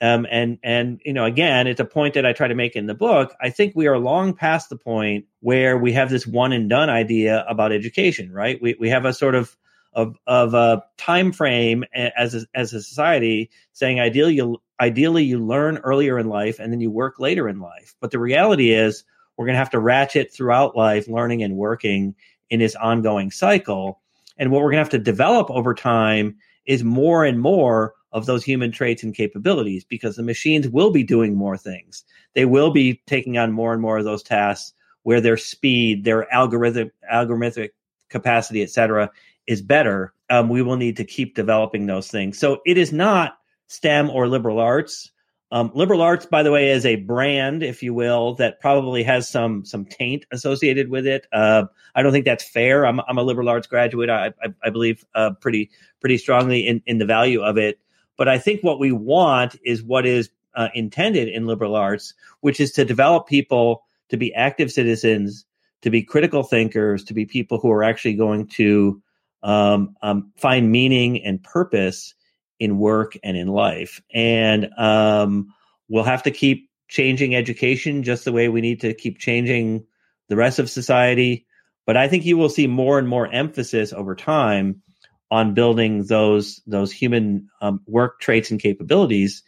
um, 0.00 0.26
and 0.30 0.58
and 0.62 1.00
you 1.04 1.12
know 1.12 1.24
again 1.24 1.66
it's 1.66 1.80
a 1.80 1.84
point 1.84 2.14
that 2.14 2.26
i 2.26 2.34
try 2.34 2.48
to 2.48 2.54
make 2.54 2.76
in 2.76 2.86
the 2.86 2.94
book. 2.94 3.34
I 3.40 3.50
think 3.50 3.74
we 3.74 3.86
are 3.86 3.98
long 3.98 4.34
past 4.34 4.68
the 4.68 4.76
point 4.76 5.24
where 5.40 5.78
we 5.78 5.92
have 5.92 6.10
this 6.10 6.26
one 6.26 6.52
and 6.52 6.68
done 6.68 6.90
idea 6.90 7.44
about 7.48 7.72
education 7.72 8.32
right? 8.32 8.60
We, 8.60 8.76
we 8.78 8.90
have 8.90 9.04
a 9.04 9.14
sort 9.14 9.34
of 9.34 9.56
of 9.96 10.16
of 10.26 10.54
a 10.54 10.84
time 10.98 11.32
frame 11.32 11.82
as 11.94 12.34
a, 12.34 12.46
as 12.54 12.74
a 12.74 12.82
society 12.82 13.50
saying 13.72 13.98
ideally 13.98 14.34
you 14.34 14.60
ideally 14.78 15.24
you 15.24 15.44
learn 15.44 15.78
earlier 15.78 16.18
in 16.18 16.28
life 16.28 16.58
and 16.60 16.70
then 16.70 16.80
you 16.80 16.90
work 16.90 17.18
later 17.18 17.48
in 17.48 17.58
life. 17.58 17.96
But 18.00 18.10
the 18.10 18.18
reality 18.18 18.72
is 18.72 19.04
we're 19.36 19.46
going 19.46 19.54
to 19.54 19.58
have 19.58 19.70
to 19.70 19.80
ratchet 19.80 20.32
throughout 20.32 20.76
life 20.76 21.08
learning 21.08 21.42
and 21.42 21.56
working 21.56 22.14
in 22.50 22.60
this 22.60 22.76
ongoing 22.76 23.30
cycle. 23.30 24.00
And 24.36 24.50
what 24.50 24.58
we're 24.58 24.70
going 24.70 24.84
to 24.84 24.84
have 24.84 24.90
to 24.90 24.98
develop 24.98 25.50
over 25.50 25.74
time 25.74 26.36
is 26.66 26.84
more 26.84 27.24
and 27.24 27.40
more 27.40 27.94
of 28.12 28.26
those 28.26 28.44
human 28.44 28.72
traits 28.72 29.02
and 29.02 29.14
capabilities 29.14 29.84
because 29.84 30.16
the 30.16 30.22
machines 30.22 30.68
will 30.68 30.90
be 30.90 31.04
doing 31.04 31.34
more 31.34 31.56
things. 31.56 32.04
They 32.34 32.44
will 32.44 32.70
be 32.70 33.02
taking 33.06 33.38
on 33.38 33.52
more 33.52 33.72
and 33.72 33.80
more 33.80 33.98
of 33.98 34.04
those 34.04 34.22
tasks 34.22 34.74
where 35.04 35.20
their 35.20 35.36
speed 35.36 36.04
their 36.04 36.26
algorithmic 36.34 36.90
algorithmic 37.10 37.70
capacity 38.10 38.62
et 38.62 38.70
cetera 38.70 39.10
is 39.46 39.62
better, 39.62 40.12
um, 40.30 40.48
we 40.48 40.62
will 40.62 40.76
need 40.76 40.96
to 40.96 41.04
keep 41.04 41.34
developing 41.34 41.86
those 41.86 42.08
things. 42.08 42.38
So 42.38 42.60
it 42.66 42.78
is 42.78 42.92
not 42.92 43.38
STEM 43.68 44.10
or 44.10 44.28
liberal 44.28 44.58
arts. 44.58 45.10
Um, 45.52 45.70
liberal 45.74 46.02
arts, 46.02 46.26
by 46.26 46.42
the 46.42 46.50
way, 46.50 46.70
is 46.70 46.84
a 46.84 46.96
brand, 46.96 47.62
if 47.62 47.82
you 47.82 47.94
will, 47.94 48.34
that 48.34 48.60
probably 48.60 49.04
has 49.04 49.28
some 49.28 49.64
some 49.64 49.84
taint 49.84 50.26
associated 50.32 50.90
with 50.90 51.06
it. 51.06 51.26
Uh, 51.32 51.66
I 51.94 52.02
don't 52.02 52.12
think 52.12 52.24
that's 52.24 52.48
fair. 52.48 52.84
I'm, 52.84 53.00
I'm 53.08 53.18
a 53.18 53.22
liberal 53.22 53.48
arts 53.48 53.68
graduate. 53.68 54.10
I, 54.10 54.32
I, 54.42 54.48
I 54.64 54.70
believe 54.70 55.04
uh, 55.14 55.30
pretty 55.40 55.70
pretty 56.00 56.18
strongly 56.18 56.66
in, 56.66 56.82
in 56.86 56.98
the 56.98 57.06
value 57.06 57.42
of 57.42 57.58
it. 57.58 57.78
But 58.16 58.28
I 58.28 58.38
think 58.38 58.62
what 58.62 58.80
we 58.80 58.90
want 58.90 59.56
is 59.64 59.82
what 59.82 60.04
is 60.04 60.30
uh, 60.56 60.68
intended 60.74 61.28
in 61.28 61.46
liberal 61.46 61.76
arts, 61.76 62.14
which 62.40 62.58
is 62.58 62.72
to 62.72 62.84
develop 62.84 63.28
people 63.28 63.84
to 64.08 64.16
be 64.16 64.34
active 64.34 64.72
citizens, 64.72 65.44
to 65.82 65.90
be 65.90 66.02
critical 66.02 66.42
thinkers, 66.42 67.04
to 67.04 67.14
be 67.14 67.24
people 67.24 67.58
who 67.58 67.70
are 67.70 67.84
actually 67.84 68.14
going 68.14 68.46
to 68.46 69.00
um, 69.46 69.96
um, 70.02 70.32
find 70.36 70.72
meaning 70.72 71.24
and 71.24 71.40
purpose 71.40 72.14
in 72.58 72.78
work 72.78 73.16
and 73.22 73.36
in 73.36 73.46
life. 73.46 74.02
And 74.12 74.68
um, 74.76 75.54
we'll 75.88 76.02
have 76.02 76.24
to 76.24 76.32
keep 76.32 76.68
changing 76.88 77.36
education 77.36 78.02
just 78.02 78.24
the 78.24 78.32
way 78.32 78.48
we 78.48 78.60
need 78.60 78.80
to 78.80 78.92
keep 78.92 79.18
changing 79.18 79.86
the 80.28 80.34
rest 80.34 80.58
of 80.58 80.68
society. 80.68 81.46
But 81.86 81.96
I 81.96 82.08
think 82.08 82.24
you 82.24 82.36
will 82.36 82.48
see 82.48 82.66
more 82.66 82.98
and 82.98 83.08
more 83.08 83.28
emphasis 83.32 83.92
over 83.92 84.16
time 84.16 84.82
on 85.30 85.54
building 85.54 86.04
those 86.04 86.60
those 86.66 86.90
human 86.90 87.48
um, 87.60 87.80
work 87.86 88.18
traits 88.18 88.50
and 88.50 88.60
capabilities. 88.60 89.44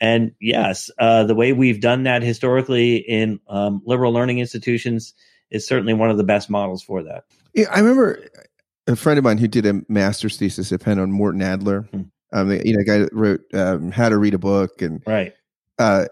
And 0.00 0.32
yes, 0.40 0.90
uh, 0.96 1.24
the 1.24 1.34
way 1.34 1.52
we've 1.52 1.80
done 1.80 2.04
that 2.04 2.22
historically 2.22 2.96
in 2.96 3.40
um, 3.48 3.82
liberal 3.84 4.12
learning 4.12 4.38
institutions 4.38 5.12
is 5.50 5.66
certainly 5.66 5.94
one 5.94 6.10
of 6.10 6.18
the 6.18 6.24
best 6.24 6.48
models 6.48 6.84
for 6.84 7.02
that. 7.02 7.24
Yeah, 7.52 7.66
I 7.70 7.80
remember 7.80 8.24
a 8.86 8.96
friend 8.96 9.18
of 9.18 9.24
mine 9.24 9.38
who 9.38 9.48
did 9.48 9.66
a 9.66 9.82
master's 9.88 10.36
thesis 10.36 10.72
at 10.72 10.80
Penn 10.80 10.98
on 10.98 11.12
Morton 11.12 11.42
Adler. 11.42 11.82
Hmm. 11.82 12.02
Um, 12.32 12.48
the, 12.48 12.66
you 12.66 12.76
know, 12.76 12.84
guy 12.84 12.98
that 12.98 13.12
wrote 13.12 13.40
um, 13.54 13.90
How 13.90 14.08
to 14.08 14.16
Read 14.16 14.34
a 14.34 14.38
Book, 14.38 14.82
and 14.82 15.02
right. 15.06 15.34
Uh, 15.78 16.06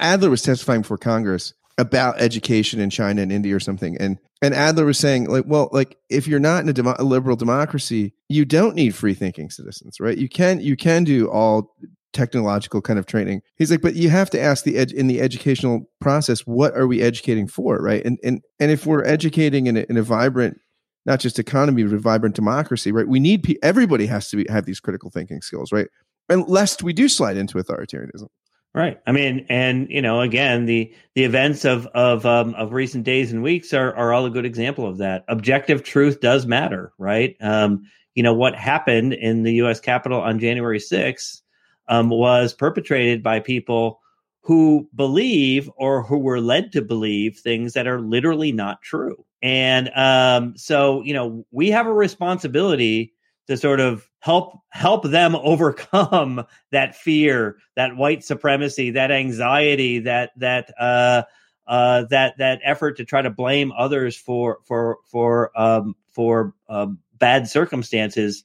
Adler 0.00 0.30
was 0.30 0.42
testifying 0.42 0.82
before 0.82 0.96
Congress 0.96 1.52
about 1.76 2.20
education 2.20 2.80
in 2.80 2.88
China 2.88 3.20
and 3.20 3.32
India 3.32 3.54
or 3.54 3.60
something, 3.60 3.96
and 3.98 4.18
and 4.40 4.54
Adler 4.54 4.84
was 4.84 4.98
saying 4.98 5.28
like, 5.28 5.44
well, 5.46 5.68
like 5.72 5.98
if 6.08 6.26
you're 6.26 6.40
not 6.40 6.62
in 6.62 6.68
a, 6.68 6.72
demo- 6.72 6.96
a 6.98 7.04
liberal 7.04 7.36
democracy, 7.36 8.14
you 8.28 8.44
don't 8.44 8.74
need 8.74 8.94
free 8.94 9.14
thinking 9.14 9.50
citizens, 9.50 10.00
right? 10.00 10.16
You 10.16 10.28
can 10.28 10.60
you 10.60 10.76
can 10.76 11.04
do 11.04 11.30
all 11.30 11.74
technological 12.12 12.82
kind 12.82 12.98
of 12.98 13.06
training. 13.06 13.42
He's 13.56 13.70
like, 13.70 13.80
but 13.80 13.94
you 13.94 14.10
have 14.10 14.30
to 14.30 14.40
ask 14.40 14.64
the 14.64 14.76
ed- 14.76 14.92
in 14.92 15.06
the 15.06 15.20
educational 15.20 15.88
process, 16.00 16.40
what 16.40 16.74
are 16.74 16.86
we 16.86 17.00
educating 17.00 17.46
for, 17.46 17.78
right? 17.78 18.04
And 18.04 18.18
and 18.22 18.42
and 18.58 18.70
if 18.70 18.86
we're 18.86 19.04
educating 19.04 19.66
in 19.66 19.76
a, 19.76 19.86
in 19.88 19.96
a 19.96 20.02
vibrant, 20.02 20.58
not 21.04 21.20
just 21.20 21.38
economy, 21.38 21.82
but 21.84 21.98
vibrant 22.00 22.34
democracy, 22.34 22.92
right? 22.92 23.08
We 23.08 23.20
need 23.20 23.42
pe- 23.42 23.56
everybody 23.62 24.06
has 24.06 24.28
to 24.30 24.36
be, 24.36 24.46
have 24.48 24.66
these 24.66 24.80
critical 24.80 25.10
thinking 25.10 25.40
skills, 25.42 25.72
right? 25.72 25.88
And 26.28 26.48
lest 26.48 26.82
we 26.82 26.92
do 26.92 27.08
slide 27.08 27.36
into 27.36 27.58
authoritarianism. 27.58 28.28
Right. 28.74 28.98
I 29.06 29.12
mean, 29.12 29.44
and 29.50 29.86
you 29.90 30.00
know, 30.00 30.22
again, 30.22 30.64
the 30.64 30.94
the 31.14 31.24
events 31.24 31.66
of 31.66 31.86
of 31.88 32.24
um, 32.24 32.54
of 32.54 32.72
recent 32.72 33.04
days 33.04 33.30
and 33.30 33.42
weeks 33.42 33.74
are 33.74 33.94
are 33.94 34.14
all 34.14 34.24
a 34.24 34.30
good 34.30 34.46
example 34.46 34.86
of 34.86 34.96
that. 34.98 35.24
Objective 35.28 35.82
truth 35.82 36.20
does 36.20 36.46
matter, 36.46 36.94
right? 36.96 37.36
Um, 37.42 37.82
you 38.14 38.22
know, 38.22 38.32
what 38.32 38.54
happened 38.54 39.12
in 39.12 39.42
the 39.42 39.52
U.S. 39.54 39.78
Capitol 39.78 40.22
on 40.22 40.38
January 40.38 40.78
6th 40.78 41.42
um, 41.88 42.08
was 42.08 42.54
perpetrated 42.54 43.22
by 43.22 43.40
people 43.40 44.00
who 44.40 44.88
believe 44.94 45.70
or 45.76 46.02
who 46.02 46.18
were 46.18 46.40
led 46.40 46.72
to 46.72 46.82
believe 46.82 47.36
things 47.36 47.74
that 47.74 47.86
are 47.86 48.00
literally 48.00 48.52
not 48.52 48.80
true. 48.82 49.24
And 49.42 49.90
um, 49.96 50.56
so, 50.56 51.02
you 51.02 51.12
know, 51.12 51.44
we 51.50 51.70
have 51.70 51.86
a 51.86 51.92
responsibility 51.92 53.12
to 53.48 53.56
sort 53.56 53.80
of 53.80 54.08
help 54.20 54.60
help 54.70 55.04
them 55.04 55.34
overcome 55.42 56.46
that 56.70 56.94
fear, 56.94 57.56
that 57.76 57.96
white 57.96 58.24
supremacy, 58.24 58.90
that 58.90 59.10
anxiety, 59.10 59.98
that 60.00 60.30
that 60.36 60.72
uh, 60.78 61.22
uh, 61.66 62.04
that 62.10 62.38
that 62.38 62.60
effort 62.62 62.96
to 62.96 63.04
try 63.04 63.22
to 63.22 63.30
blame 63.30 63.72
others 63.76 64.16
for 64.16 64.58
for 64.64 64.98
for 65.10 65.50
um, 65.60 65.94
for 66.12 66.54
um, 66.68 66.98
bad 67.18 67.48
circumstances. 67.48 68.44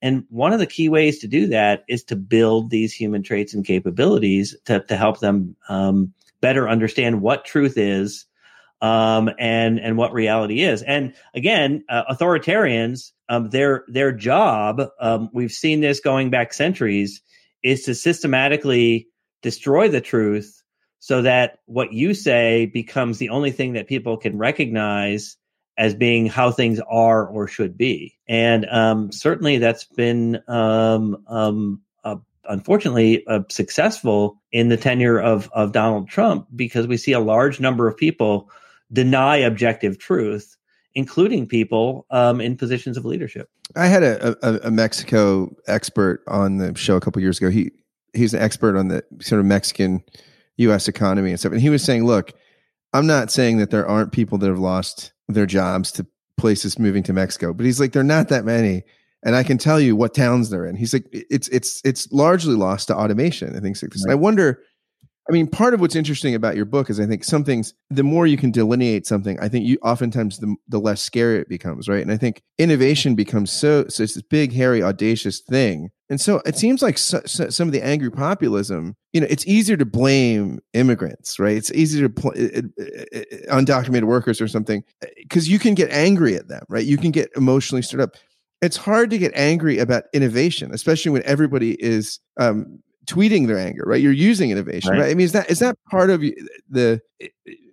And 0.00 0.24
one 0.30 0.52
of 0.52 0.60
the 0.60 0.66
key 0.66 0.88
ways 0.88 1.18
to 1.18 1.26
do 1.26 1.48
that 1.48 1.82
is 1.88 2.04
to 2.04 2.14
build 2.14 2.70
these 2.70 2.94
human 2.94 3.24
traits 3.24 3.52
and 3.52 3.64
capabilities 3.64 4.56
to, 4.66 4.78
to 4.84 4.96
help 4.96 5.18
them 5.18 5.56
um, 5.68 6.12
better 6.40 6.68
understand 6.68 7.20
what 7.20 7.44
truth 7.44 7.76
is 7.76 8.24
um, 8.80 9.30
and 9.38 9.80
and 9.80 9.96
what 9.96 10.12
reality 10.12 10.62
is. 10.62 10.82
And 10.82 11.14
again, 11.34 11.84
uh, 11.88 12.04
authoritarians, 12.12 13.12
um, 13.28 13.50
their 13.50 13.84
their 13.88 14.12
job, 14.12 14.82
um, 15.00 15.30
we've 15.32 15.52
seen 15.52 15.80
this 15.80 16.00
going 16.00 16.30
back 16.30 16.52
centuries, 16.52 17.22
is 17.62 17.82
to 17.84 17.94
systematically 17.94 19.08
destroy 19.42 19.88
the 19.88 20.00
truth 20.00 20.62
so 21.00 21.22
that 21.22 21.58
what 21.66 21.92
you 21.92 22.14
say 22.14 22.66
becomes 22.66 23.18
the 23.18 23.30
only 23.30 23.52
thing 23.52 23.74
that 23.74 23.86
people 23.86 24.16
can 24.16 24.36
recognize 24.36 25.36
as 25.76 25.94
being 25.94 26.26
how 26.26 26.50
things 26.50 26.80
are 26.90 27.26
or 27.26 27.46
should 27.46 27.78
be. 27.78 28.16
And 28.28 28.66
um, 28.68 29.12
certainly 29.12 29.58
that's 29.58 29.84
been, 29.84 30.42
um, 30.48 31.22
um, 31.28 31.82
unfortunately, 32.48 33.24
uh, 33.26 33.40
successful 33.48 34.40
in 34.50 34.68
the 34.68 34.76
tenure 34.76 35.20
of, 35.20 35.48
of 35.52 35.72
Donald 35.72 36.08
Trump 36.08 36.48
because 36.54 36.86
we 36.86 36.96
see 36.96 37.12
a 37.12 37.20
large 37.20 37.60
number 37.60 37.86
of 37.86 37.96
people 37.96 38.50
deny 38.92 39.36
objective 39.36 39.98
truth, 39.98 40.56
including 40.94 41.46
people 41.46 42.06
um, 42.10 42.40
in 42.40 42.56
positions 42.56 42.96
of 42.96 43.04
leadership. 43.04 43.48
I 43.76 43.86
had 43.86 44.02
a, 44.02 44.36
a, 44.46 44.68
a 44.68 44.70
Mexico 44.70 45.54
expert 45.66 46.22
on 46.26 46.58
the 46.58 46.76
show 46.76 46.96
a 46.96 47.00
couple 47.00 47.20
years 47.22 47.38
ago. 47.38 47.50
He 47.50 47.72
he's 48.14 48.34
an 48.34 48.40
expert 48.40 48.76
on 48.76 48.88
the 48.88 49.04
sort 49.20 49.40
of 49.40 49.46
Mexican 49.46 50.02
U.S. 50.56 50.88
economy 50.88 51.30
and 51.30 51.38
stuff, 51.38 51.52
and 51.52 51.60
he 51.60 51.70
was 51.70 51.84
saying, 51.84 52.04
"Look, 52.06 52.32
I'm 52.92 53.06
not 53.06 53.30
saying 53.30 53.58
that 53.58 53.70
there 53.70 53.86
aren't 53.86 54.12
people 54.12 54.38
that 54.38 54.48
have 54.48 54.58
lost 54.58 55.12
their 55.28 55.46
jobs 55.46 55.92
to 55.92 56.06
places 56.38 56.78
moving 56.78 57.02
to 57.02 57.12
Mexico. 57.12 57.52
But 57.52 57.66
he's 57.66 57.78
like, 57.78 57.92
they're 57.92 58.02
not 58.02 58.28
that 58.28 58.44
many. 58.44 58.84
And 59.22 59.34
I 59.34 59.42
can 59.42 59.58
tell 59.58 59.80
you 59.80 59.96
what 59.96 60.14
towns 60.14 60.48
they're 60.48 60.64
in. 60.64 60.76
He's 60.76 60.92
like, 60.92 61.06
it's 61.12 61.48
it's 61.48 61.82
it's 61.84 62.10
largely 62.12 62.54
lost 62.54 62.86
to 62.86 62.96
automation 62.96 63.48
and 63.48 63.62
things 63.62 63.82
like 63.82 63.90
this. 63.90 64.04
Right. 64.06 64.12
And 64.12 64.18
I 64.18 64.22
wonder, 64.22 64.62
I 65.28 65.32
mean, 65.32 65.46
part 65.46 65.74
of 65.74 65.80
what's 65.80 65.96
interesting 65.96 66.34
about 66.34 66.56
your 66.56 66.64
book 66.64 66.88
is 66.88 66.98
I 66.98 67.06
think 67.06 67.22
some 67.22 67.44
things, 67.44 67.74
the 67.90 68.02
more 68.02 68.26
you 68.26 68.38
can 68.38 68.50
delineate 68.50 69.06
something, 69.06 69.38
I 69.40 69.48
think 69.48 69.66
you 69.66 69.76
oftentimes 69.82 70.38
the, 70.38 70.56
the 70.68 70.80
less 70.80 71.02
scary 71.02 71.38
it 71.38 71.48
becomes, 71.48 71.88
right? 71.88 72.02
And 72.02 72.10
I 72.10 72.16
think 72.16 72.42
innovation 72.58 73.14
becomes 73.14 73.52
so 73.52 73.86
so 73.88 74.02
it's 74.02 74.14
this 74.14 74.22
big, 74.22 74.52
hairy, 74.52 74.82
audacious 74.82 75.40
thing 75.40 75.90
and 76.10 76.20
so 76.20 76.40
it 76.46 76.56
seems 76.56 76.80
like 76.80 76.96
so, 76.96 77.20
so, 77.26 77.50
some 77.50 77.68
of 77.68 77.72
the 77.72 77.84
angry 77.84 78.10
populism, 78.10 78.96
you 79.12 79.20
know, 79.20 79.26
it's 79.28 79.46
easier 79.46 79.76
to 79.76 79.84
blame 79.84 80.58
immigrants, 80.72 81.38
right? 81.38 81.56
It's 81.56 81.70
easier 81.72 82.08
to 82.08 82.14
pl- 82.14 82.32
it, 82.32 82.64
it, 82.76 83.02
it, 83.12 83.48
undocumented 83.48 84.04
workers 84.04 84.40
or 84.40 84.48
something 84.48 84.82
because 85.18 85.48
you 85.48 85.58
can 85.58 85.74
get 85.74 85.90
angry 85.90 86.34
at 86.34 86.48
them, 86.48 86.64
right? 86.68 86.84
You 86.84 86.96
can 86.96 87.10
get 87.10 87.30
emotionally 87.36 87.82
stirred 87.82 88.00
up. 88.00 88.16
It's 88.62 88.76
hard 88.76 89.10
to 89.10 89.18
get 89.18 89.32
angry 89.34 89.78
about 89.78 90.04
innovation, 90.14 90.72
especially 90.72 91.12
when 91.12 91.22
everybody 91.24 91.72
is 91.82 92.20
um, 92.38 92.80
tweeting 93.08 93.46
their 93.46 93.58
anger, 93.58 93.84
right? 93.86 94.00
You're 94.00 94.12
using 94.12 94.50
innovation, 94.50 94.90
right. 94.92 95.00
right? 95.00 95.10
I 95.10 95.14
mean, 95.14 95.24
is 95.24 95.32
that 95.32 95.50
is 95.50 95.58
that 95.60 95.76
part 95.90 96.10
of 96.10 96.22
the 96.68 97.00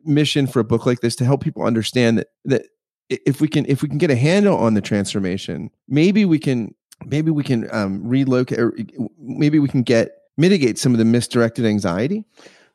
mission 0.03 0.47
for 0.47 0.59
a 0.59 0.63
book 0.63 0.85
like 0.85 1.01
this 1.01 1.15
to 1.17 1.25
help 1.25 1.43
people 1.43 1.63
understand 1.63 2.19
that 2.19 2.27
that 2.45 2.65
if 3.09 3.41
we 3.41 3.47
can 3.47 3.65
if 3.67 3.81
we 3.81 3.89
can 3.89 3.97
get 3.97 4.09
a 4.09 4.15
handle 4.15 4.57
on 4.57 4.73
the 4.73 4.81
transformation, 4.81 5.69
maybe 5.87 6.25
we 6.25 6.39
can 6.39 6.73
maybe 7.05 7.31
we 7.31 7.43
can 7.43 7.67
um, 7.71 8.07
relocate 8.07 8.59
or 8.59 8.73
maybe 9.19 9.59
we 9.59 9.67
can 9.67 9.83
get 9.83 10.11
mitigate 10.37 10.77
some 10.77 10.91
of 10.91 10.97
the 10.97 11.05
misdirected 11.05 11.65
anxiety 11.65 12.23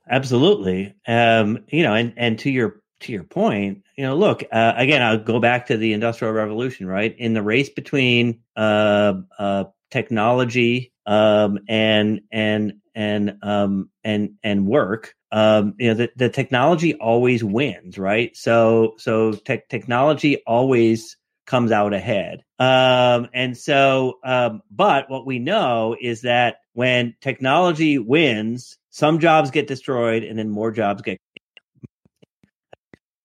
absolutely 0.08 0.94
um, 1.06 1.58
you 1.68 1.82
know 1.82 1.94
and 1.94 2.12
and 2.16 2.38
to 2.38 2.50
your 2.50 2.82
to 3.00 3.12
your 3.12 3.24
point 3.24 3.82
you 3.96 4.04
know 4.04 4.16
look 4.16 4.42
uh, 4.52 4.74
again 4.76 5.02
i'll 5.02 5.18
go 5.18 5.40
back 5.40 5.66
to 5.66 5.76
the 5.76 5.92
industrial 5.92 6.32
revolution 6.32 6.86
right 6.86 7.16
in 7.18 7.34
the 7.34 7.42
race 7.42 7.68
between 7.68 8.38
uh, 8.56 9.14
uh, 9.38 9.64
technology 9.90 10.92
um, 11.06 11.58
and 11.68 12.20
and 12.30 12.74
and 12.94 13.34
um, 13.42 13.90
and 14.04 14.34
and 14.42 14.66
work 14.66 15.14
um, 15.32 15.74
you 15.78 15.88
know 15.88 15.94
the, 15.94 16.10
the 16.16 16.28
technology 16.28 16.94
always 16.94 17.42
wins 17.42 17.98
right 17.98 18.36
so 18.36 18.94
so 18.98 19.32
te- 19.32 19.62
technology 19.68 20.42
always 20.46 21.16
comes 21.50 21.72
out 21.72 21.92
ahead. 21.92 22.44
Um, 22.60 23.28
and 23.34 23.58
so, 23.58 24.20
um, 24.24 24.62
but 24.70 25.10
what 25.10 25.26
we 25.26 25.40
know 25.40 25.96
is 26.00 26.22
that 26.22 26.58
when 26.74 27.16
technology 27.20 27.98
wins, 27.98 28.78
some 28.90 29.18
jobs 29.18 29.50
get 29.50 29.66
destroyed 29.66 30.22
and 30.22 30.38
then 30.38 30.48
more 30.48 30.70
jobs 30.70 31.02
get. 31.02 31.18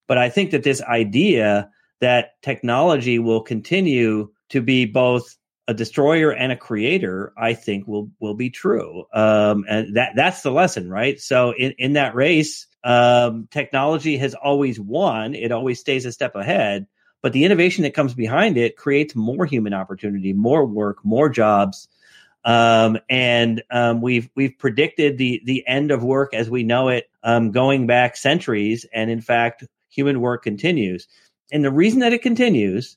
But 0.07 0.17
I 0.17 0.29
think 0.29 0.51
that 0.51 0.63
this 0.63 0.81
idea 0.81 1.69
that 2.01 2.31
technology 2.41 3.19
will 3.19 3.41
continue 3.41 4.31
to 4.49 4.61
be 4.61 4.85
both 4.85 5.37
a 5.67 5.73
destroyer 5.73 6.31
and 6.31 6.51
a 6.51 6.57
creator, 6.57 7.33
I 7.37 7.53
think 7.53 7.87
will 7.87 8.11
will 8.19 8.35
be 8.35 8.49
true. 8.49 9.05
Um, 9.13 9.65
and 9.67 9.95
that 9.95 10.13
that's 10.15 10.41
the 10.41 10.51
lesson, 10.51 10.89
right? 10.89 11.19
So 11.19 11.51
in, 11.51 11.73
in 11.77 11.93
that 11.93 12.15
race, 12.15 12.67
um, 12.83 13.47
technology 13.51 14.17
has 14.17 14.35
always 14.35 14.79
won. 14.79 15.33
It 15.35 15.51
always 15.51 15.79
stays 15.79 16.05
a 16.05 16.11
step 16.11 16.35
ahead 16.35 16.87
but 17.25 17.33
the 17.33 17.43
innovation 17.43 17.81
that 17.81 17.95
comes 17.95 18.13
behind 18.13 18.55
it 18.55 18.77
creates 18.77 19.15
more 19.15 19.47
human 19.47 19.73
opportunity, 19.73 20.31
more 20.31 20.63
work, 20.63 21.03
more 21.03 21.27
jobs. 21.27 21.87
Um, 22.43 22.99
and 23.09 23.63
um, 23.71 23.99
we've 23.99 24.29
we've 24.35 24.55
predicted 24.59 25.17
the 25.17 25.41
the 25.43 25.67
end 25.67 25.89
of 25.89 26.03
work 26.03 26.35
as 26.35 26.51
we 26.51 26.61
know 26.61 26.89
it 26.89 27.09
um, 27.23 27.49
going 27.49 27.87
back 27.87 28.15
centuries, 28.15 28.85
and 28.93 29.09
in 29.09 29.21
fact, 29.21 29.63
human 29.89 30.21
work 30.21 30.43
continues. 30.43 31.07
And 31.51 31.65
the 31.65 31.71
reason 31.71 32.01
that 32.01 32.13
it 32.13 32.21
continues 32.21 32.95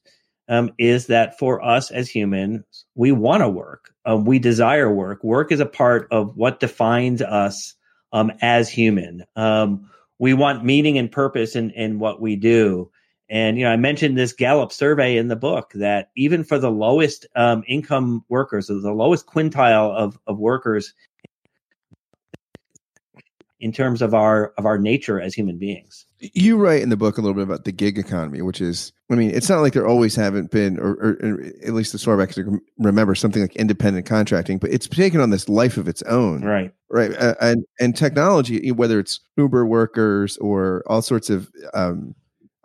um, 0.49 0.73
is 0.79 1.07
that 1.07 1.39
for 1.39 1.63
us 1.65 1.91
as 1.91 2.09
humans, 2.09 2.65
we 2.95 3.13
want 3.13 3.43
to 3.43 3.49
work, 3.49 3.93
um, 4.05 4.25
we 4.25 4.39
desire 4.39 4.93
work. 4.93 5.23
Work 5.23 5.53
is 5.53 5.61
a 5.61 5.67
part 5.67 6.09
of 6.11 6.37
what 6.37 6.61
defines 6.61 7.23
us 7.23 7.75
um, 8.13 8.33
as 8.41 8.71
human. 8.71 9.25
we 10.21 10.35
want 10.35 10.65
meaning 10.65 10.99
and 10.99 11.13
purpose 11.13 11.55
in 11.55 11.71
in 11.71 11.99
what 11.99 12.21
we 12.21 12.35
do. 12.37 12.91
And 13.31 13.59
you 13.59 13.65
know, 13.65 13.71
I 13.71 13.77
mentioned 13.77 14.17
this 14.17 14.33
Gallup 14.33 14.73
survey 14.73 15.17
in 15.17 15.29
the 15.29 15.37
book 15.37 15.73
that 15.75 16.11
even 16.17 16.45
for 16.45 16.59
the 16.59 16.71
lowest 16.71 17.27
um, 17.37 17.63
income 17.69 18.25
workers, 18.29 18.71
or 18.71 18.81
the 18.81 18.93
lowest 18.93 19.27
quintile 19.27 19.95
of 19.95 20.19
of 20.27 20.39
workers, 20.39 20.95
in 23.61 23.73
terms 23.73 24.03
of 24.03 24.15
our 24.15 24.53
of 24.57 24.67
our 24.67 24.79
nature 24.79 25.21
as 25.21 25.35
human 25.35 25.59
beings. 25.59 26.07
You 26.21 26.57
write 26.57 26.83
in 26.83 26.89
the 26.89 26.97
book 26.97 27.19
a 27.19 27.21
little 27.21 27.35
bit 27.35 27.45
about 27.45 27.65
the 27.65 27.73
gig 27.73 27.99
economy, 27.99 28.43
which 28.43 28.61
is, 28.61 28.93
I 29.11 29.15
mean, 29.15 29.31
it's 29.31 29.49
not 29.49 29.61
like 29.61 29.73
there 29.73 29.87
always 29.87 30.17
haven't 30.17 30.51
been, 30.51 30.77
or, 30.81 30.91
or, 30.95 31.19
or 31.23 31.45
at 31.65 31.75
least 31.75 31.93
the 31.93 31.99
far 31.99 32.17
back 32.17 32.31
as 32.31 32.39
I 32.41 32.43
remember, 32.79 33.15
something 33.15 33.43
like 33.43 33.55
independent 33.55 34.05
contracting, 34.07 34.59
but 34.59 34.71
it's 34.71 34.89
taken 34.89 35.21
on 35.21 35.31
this 35.31 35.49
life 35.49 35.77
of 35.77 35.87
its 35.87 36.03
own, 36.03 36.43
right? 36.43 36.73
Right, 36.91 37.15
uh, 37.17 37.35
and 37.41 37.65
and 37.79 37.97
technology, 37.97 38.71
whether 38.73 38.99
it's 38.99 39.21
Uber 39.37 39.67
workers 39.67 40.37
or 40.39 40.83
all 40.87 41.03
sorts 41.03 41.31
of 41.31 41.51
um, 41.75 42.15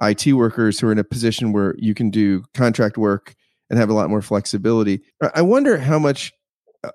IT 0.02 0.34
workers 0.34 0.80
who 0.80 0.88
are 0.88 0.92
in 0.92 1.00
a 1.00 1.04
position 1.04 1.54
where 1.54 1.76
you 1.78 1.94
can 1.94 2.10
do 2.10 2.44
contract 2.54 2.98
work 2.98 3.36
and 3.70 3.80
have 3.80 3.90
a 3.90 3.94
lot 3.94 4.10
more 4.10 4.22
flexibility. 4.22 5.02
I 5.34 5.42
wonder 5.42 5.78
how 5.78 6.00
much 6.00 6.32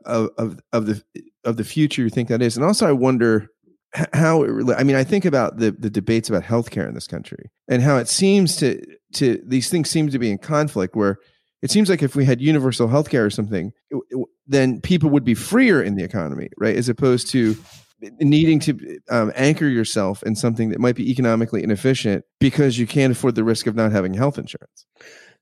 of 0.04 0.30
of, 0.38 0.60
of 0.72 0.86
the 0.86 1.02
of 1.44 1.56
the 1.56 1.64
future 1.64 2.02
you 2.02 2.10
think 2.10 2.28
that 2.28 2.42
is, 2.42 2.56
and 2.56 2.64
also 2.64 2.88
I 2.88 2.92
wonder 2.92 3.48
how 3.92 4.42
it 4.42 4.76
I 4.76 4.82
mean, 4.82 4.96
I 4.96 5.04
think 5.04 5.24
about 5.24 5.58
the 5.58 5.70
the 5.70 5.90
debates 5.90 6.28
about 6.28 6.42
healthcare 6.42 6.88
in 6.88 6.94
this 6.94 7.06
country 7.06 7.50
and 7.68 7.82
how 7.82 7.96
it 7.96 8.08
seems 8.08 8.56
to 8.56 8.80
to 9.14 9.42
these 9.46 9.70
things 9.70 9.90
seem 9.90 10.10
to 10.10 10.18
be 10.18 10.30
in 10.30 10.38
conflict 10.38 10.94
where 10.94 11.18
it 11.62 11.70
seems 11.70 11.88
like 11.90 12.02
if 12.02 12.14
we 12.14 12.24
had 12.24 12.40
universal 12.40 12.88
healthcare 12.88 13.26
or 13.26 13.30
something, 13.30 13.72
it, 13.90 14.00
it, 14.10 14.28
then 14.46 14.80
people 14.80 15.10
would 15.10 15.24
be 15.24 15.34
freer 15.34 15.82
in 15.82 15.96
the 15.96 16.04
economy, 16.04 16.50
right? 16.56 16.76
As 16.76 16.88
opposed 16.88 17.28
to 17.30 17.56
needing 18.20 18.60
to 18.60 18.98
um, 19.10 19.32
anchor 19.34 19.66
yourself 19.66 20.22
in 20.22 20.36
something 20.36 20.68
that 20.68 20.78
might 20.78 20.94
be 20.94 21.10
economically 21.10 21.64
inefficient 21.64 22.24
because 22.38 22.78
you 22.78 22.86
can't 22.86 23.12
afford 23.12 23.34
the 23.34 23.42
risk 23.42 23.66
of 23.66 23.74
not 23.74 23.90
having 23.90 24.14
health 24.14 24.38
insurance. 24.38 24.86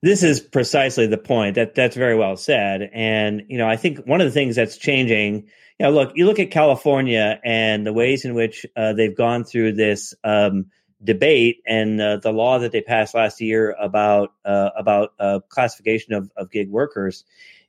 This 0.02 0.22
is 0.22 0.40
precisely 0.40 1.06
the 1.06 1.18
point. 1.18 1.54
That 1.54 1.74
that's 1.74 1.96
very 1.96 2.16
well 2.16 2.36
said. 2.36 2.90
And 2.94 3.42
you 3.48 3.58
know, 3.58 3.68
I 3.68 3.76
think 3.76 3.98
one 4.06 4.20
of 4.20 4.26
the 4.26 4.30
things 4.30 4.56
that's 4.56 4.76
changing. 4.78 5.48
Know, 5.78 5.90
look, 5.90 6.12
you 6.14 6.26
look 6.26 6.38
at 6.38 6.50
California 6.50 7.38
and 7.44 7.86
the 7.86 7.92
ways 7.92 8.24
in 8.24 8.34
which 8.34 8.64
uh, 8.76 8.94
they've 8.94 9.16
gone 9.16 9.44
through 9.44 9.72
this 9.72 10.14
um, 10.24 10.66
debate 11.04 11.62
and 11.66 12.00
uh, 12.00 12.16
the 12.16 12.32
law 12.32 12.58
that 12.58 12.72
they 12.72 12.80
passed 12.80 13.14
last 13.14 13.40
year 13.40 13.76
about 13.78 14.32
uh, 14.44 14.70
about 14.76 15.12
uh, 15.20 15.40
classification 15.48 16.14
of, 16.14 16.30
of 16.36 16.50
gig 16.50 16.70
workers 16.70 17.24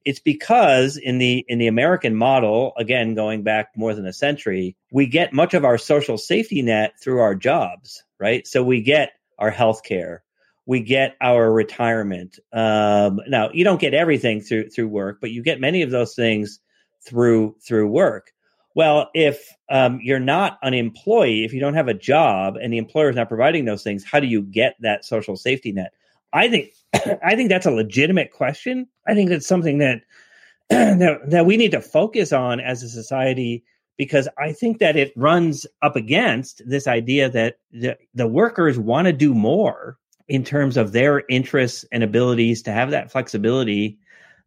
it's 0.07 0.21
because 0.21 0.95
in 0.95 1.17
the 1.17 1.43
in 1.49 1.59
the 1.59 1.67
American 1.67 2.15
model, 2.15 2.71
again 2.77 3.13
going 3.13 3.43
back 3.43 3.71
more 3.75 3.93
than 3.93 4.05
a 4.05 4.13
century, 4.13 4.77
we 4.89 5.05
get 5.05 5.33
much 5.33 5.53
of 5.53 5.65
our 5.65 5.77
social 5.77 6.17
safety 6.17 6.61
net 6.61 6.93
through 7.01 7.19
our 7.19 7.35
jobs, 7.35 8.05
right? 8.17 8.47
So 8.47 8.63
we 8.63 8.79
get 8.81 9.11
our 9.37 9.49
health 9.49 9.83
care, 9.83 10.23
we 10.65 10.79
get 10.79 11.17
our 11.19 11.51
retirement. 11.51 12.39
Um, 12.53 13.19
now 13.27 13.49
you 13.51 13.65
don't 13.65 13.81
get 13.81 13.93
everything 13.93 14.39
through 14.39 14.69
through 14.69 14.87
work, 14.87 15.17
but 15.19 15.31
you 15.31 15.43
get 15.43 15.59
many 15.59 15.81
of 15.81 15.91
those 15.91 16.15
things 16.15 16.61
through 17.07 17.55
through 17.65 17.87
work. 17.87 18.31
Well, 18.75 19.09
if 19.15 19.55
um, 19.71 19.99
you're 20.03 20.19
not 20.19 20.59
an 20.61 20.73
employee, 20.75 21.43
if 21.43 21.51
you 21.51 21.59
don't 21.59 21.73
have 21.73 21.87
a 21.87 21.93
job, 21.95 22.57
and 22.57 22.71
the 22.71 22.77
employer 22.77 23.09
is 23.09 23.15
not 23.15 23.27
providing 23.27 23.65
those 23.65 23.81
things, 23.81 24.03
how 24.03 24.19
do 24.19 24.27
you 24.27 24.43
get 24.43 24.75
that 24.81 25.03
social 25.03 25.35
safety 25.35 25.71
net? 25.71 25.93
I 26.33 26.47
think 26.47 26.73
I 27.23 27.35
think 27.35 27.49
that's 27.49 27.65
a 27.65 27.71
legitimate 27.71 28.31
question. 28.31 28.87
I 29.07 29.13
think 29.13 29.29
that's 29.29 29.47
something 29.47 29.79
that 29.79 30.01
that, 30.69 31.21
that 31.25 31.45
we 31.45 31.57
need 31.57 31.71
to 31.71 31.81
focus 31.81 32.33
on 32.33 32.59
as 32.59 32.83
a 32.83 32.89
society 32.89 33.63
because 33.97 34.27
I 34.37 34.53
think 34.53 34.77
that 34.79 34.95
it 34.95 35.11
runs 35.15 35.65
up 35.81 35.95
against 35.95 36.61
this 36.67 36.87
idea 36.87 37.29
that 37.31 37.57
the, 37.71 37.97
the 38.13 38.27
workers 38.27 38.77
want 38.77 39.07
to 39.07 39.13
do 39.13 39.33
more 39.33 39.97
in 40.27 40.43
terms 40.43 40.77
of 40.77 40.91
their 40.91 41.23
interests 41.29 41.83
and 41.91 42.03
abilities 42.03 42.61
to 42.63 42.71
have 42.71 42.91
that 42.91 43.11
flexibility 43.11 43.97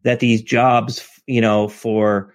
that 0.02 0.20
these 0.20 0.42
jobs, 0.42 1.06
you 1.26 1.40
know, 1.40 1.68
for 1.68 2.34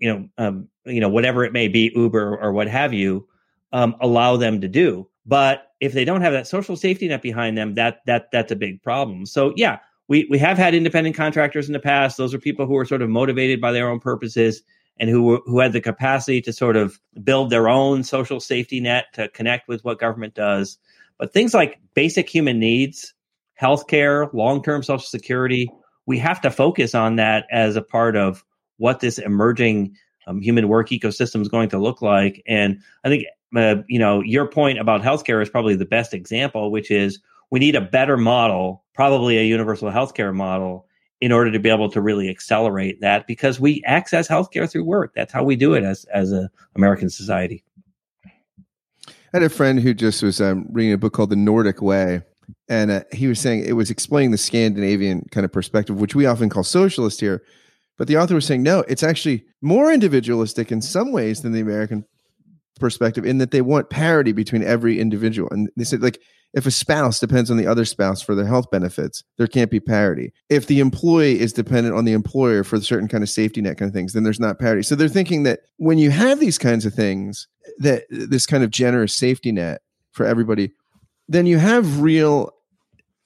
you 0.00 0.12
know, 0.12 0.28
um, 0.38 0.68
you 0.84 1.00
know, 1.00 1.08
whatever 1.08 1.44
it 1.44 1.52
may 1.52 1.68
be, 1.68 1.92
Uber 1.94 2.36
or 2.36 2.52
what 2.52 2.68
have 2.68 2.92
you, 2.92 3.26
um, 3.72 3.96
allow 4.00 4.36
them 4.36 4.60
to 4.60 4.68
do. 4.68 5.08
But 5.24 5.68
if 5.80 5.92
they 5.92 6.04
don't 6.04 6.20
have 6.22 6.32
that 6.32 6.46
social 6.46 6.76
safety 6.76 7.08
net 7.08 7.22
behind 7.22 7.56
them, 7.56 7.74
that 7.74 8.00
that 8.06 8.30
that's 8.32 8.52
a 8.52 8.56
big 8.56 8.82
problem. 8.82 9.26
So 9.26 9.52
yeah, 9.56 9.78
we 10.08 10.26
we 10.30 10.38
have 10.38 10.58
had 10.58 10.74
independent 10.74 11.16
contractors 11.16 11.68
in 11.68 11.72
the 11.72 11.80
past. 11.80 12.16
Those 12.16 12.34
are 12.34 12.38
people 12.38 12.66
who 12.66 12.76
are 12.76 12.84
sort 12.84 13.02
of 13.02 13.10
motivated 13.10 13.60
by 13.60 13.72
their 13.72 13.88
own 13.88 14.00
purposes 14.00 14.62
and 14.98 15.08
who 15.08 15.42
who 15.46 15.60
had 15.60 15.72
the 15.72 15.80
capacity 15.80 16.40
to 16.42 16.52
sort 16.52 16.76
of 16.76 17.00
build 17.22 17.50
their 17.50 17.68
own 17.68 18.02
social 18.04 18.40
safety 18.40 18.80
net 18.80 19.06
to 19.14 19.28
connect 19.28 19.68
with 19.68 19.84
what 19.84 19.98
government 19.98 20.34
does. 20.34 20.78
But 21.18 21.32
things 21.32 21.54
like 21.54 21.78
basic 21.94 22.28
human 22.28 22.58
needs, 22.58 23.14
healthcare, 23.60 24.32
long-term 24.34 24.82
social 24.82 25.06
security, 25.06 25.70
we 26.06 26.18
have 26.18 26.40
to 26.40 26.50
focus 26.50 26.94
on 26.94 27.16
that 27.16 27.46
as 27.50 27.76
a 27.76 27.82
part 27.82 28.16
of 28.16 28.44
what 28.82 28.98
this 28.98 29.18
emerging 29.18 29.96
um, 30.26 30.40
human 30.40 30.66
work 30.66 30.88
ecosystem 30.88 31.40
is 31.40 31.46
going 31.46 31.68
to 31.68 31.78
look 31.78 32.02
like. 32.02 32.42
And 32.48 32.80
I 33.04 33.08
think 33.08 33.26
uh, 33.54 33.76
you 33.86 33.98
know, 33.98 34.20
your 34.22 34.46
point 34.46 34.80
about 34.80 35.02
healthcare 35.02 35.40
is 35.40 35.48
probably 35.48 35.76
the 35.76 35.84
best 35.84 36.12
example, 36.12 36.72
which 36.72 36.90
is 36.90 37.20
we 37.50 37.60
need 37.60 37.76
a 37.76 37.80
better 37.80 38.16
model, 38.16 38.82
probably 38.92 39.38
a 39.38 39.44
universal 39.44 39.90
healthcare 39.90 40.34
model, 40.34 40.86
in 41.20 41.30
order 41.30 41.52
to 41.52 41.60
be 41.60 41.68
able 41.68 41.88
to 41.90 42.00
really 42.00 42.28
accelerate 42.28 43.00
that 43.00 43.28
because 43.28 43.60
we 43.60 43.80
access 43.84 44.26
healthcare 44.26 44.68
through 44.68 44.84
work. 44.84 45.12
That's 45.14 45.32
how 45.32 45.44
we 45.44 45.54
do 45.54 45.74
it 45.74 45.84
as 45.84 46.04
as 46.06 46.32
a 46.32 46.50
American 46.74 47.08
society. 47.08 47.62
I 49.06 49.38
had 49.38 49.44
a 49.44 49.48
friend 49.48 49.78
who 49.78 49.94
just 49.94 50.24
was 50.24 50.40
um, 50.40 50.66
reading 50.70 50.92
a 50.92 50.98
book 50.98 51.12
called 51.12 51.30
The 51.30 51.36
Nordic 51.36 51.80
Way, 51.80 52.22
and 52.68 52.90
uh, 52.90 53.04
he 53.12 53.28
was 53.28 53.38
saying 53.38 53.64
it 53.64 53.74
was 53.74 53.90
explaining 53.90 54.32
the 54.32 54.38
Scandinavian 54.38 55.28
kind 55.30 55.44
of 55.44 55.52
perspective, 55.52 56.00
which 56.00 56.16
we 56.16 56.26
often 56.26 56.48
call 56.48 56.64
socialist 56.64 57.20
here. 57.20 57.44
But 57.98 58.08
the 58.08 58.16
author 58.16 58.34
was 58.34 58.46
saying, 58.46 58.62
no, 58.62 58.80
it's 58.88 59.02
actually 59.02 59.44
more 59.60 59.92
individualistic 59.92 60.72
in 60.72 60.82
some 60.82 61.12
ways 61.12 61.42
than 61.42 61.52
the 61.52 61.60
American 61.60 62.04
perspective 62.80 63.24
in 63.24 63.38
that 63.38 63.50
they 63.50 63.60
want 63.60 63.90
parity 63.90 64.32
between 64.32 64.62
every 64.62 64.98
individual. 64.98 65.48
And 65.50 65.70
they 65.76 65.84
said, 65.84 66.02
like, 66.02 66.20
if 66.54 66.66
a 66.66 66.70
spouse 66.70 67.18
depends 67.18 67.50
on 67.50 67.56
the 67.56 67.66
other 67.66 67.84
spouse 67.84 68.20
for 68.20 68.34
their 68.34 68.46
health 68.46 68.70
benefits, 68.70 69.24
there 69.38 69.46
can't 69.46 69.70
be 69.70 69.80
parity. 69.80 70.32
If 70.50 70.66
the 70.66 70.80
employee 70.80 71.40
is 71.40 71.52
dependent 71.52 71.94
on 71.94 72.04
the 72.04 72.12
employer 72.12 72.62
for 72.62 72.76
a 72.76 72.80
certain 72.80 73.08
kind 73.08 73.22
of 73.22 73.30
safety 73.30 73.62
net 73.62 73.78
kind 73.78 73.88
of 73.88 73.94
things, 73.94 74.12
then 74.12 74.22
there's 74.22 74.40
not 74.40 74.58
parity. 74.58 74.82
So 74.82 74.94
they're 74.94 75.08
thinking 75.08 75.44
that 75.44 75.60
when 75.78 75.98
you 75.98 76.10
have 76.10 76.40
these 76.40 76.58
kinds 76.58 76.84
of 76.84 76.92
things, 76.92 77.48
that 77.78 78.04
this 78.10 78.46
kind 78.46 78.62
of 78.62 78.70
generous 78.70 79.14
safety 79.14 79.50
net 79.52 79.80
for 80.10 80.26
everybody, 80.26 80.72
then 81.28 81.46
you 81.46 81.58
have 81.58 82.00
real 82.00 82.52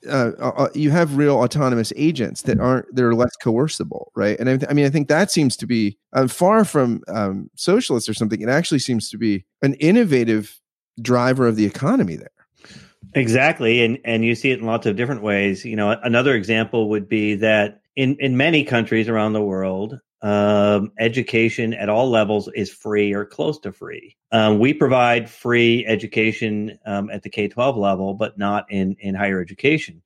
uh, 0.07 0.33
uh, 0.39 0.53
uh, 0.57 0.69
you 0.75 0.91
have 0.91 1.17
real 1.17 1.37
autonomous 1.37 1.93
agents 1.97 2.43
that 2.43 2.59
aren't 2.61 2.87
they're 2.95 3.15
less 3.15 3.35
coercible, 3.37 4.13
right? 4.15 4.39
And 4.39 4.49
I, 4.49 4.57
th- 4.57 4.71
I 4.71 4.75
mean, 4.75 4.87
I 4.87 4.91
think 4.91 5.09
that 5.09 5.31
seems 5.31 5.57
to 5.59 5.67
be 5.67 5.99
uh, 6.13 6.29
far 6.29 6.65
from 6.65 7.03
um, 7.09 7.51
socialist 7.57 8.09
or 8.09 8.15
something. 8.15 8.41
It 8.41 8.49
actually 8.49 8.79
seems 8.81 9.11
to 9.11 9.19
be 9.19 9.45
an 9.63 9.75
innovative 9.75 10.61
driver 11.01 11.47
of 11.47 11.57
the 11.57 11.67
economy 11.67 12.17
there. 12.17 12.31
Exactly, 13.15 13.85
and 13.85 13.99
and 14.05 14.25
you 14.25 14.35
see 14.35 14.51
it 14.51 14.61
in 14.61 14.67
lots 14.67 14.87
of 14.87 14.97
different 14.97 15.23
ways. 15.23 15.65
You 15.65 15.77
know, 15.77 15.91
another 16.03 16.35
example 16.35 16.89
would 16.91 17.09
be 17.09 17.35
that 17.37 17.81
in 17.95 18.17
in 18.21 18.37
many 18.37 18.65
countries 18.65 19.09
around 19.09 19.33
the 19.33 19.43
world, 19.43 19.99
um, 20.27 20.91
education 20.99 21.73
at 21.73 21.89
all 21.89 22.11
levels 22.11 22.49
is 22.55 22.73
free 22.73 23.15
or 23.15 23.25
close 23.25 23.61
to 23.61 23.71
free. 23.73 24.17
Um, 24.33 24.59
we 24.59 24.75
provide 24.75 25.31
free 25.31 25.87
education 25.87 26.79
um, 26.85 27.11
at 27.11 27.23
the 27.23 27.31
K 27.31 27.49
twelve 27.49 27.77
level, 27.77 28.15
but 28.15 28.37
not 28.37 28.67
in 28.71 28.97
in 28.99 29.15
higher 29.15 29.41
education. 29.41 30.03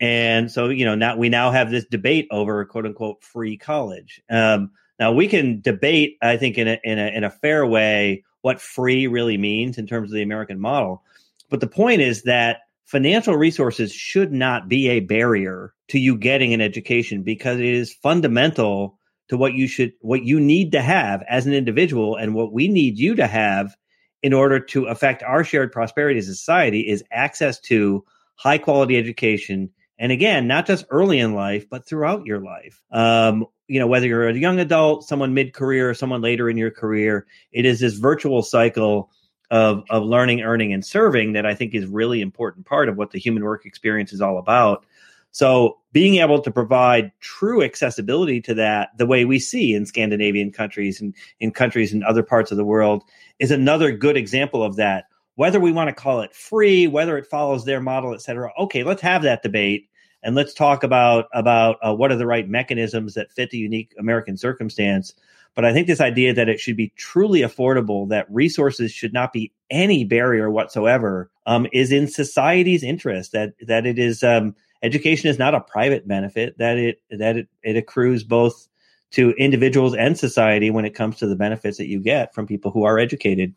And 0.00 0.50
so, 0.50 0.70
you 0.70 0.86
know, 0.86 0.94
now 0.94 1.16
we 1.16 1.28
now 1.28 1.50
have 1.50 1.70
this 1.70 1.84
debate 1.84 2.26
over 2.30 2.64
quote 2.64 2.86
unquote 2.86 3.22
free 3.22 3.58
college. 3.58 4.22
Um, 4.30 4.70
now 4.98 5.12
we 5.12 5.28
can 5.28 5.60
debate, 5.60 6.16
I 6.22 6.38
think, 6.38 6.56
in 6.56 6.66
a, 6.68 6.78
in 6.82 6.98
a 6.98 7.08
in 7.08 7.24
a 7.24 7.30
fair 7.30 7.66
way, 7.66 8.24
what 8.40 8.62
free 8.62 9.08
really 9.08 9.36
means 9.36 9.76
in 9.76 9.86
terms 9.86 10.10
of 10.10 10.14
the 10.14 10.22
American 10.22 10.58
model. 10.58 11.02
But 11.50 11.60
the 11.60 11.66
point 11.66 12.00
is 12.00 12.22
that 12.22 12.60
financial 12.86 13.36
resources 13.36 13.92
should 13.92 14.32
not 14.32 14.68
be 14.68 14.88
a 14.88 15.00
barrier 15.00 15.74
to 15.88 15.98
you 15.98 16.16
getting 16.16 16.54
an 16.54 16.60
education 16.60 17.22
because 17.22 17.58
it 17.58 17.66
is 17.66 17.92
fundamental 17.92 18.98
to 19.30 19.36
what 19.36 19.54
you 19.54 19.68
should 19.68 19.92
what 20.00 20.24
you 20.24 20.40
need 20.40 20.72
to 20.72 20.82
have 20.82 21.22
as 21.28 21.46
an 21.46 21.52
individual 21.52 22.16
and 22.16 22.34
what 22.34 22.52
we 22.52 22.66
need 22.66 22.98
you 22.98 23.14
to 23.14 23.28
have 23.28 23.76
in 24.24 24.32
order 24.32 24.58
to 24.58 24.86
affect 24.86 25.22
our 25.22 25.44
shared 25.44 25.70
prosperity 25.70 26.18
as 26.18 26.28
a 26.28 26.34
society 26.34 26.80
is 26.80 27.04
access 27.12 27.60
to 27.60 28.04
high 28.34 28.58
quality 28.58 28.98
education. 28.98 29.70
And 30.00 30.10
again 30.10 30.48
not 30.48 30.66
just 30.66 30.84
early 30.90 31.20
in 31.20 31.34
life 31.34 31.70
but 31.70 31.86
throughout 31.86 32.26
your 32.26 32.40
life. 32.40 32.82
Um, 32.90 33.46
you 33.68 33.78
know 33.78 33.86
whether 33.86 34.08
you're 34.08 34.28
a 34.28 34.34
young 34.34 34.58
adult 34.58 35.06
someone 35.06 35.32
mid-career 35.32 35.94
someone 35.94 36.20
later 36.20 36.50
in 36.50 36.56
your 36.56 36.72
career 36.72 37.24
it 37.52 37.64
is 37.64 37.78
this 37.78 37.94
virtual 37.94 38.42
cycle 38.42 39.12
of 39.48 39.84
of 39.90 40.02
learning 40.02 40.40
earning 40.40 40.72
and 40.72 40.84
serving 40.84 41.34
that 41.34 41.46
i 41.46 41.54
think 41.54 41.72
is 41.72 41.86
really 41.86 42.20
important 42.20 42.66
part 42.66 42.88
of 42.88 42.96
what 42.96 43.12
the 43.12 43.18
human 43.20 43.44
work 43.44 43.64
experience 43.64 44.12
is 44.12 44.20
all 44.20 44.38
about 44.38 44.84
so 45.32 45.78
being 45.92 46.16
able 46.16 46.40
to 46.40 46.50
provide 46.50 47.12
true 47.20 47.62
accessibility 47.62 48.40
to 48.42 48.54
that, 48.54 48.90
the 48.96 49.06
way 49.06 49.24
we 49.24 49.38
see 49.38 49.74
in 49.74 49.86
Scandinavian 49.86 50.52
countries 50.52 51.00
and 51.00 51.14
in 51.40 51.50
countries 51.50 51.92
in 51.92 52.02
other 52.04 52.22
parts 52.22 52.50
of 52.50 52.56
the 52.56 52.64
world, 52.64 53.02
is 53.38 53.50
another 53.50 53.92
good 53.92 54.16
example 54.16 54.62
of 54.62 54.76
that. 54.76 55.04
Whether 55.36 55.60
we 55.60 55.72
want 55.72 55.88
to 55.88 55.94
call 55.94 56.20
it 56.20 56.34
free, 56.34 56.86
whether 56.86 57.16
it 57.16 57.26
follows 57.26 57.64
their 57.64 57.80
model, 57.80 58.12
et 58.12 58.20
cetera. 58.20 58.52
Okay, 58.58 58.82
let's 58.82 59.02
have 59.02 59.22
that 59.22 59.42
debate 59.42 59.88
and 60.22 60.34
let's 60.34 60.52
talk 60.52 60.82
about 60.82 61.26
about 61.32 61.76
uh, 61.82 61.94
what 61.94 62.12
are 62.12 62.16
the 62.16 62.26
right 62.26 62.48
mechanisms 62.48 63.14
that 63.14 63.32
fit 63.32 63.50
the 63.50 63.58
unique 63.58 63.94
American 63.98 64.36
circumstance. 64.36 65.14
But 65.54 65.64
I 65.64 65.72
think 65.72 65.86
this 65.86 66.00
idea 66.00 66.34
that 66.34 66.48
it 66.48 66.60
should 66.60 66.76
be 66.76 66.92
truly 66.96 67.40
affordable, 67.40 68.08
that 68.10 68.30
resources 68.30 68.92
should 68.92 69.12
not 69.12 69.32
be 69.32 69.52
any 69.70 70.04
barrier 70.04 70.50
whatsoever, 70.50 71.30
um, 71.46 71.66
is 71.72 71.90
in 71.90 72.06
society's 72.06 72.82
interest. 72.82 73.32
That 73.32 73.54
that 73.66 73.86
it 73.86 73.98
is. 73.98 74.22
Um, 74.22 74.54
education 74.82 75.30
is 75.30 75.38
not 75.38 75.54
a 75.54 75.60
private 75.60 76.06
benefit 76.06 76.58
that 76.58 76.78
it 76.78 77.02
that 77.10 77.36
it, 77.36 77.48
it 77.62 77.76
accrues 77.76 78.24
both 78.24 78.68
to 79.12 79.30
individuals 79.32 79.94
and 79.94 80.16
society 80.16 80.70
when 80.70 80.84
it 80.84 80.94
comes 80.94 81.16
to 81.18 81.26
the 81.26 81.36
benefits 81.36 81.78
that 81.78 81.88
you 81.88 82.00
get 82.00 82.34
from 82.34 82.46
people 82.46 82.70
who 82.70 82.84
are 82.84 82.98
educated. 82.98 83.54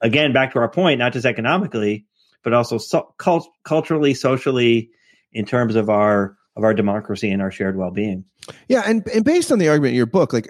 Again 0.00 0.32
back 0.32 0.52
to 0.52 0.58
our 0.58 0.68
point 0.68 0.98
not 0.98 1.12
just 1.12 1.26
economically 1.26 2.06
but 2.42 2.54
also 2.54 2.78
so, 2.78 3.12
cult- 3.18 3.50
culturally 3.64 4.14
socially 4.14 4.90
in 5.32 5.44
terms 5.44 5.76
of 5.76 5.90
our 5.90 6.36
of 6.56 6.64
our 6.64 6.74
democracy 6.74 7.30
and 7.30 7.40
our 7.40 7.50
shared 7.50 7.76
well-being. 7.76 8.24
Yeah 8.68 8.82
and, 8.86 9.06
and 9.08 9.24
based 9.24 9.52
on 9.52 9.58
the 9.58 9.68
argument 9.68 9.90
in 9.90 9.96
your 9.96 10.06
book 10.06 10.32
like 10.32 10.48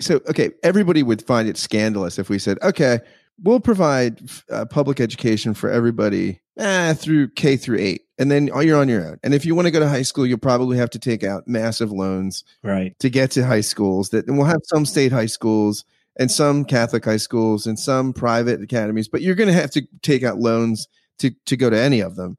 so 0.00 0.20
okay 0.28 0.50
everybody 0.62 1.02
would 1.02 1.22
find 1.22 1.48
it 1.48 1.56
scandalous 1.56 2.18
if 2.18 2.28
we 2.28 2.38
said 2.38 2.58
okay 2.62 3.00
we'll 3.42 3.60
provide 3.60 4.20
uh, 4.50 4.64
public 4.66 5.00
education 5.00 5.54
for 5.54 5.70
everybody 5.70 6.40
eh, 6.58 6.94
through 6.94 7.28
k 7.30 7.56
through 7.56 7.78
eight 7.78 8.02
and 8.20 8.30
then 8.30 8.48
you're 8.48 8.78
on 8.78 8.88
your 8.88 9.04
own. 9.06 9.18
And 9.24 9.32
if 9.32 9.46
you 9.46 9.54
want 9.54 9.64
to 9.64 9.70
go 9.70 9.80
to 9.80 9.88
high 9.88 10.02
school, 10.02 10.26
you'll 10.26 10.38
probably 10.38 10.76
have 10.76 10.90
to 10.90 10.98
take 10.98 11.24
out 11.24 11.48
massive 11.48 11.90
loans 11.90 12.44
right 12.62 12.96
to 13.00 13.08
get 13.08 13.30
to 13.32 13.46
high 13.46 13.62
schools. 13.62 14.10
That 14.10 14.28
and 14.28 14.36
we'll 14.36 14.46
have 14.46 14.60
some 14.64 14.84
state 14.84 15.10
high 15.10 15.26
schools 15.26 15.86
and 16.16 16.30
some 16.30 16.66
Catholic 16.66 17.04
high 17.06 17.16
schools 17.16 17.66
and 17.66 17.78
some 17.78 18.12
private 18.12 18.60
academies, 18.60 19.08
but 19.08 19.22
you're 19.22 19.34
going 19.34 19.48
to 19.48 19.54
have 19.54 19.70
to 19.70 19.82
take 20.02 20.22
out 20.22 20.38
loans 20.38 20.86
to 21.18 21.30
to 21.46 21.56
go 21.56 21.70
to 21.70 21.78
any 21.78 22.00
of 22.00 22.16
them. 22.16 22.36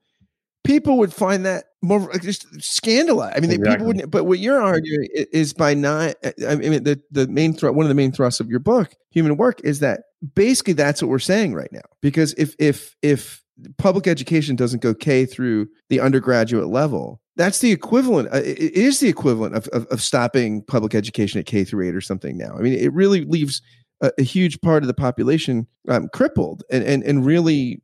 People 0.63 1.00
would 1.00 1.12
find 1.12 1.44
that 1.48 1.65
more 1.82 2.15
just 2.20 2.46
scandalized. 2.62 3.36
I 3.36 3.39
mean, 3.39 3.50
exactly. 3.50 3.72
people 3.72 3.88
wouldn't. 3.88 4.12
But 4.12 4.26
what 4.26 4.38
you're 4.38 4.62
arguing 4.62 5.08
is 5.12 5.52
by 5.52 5.74
not. 5.74 6.13
I 6.48 6.56
mean, 6.58 6.84
the 6.84 7.02
the 7.10 7.28
main 7.28 7.54
thr- 7.54 7.72
one 7.72 7.86
of 7.86 7.89
the 7.89 7.96
main 7.96 8.12
thrusts 8.12 8.39
of 8.39 8.52
your 8.52 8.60
book, 8.60 8.94
Human 9.10 9.36
Work, 9.36 9.62
is 9.63 9.80
that 9.80 10.02
basically 10.36 10.74
that's 10.74 11.02
what 11.02 11.10
we're 11.10 11.17
saying 11.17 11.56
right 11.56 11.72
now. 11.72 11.82
Because 12.02 12.36
if 12.38 12.56
if 12.60 12.96
if 13.02 13.41
public 13.78 14.08
education 14.08 14.56
doesn't 14.56 14.82
go 14.82 14.93
K 14.93 15.26
through 15.26 15.67
the 15.89 16.00
undergraduate 16.00 16.67
level, 16.67 17.21
that's 17.36 17.60
the 17.60 17.71
equivalent. 17.71 18.30
Uh, 18.34 18.38
it 18.38 18.74
is 18.74 19.00
the 19.00 19.10
equivalent 19.10 19.56
of, 19.56 19.67
of, 19.69 19.86
of 19.88 20.02
stopping 20.02 20.63
public 20.63 20.95
education 20.95 21.39
at 21.39 21.45
K 21.45 21.63
through 21.63 21.88
eight 21.88 21.95
or 21.95 22.02
something 22.02 22.38
now. 22.38 22.56
I 22.58 22.62
mean, 22.62 22.74
it 22.74 22.93
really 22.93 23.26
leaves 23.26 23.62
a, 24.02 24.12
a 24.17 24.24
huge 24.24 24.60
part 24.62 24.84
of 24.84 24.88
the 24.88 24.93
population 24.93 25.67
um, 25.88 26.10
crippled 26.13 26.63
and, 26.69 26.84
and 26.84 27.04
and 27.04 27.26
really 27.26 27.82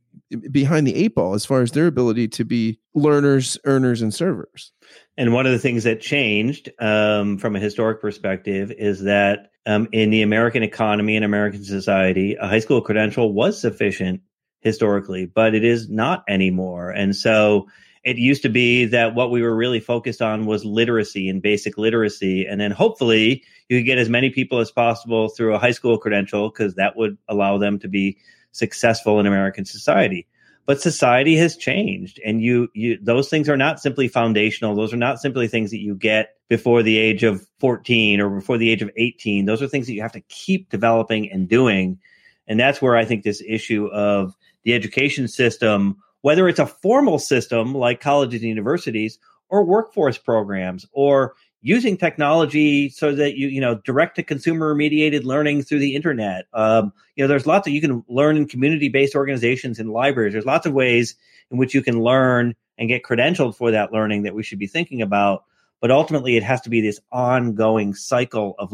behind 0.51 0.85
the 0.85 0.95
eight 0.95 1.15
ball 1.15 1.33
as 1.33 1.45
far 1.45 1.61
as 1.61 1.71
their 1.71 1.87
ability 1.87 2.27
to 2.27 2.43
be 2.43 2.79
learners, 2.93 3.57
earners, 3.63 4.01
and 4.01 4.13
servers. 4.13 4.73
And 5.15 5.33
one 5.33 5.45
of 5.45 5.51
the 5.51 5.59
things 5.59 5.83
that 5.85 6.01
changed 6.01 6.69
um, 6.79 7.37
from 7.37 7.55
a 7.55 7.59
historic 7.59 8.01
perspective 8.01 8.71
is 8.77 9.03
that 9.03 9.51
um, 9.65 9.87
in 9.91 10.09
the 10.09 10.21
American 10.21 10.63
economy 10.63 11.15
and 11.15 11.25
American 11.25 11.63
society, 11.63 12.35
a 12.35 12.47
high 12.47 12.59
school 12.59 12.81
credential 12.81 13.33
was 13.33 13.59
sufficient 13.59 14.21
historically, 14.67 15.25
but 15.25 15.56
it 15.56 15.63
is 15.63 15.89
not 15.89 16.23
anymore. 16.27 16.91
And 16.91 17.15
so 17.15 17.67
it 18.03 18.17
used 18.17 18.43
to 18.43 18.49
be 18.49 18.86
that 18.86 19.15
what 19.15 19.32
we 19.32 19.41
were 19.41 19.56
really 19.56 19.80
focused 19.80 20.21
on 20.21 20.45
was 20.45 20.63
literacy 20.63 21.27
and 21.27 21.41
basic 21.41 21.77
literacy. 21.77 22.45
And 22.45 22.60
then 22.62 22.71
hopefully 22.71 23.43
you 23.67 23.80
could 23.80 23.86
get 23.86 23.97
as 23.97 24.10
many 24.10 24.30
people 24.30 24.60
as 24.60 24.71
possible 24.71 25.30
through 25.30 25.56
a 25.56 25.60
high 25.60 25.71
school 25.71 25.97
credential 25.97 26.49
because 26.49 26.75
that 26.75 26.95
would 26.95 27.17
allow 27.27 27.58
them 27.58 27.80
to 27.80 27.88
be 27.88 28.17
successful 28.51 29.19
in 29.19 29.25
American 29.25 29.65
society. 29.65 30.27
But 30.65 30.82
society 30.82 31.38
has 31.38 31.56
changed, 31.56 32.19
and 32.25 32.41
you 32.41 32.67
you 32.73 32.97
those 33.01 33.30
things 33.30 33.47
are 33.47 33.56
not 33.56 33.80
simply 33.80 34.10
foundational. 34.10 34.75
Those 34.75 34.93
are 34.93 34.97
not 34.97 35.21
simply 35.21 35.47
things 35.47 35.71
that 35.71 35.80
you 35.80 35.95
get 35.95 36.36
before 36.49 36.84
the 36.84 36.97
age 36.97 37.23
of 37.23 37.45
14 37.60 38.19
or 38.19 38.30
before 38.30 38.58
the 38.58 38.69
age 38.69 38.82
of 38.82 38.91
18. 38.97 39.45
Those 39.45 39.62
are 39.62 39.67
things 39.69 39.88
that 39.88 39.93
you 39.93 40.01
have 40.01 40.12
to 40.13 40.21
keep 40.21 40.69
developing 40.69 41.32
and 41.32 41.47
doing. 41.47 41.99
And 42.47 42.60
that's 42.60 42.82
where 42.82 42.97
I 42.97 43.06
think 43.06 43.23
this 43.23 43.41
issue 43.45 43.88
of 43.88 44.36
the 44.67 44.73
education 44.73 45.30
system, 45.30 45.95
whether 46.23 46.49
it's 46.49 46.60
a 46.60 46.67
formal 46.67 47.19
system 47.19 47.73
like 47.73 48.01
colleges 48.01 48.41
and 48.41 48.49
universities 48.49 49.17
or 49.47 49.63
workforce 49.63 50.17
programs 50.17 50.86
or 50.91 51.36
using 51.62 51.95
technology 51.95 52.89
so 52.89 53.15
that 53.15 53.38
you 53.38 53.47
you 53.47 53.62
know 53.62 53.75
direct 53.86 54.17
to 54.17 54.23
consumer 54.23 54.75
mediated 54.75 55.23
learning 55.23 55.63
through 55.63 55.80
the 55.80 55.95
internet. 55.95 56.47
Um, 56.53 56.91
you 57.15 57.23
know 57.23 57.30
there's 57.30 57.47
lots 57.47 57.65
of 57.65 57.73
you 57.73 57.80
can 57.80 58.03
learn 58.10 58.36
in 58.36 58.45
community 58.45 58.89
based 58.89 59.15
organizations 59.15 59.80
and 59.80 59.89
libraries. 59.89 60.34
There's 60.34 60.45
lots 60.45 60.65
of 60.65 60.73
ways 60.73 61.15
in 61.49 61.58
which 61.58 61.73
you 61.73 61.82
can 61.82 62.01
learn 62.01 62.53
and 62.77 62.89
get 62.89 63.03
credentialed 63.03 63.56
for 63.56 63.71
that 63.71 63.93
learning 63.93 64.23
that 64.23 64.36
we 64.36 64.43
should 64.43 64.60
be 64.60 64.67
thinking 64.67 65.01
about 65.01 65.45
but 65.80 65.91
ultimately 65.91 66.36
it 66.36 66.43
has 66.43 66.60
to 66.62 66.69
be 66.69 66.82
this 66.82 66.99
ongoing 67.12 67.93
cycle 67.93 68.56
of 68.60 68.73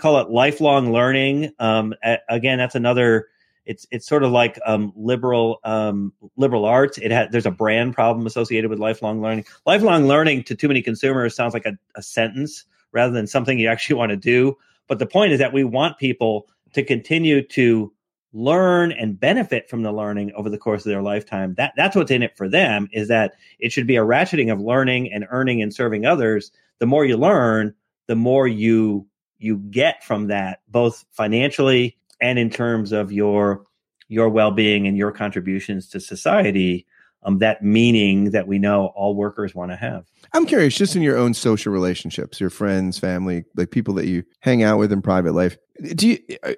call 0.00 0.20
it 0.20 0.30
lifelong 0.30 0.90
learning. 0.90 1.52
Um, 1.58 1.94
again 2.30 2.56
that's 2.56 2.74
another 2.74 3.28
it's 3.66 3.86
it's 3.90 4.06
sort 4.06 4.22
of 4.22 4.30
like 4.30 4.58
um, 4.66 4.92
liberal 4.96 5.60
um, 5.64 6.12
liberal 6.36 6.64
arts. 6.64 6.98
It 6.98 7.10
has 7.10 7.28
there's 7.30 7.46
a 7.46 7.50
brand 7.50 7.94
problem 7.94 8.26
associated 8.26 8.70
with 8.70 8.78
lifelong 8.78 9.20
learning. 9.22 9.44
Lifelong 9.66 10.06
learning 10.06 10.44
to 10.44 10.54
too 10.54 10.68
many 10.68 10.82
consumers 10.82 11.34
sounds 11.34 11.54
like 11.54 11.66
a, 11.66 11.76
a 11.94 12.02
sentence 12.02 12.64
rather 12.92 13.12
than 13.12 13.26
something 13.26 13.58
you 13.58 13.68
actually 13.68 13.96
want 13.98 14.10
to 14.10 14.16
do. 14.16 14.56
But 14.88 14.98
the 14.98 15.06
point 15.06 15.32
is 15.32 15.38
that 15.38 15.52
we 15.52 15.64
want 15.64 15.98
people 15.98 16.48
to 16.74 16.82
continue 16.82 17.46
to 17.48 17.92
learn 18.34 18.90
and 18.90 19.18
benefit 19.18 19.70
from 19.70 19.82
the 19.82 19.92
learning 19.92 20.32
over 20.34 20.50
the 20.50 20.58
course 20.58 20.84
of 20.84 20.90
their 20.90 21.02
lifetime. 21.02 21.54
That 21.54 21.72
that's 21.76 21.96
what's 21.96 22.10
in 22.10 22.22
it 22.22 22.36
for 22.36 22.48
them 22.48 22.88
is 22.92 23.08
that 23.08 23.34
it 23.60 23.72
should 23.72 23.86
be 23.86 23.96
a 23.96 24.02
ratcheting 24.02 24.52
of 24.52 24.60
learning 24.60 25.12
and 25.12 25.26
earning 25.30 25.62
and 25.62 25.72
serving 25.72 26.04
others. 26.04 26.50
The 26.80 26.86
more 26.86 27.04
you 27.04 27.16
learn, 27.16 27.74
the 28.08 28.16
more 28.16 28.46
you 28.46 29.06
you 29.38 29.58
get 29.58 30.04
from 30.04 30.28
that, 30.28 30.60
both 30.68 31.04
financially 31.12 31.96
and 32.20 32.38
in 32.38 32.50
terms 32.50 32.92
of 32.92 33.12
your 33.12 33.64
your 34.08 34.28
well-being 34.28 34.86
and 34.86 34.96
your 34.96 35.10
contributions 35.10 35.88
to 35.88 36.00
society 36.00 36.86
um, 37.24 37.38
that 37.38 37.62
meaning 37.62 38.32
that 38.32 38.46
we 38.46 38.58
know 38.58 38.92
all 38.94 39.14
workers 39.14 39.54
want 39.54 39.70
to 39.70 39.76
have. 39.76 40.04
I'm 40.34 40.44
curious 40.44 40.74
just 40.74 40.94
in 40.94 41.00
your 41.00 41.16
own 41.16 41.32
social 41.34 41.72
relationships 41.72 42.40
your 42.40 42.50
friends 42.50 42.98
family 42.98 43.44
like 43.56 43.70
people 43.70 43.94
that 43.94 44.06
you 44.06 44.24
hang 44.40 44.62
out 44.62 44.78
with 44.78 44.92
in 44.92 45.02
private 45.02 45.32
life 45.32 45.56
do 45.94 46.08
you 46.08 46.18
uh, 46.42 46.52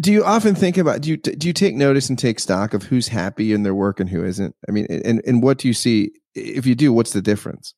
do 0.00 0.12
you 0.12 0.24
often 0.24 0.54
think 0.54 0.78
about 0.78 1.02
do 1.02 1.10
you 1.10 1.16
do 1.16 1.46
you 1.46 1.52
take 1.52 1.74
notice 1.74 2.08
and 2.08 2.18
take 2.18 2.40
stock 2.40 2.72
of 2.72 2.84
who's 2.84 3.08
happy 3.08 3.52
in 3.52 3.64
their 3.64 3.74
work 3.74 4.00
and 4.00 4.08
who 4.08 4.24
isn't? 4.24 4.54
I 4.68 4.72
mean 4.72 4.86
and 4.88 5.20
and 5.26 5.42
what 5.42 5.58
do 5.58 5.68
you 5.68 5.74
see 5.74 6.12
if 6.34 6.66
you 6.66 6.74
do 6.74 6.92
what's 6.92 7.12
the 7.12 7.22
difference 7.22 7.74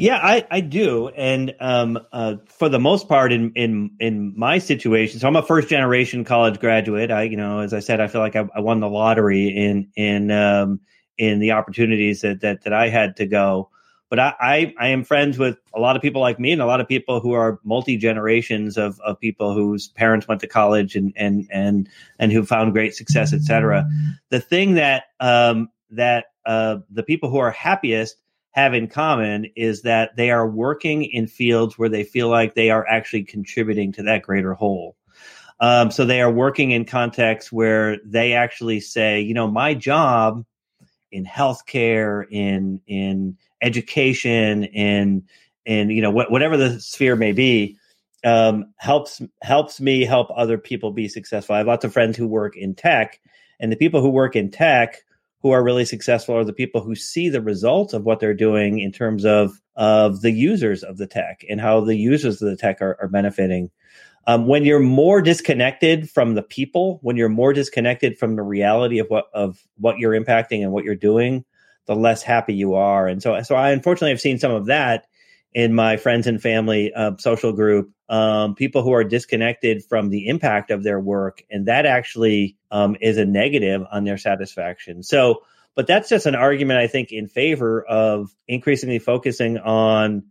yeah, 0.00 0.18
I, 0.22 0.46
I 0.50 0.60
do, 0.60 1.08
and 1.08 1.54
um, 1.60 1.98
uh, 2.10 2.36
for 2.46 2.70
the 2.70 2.78
most 2.78 3.06
part, 3.06 3.32
in 3.32 3.52
in 3.54 3.90
in 4.00 4.32
my 4.34 4.58
situation, 4.58 5.20
so 5.20 5.28
I'm 5.28 5.36
a 5.36 5.42
first 5.42 5.68
generation 5.68 6.24
college 6.24 6.58
graduate. 6.58 7.10
I, 7.10 7.24
you 7.24 7.36
know, 7.36 7.58
as 7.58 7.74
I 7.74 7.80
said, 7.80 8.00
I 8.00 8.06
feel 8.06 8.22
like 8.22 8.34
I, 8.34 8.48
I 8.56 8.60
won 8.60 8.80
the 8.80 8.88
lottery 8.88 9.48
in 9.48 9.90
in 9.96 10.30
um, 10.30 10.80
in 11.18 11.38
the 11.38 11.52
opportunities 11.52 12.22
that, 12.22 12.40
that 12.40 12.62
that 12.62 12.72
I 12.72 12.88
had 12.88 13.16
to 13.16 13.26
go. 13.26 13.68
But 14.08 14.18
I, 14.18 14.34
I, 14.40 14.74
I 14.78 14.88
am 14.88 15.04
friends 15.04 15.38
with 15.38 15.58
a 15.74 15.78
lot 15.78 15.96
of 15.96 16.02
people 16.02 16.22
like 16.22 16.40
me, 16.40 16.52
and 16.52 16.62
a 16.62 16.66
lot 16.66 16.80
of 16.80 16.88
people 16.88 17.20
who 17.20 17.34
are 17.34 17.60
multi 17.62 17.98
generations 17.98 18.78
of 18.78 18.98
of 19.00 19.20
people 19.20 19.52
whose 19.52 19.88
parents 19.88 20.26
went 20.26 20.40
to 20.40 20.46
college 20.46 20.96
and 20.96 21.12
and 21.14 21.46
and 21.52 21.90
and 22.18 22.32
who 22.32 22.46
found 22.46 22.72
great 22.72 22.94
success, 22.94 23.34
etc. 23.34 23.86
The 24.30 24.40
thing 24.40 24.76
that 24.76 25.04
um, 25.20 25.68
that 25.90 26.24
uh, 26.46 26.78
the 26.88 27.02
people 27.02 27.28
who 27.28 27.36
are 27.36 27.50
happiest 27.50 28.16
have 28.52 28.74
in 28.74 28.88
common 28.88 29.46
is 29.56 29.82
that 29.82 30.16
they 30.16 30.30
are 30.30 30.48
working 30.48 31.04
in 31.04 31.26
fields 31.26 31.78
where 31.78 31.88
they 31.88 32.04
feel 32.04 32.28
like 32.28 32.54
they 32.54 32.70
are 32.70 32.86
actually 32.88 33.24
contributing 33.24 33.92
to 33.92 34.02
that 34.02 34.22
greater 34.22 34.54
whole. 34.54 34.96
Um, 35.60 35.90
so 35.90 36.04
they 36.04 36.20
are 36.22 36.30
working 36.30 36.70
in 36.70 36.84
contexts 36.84 37.52
where 37.52 37.98
they 38.04 38.32
actually 38.32 38.80
say, 38.80 39.20
you 39.20 39.34
know, 39.34 39.48
my 39.50 39.74
job 39.74 40.44
in 41.12 41.24
healthcare, 41.24 42.24
in 42.30 42.80
in 42.86 43.36
education, 43.60 44.64
in 44.64 45.24
in 45.66 45.90
you 45.90 46.02
know 46.02 46.12
wh- 46.12 46.30
whatever 46.30 46.56
the 46.56 46.80
sphere 46.80 47.16
may 47.16 47.32
be, 47.32 47.76
um, 48.24 48.72
helps 48.78 49.20
helps 49.42 49.80
me 49.80 50.04
help 50.04 50.28
other 50.34 50.58
people 50.58 50.92
be 50.92 51.08
successful. 51.08 51.54
I 51.54 51.58
have 51.58 51.66
lots 51.66 51.84
of 51.84 51.92
friends 51.92 52.16
who 52.16 52.26
work 52.26 52.56
in 52.56 52.74
tech, 52.74 53.20
and 53.58 53.70
the 53.70 53.76
people 53.76 54.00
who 54.00 54.10
work 54.10 54.36
in 54.36 54.50
tech 54.50 55.02
who 55.42 55.50
are 55.50 55.62
really 55.62 55.84
successful 55.84 56.36
are 56.36 56.44
the 56.44 56.52
people 56.52 56.82
who 56.82 56.94
see 56.94 57.28
the 57.28 57.40
results 57.40 57.92
of 57.94 58.04
what 58.04 58.20
they're 58.20 58.34
doing 58.34 58.78
in 58.80 58.92
terms 58.92 59.24
of 59.24 59.60
of 59.76 60.20
the 60.20 60.30
users 60.30 60.82
of 60.82 60.98
the 60.98 61.06
tech 61.06 61.42
and 61.48 61.60
how 61.60 61.80
the 61.80 61.96
users 61.96 62.42
of 62.42 62.50
the 62.50 62.56
tech 62.56 62.82
are, 62.82 62.98
are 63.00 63.08
benefiting. 63.08 63.70
Um, 64.26 64.46
when 64.46 64.66
you're 64.66 64.80
more 64.80 65.22
disconnected 65.22 66.10
from 66.10 66.34
the 66.34 66.42
people, 66.42 66.98
when 67.02 67.16
you're 67.16 67.30
more 67.30 67.54
disconnected 67.54 68.18
from 68.18 68.36
the 68.36 68.42
reality 68.42 68.98
of 68.98 69.08
what 69.08 69.26
of 69.32 69.58
what 69.78 69.98
you're 69.98 70.18
impacting 70.18 70.62
and 70.62 70.72
what 70.72 70.84
you're 70.84 70.94
doing, 70.94 71.44
the 71.86 71.96
less 71.96 72.22
happy 72.22 72.54
you 72.54 72.74
are. 72.74 73.08
And 73.08 73.22
so, 73.22 73.40
so 73.42 73.54
I 73.54 73.70
unfortunately 73.70 74.10
have 74.10 74.20
seen 74.20 74.38
some 74.38 74.52
of 74.52 74.66
that 74.66 75.06
in 75.52 75.74
my 75.74 75.96
friends 75.96 76.26
and 76.26 76.40
family 76.40 76.92
uh, 76.94 77.12
social 77.18 77.52
group 77.52 77.90
um, 78.10 78.56
people 78.56 78.82
who 78.82 78.92
are 78.92 79.04
disconnected 79.04 79.84
from 79.84 80.10
the 80.10 80.26
impact 80.26 80.70
of 80.70 80.82
their 80.82 80.98
work, 80.98 81.42
and 81.48 81.66
that 81.66 81.86
actually 81.86 82.58
um, 82.70 82.96
is 83.00 83.16
a 83.16 83.24
negative 83.24 83.82
on 83.90 84.04
their 84.04 84.18
satisfaction. 84.18 85.02
So, 85.02 85.44
but 85.76 85.86
that's 85.86 86.08
just 86.08 86.26
an 86.26 86.34
argument 86.34 86.80
I 86.80 86.88
think 86.88 87.12
in 87.12 87.28
favor 87.28 87.82
of 87.82 88.34
increasingly 88.48 88.98
focusing 88.98 89.58
on 89.58 90.24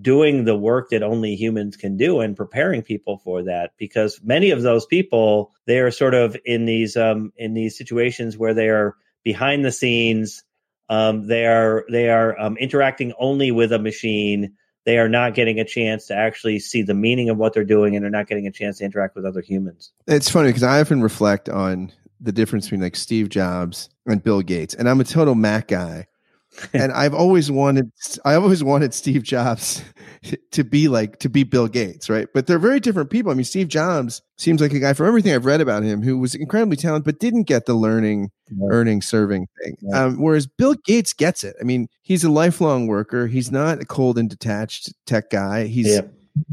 doing 0.00 0.44
the 0.44 0.56
work 0.56 0.90
that 0.90 1.02
only 1.02 1.36
humans 1.36 1.76
can 1.76 1.96
do 1.96 2.20
and 2.20 2.36
preparing 2.36 2.82
people 2.82 3.18
for 3.18 3.44
that 3.44 3.72
because 3.78 4.20
many 4.22 4.50
of 4.50 4.62
those 4.62 4.84
people 4.84 5.52
they 5.66 5.78
are 5.78 5.90
sort 5.90 6.14
of 6.14 6.36
in 6.44 6.66
these 6.66 6.96
um, 6.96 7.32
in 7.36 7.54
these 7.54 7.78
situations 7.78 8.36
where 8.36 8.52
they 8.52 8.68
are 8.68 8.94
behind 9.24 9.64
the 9.64 9.72
scenes 9.72 10.42
um, 10.90 11.26
they 11.26 11.46
are 11.46 11.84
they 11.90 12.10
are 12.10 12.38
um, 12.38 12.56
interacting 12.58 13.12
only 13.18 13.50
with 13.50 13.72
a 13.72 13.78
machine 13.78 14.54
they 14.86 14.98
are 14.98 15.08
not 15.08 15.34
getting 15.34 15.58
a 15.58 15.64
chance 15.64 16.06
to 16.06 16.14
actually 16.14 16.60
see 16.60 16.80
the 16.80 16.94
meaning 16.94 17.28
of 17.28 17.36
what 17.36 17.52
they're 17.52 17.64
doing 17.64 17.94
and 17.94 18.04
they're 18.04 18.10
not 18.10 18.28
getting 18.28 18.46
a 18.46 18.52
chance 18.52 18.78
to 18.78 18.84
interact 18.84 19.16
with 19.16 19.26
other 19.26 19.40
humans. 19.40 19.90
It's 20.06 20.30
funny 20.30 20.48
because 20.48 20.62
I 20.62 20.80
often 20.80 21.02
reflect 21.02 21.48
on 21.48 21.92
the 22.20 22.32
difference 22.32 22.66
between 22.66 22.80
like 22.80 22.96
Steve 22.96 23.28
Jobs 23.28 23.90
and 24.06 24.22
Bill 24.22 24.40
Gates. 24.40 24.74
And 24.74 24.88
I'm 24.88 25.00
a 25.00 25.04
total 25.04 25.34
Mac 25.34 25.68
guy. 25.68 26.06
and 26.72 26.92
I've 26.92 27.14
always 27.14 27.50
wanted 27.50 27.90
I 28.24 28.34
always 28.34 28.62
wanted 28.62 28.94
Steve 28.94 29.22
Jobs 29.22 29.82
to 30.52 30.64
be 30.64 30.88
like 30.88 31.18
to 31.20 31.28
be 31.28 31.44
Bill 31.44 31.68
Gates, 31.68 32.08
right? 32.08 32.28
But 32.32 32.46
they're 32.46 32.58
very 32.58 32.80
different 32.80 33.10
people. 33.10 33.30
I 33.30 33.34
mean, 33.34 33.44
Steve 33.44 33.68
Jobs 33.68 34.22
seems 34.38 34.60
like 34.60 34.72
a 34.72 34.78
guy 34.78 34.92
from 34.92 35.06
everything 35.06 35.34
I've 35.34 35.46
read 35.46 35.60
about 35.60 35.82
him 35.82 36.02
who 36.02 36.18
was 36.18 36.34
incredibly 36.34 36.76
talented, 36.76 37.04
but 37.04 37.20
didn't 37.20 37.44
get 37.44 37.66
the 37.66 37.74
learning, 37.74 38.30
earning, 38.70 39.02
serving 39.02 39.46
thing. 39.62 39.76
Um, 39.92 40.20
whereas 40.20 40.46
Bill 40.46 40.74
Gates 40.84 41.12
gets 41.12 41.44
it. 41.44 41.56
I 41.60 41.64
mean, 41.64 41.88
he's 42.02 42.24
a 42.24 42.30
lifelong 42.30 42.86
worker. 42.86 43.26
He's 43.26 43.50
not 43.50 43.80
a 43.80 43.84
cold 43.84 44.18
and 44.18 44.28
detached 44.28 44.92
tech 45.06 45.30
guy. 45.30 45.66
He's 45.66 45.88
yeah. 45.88 46.02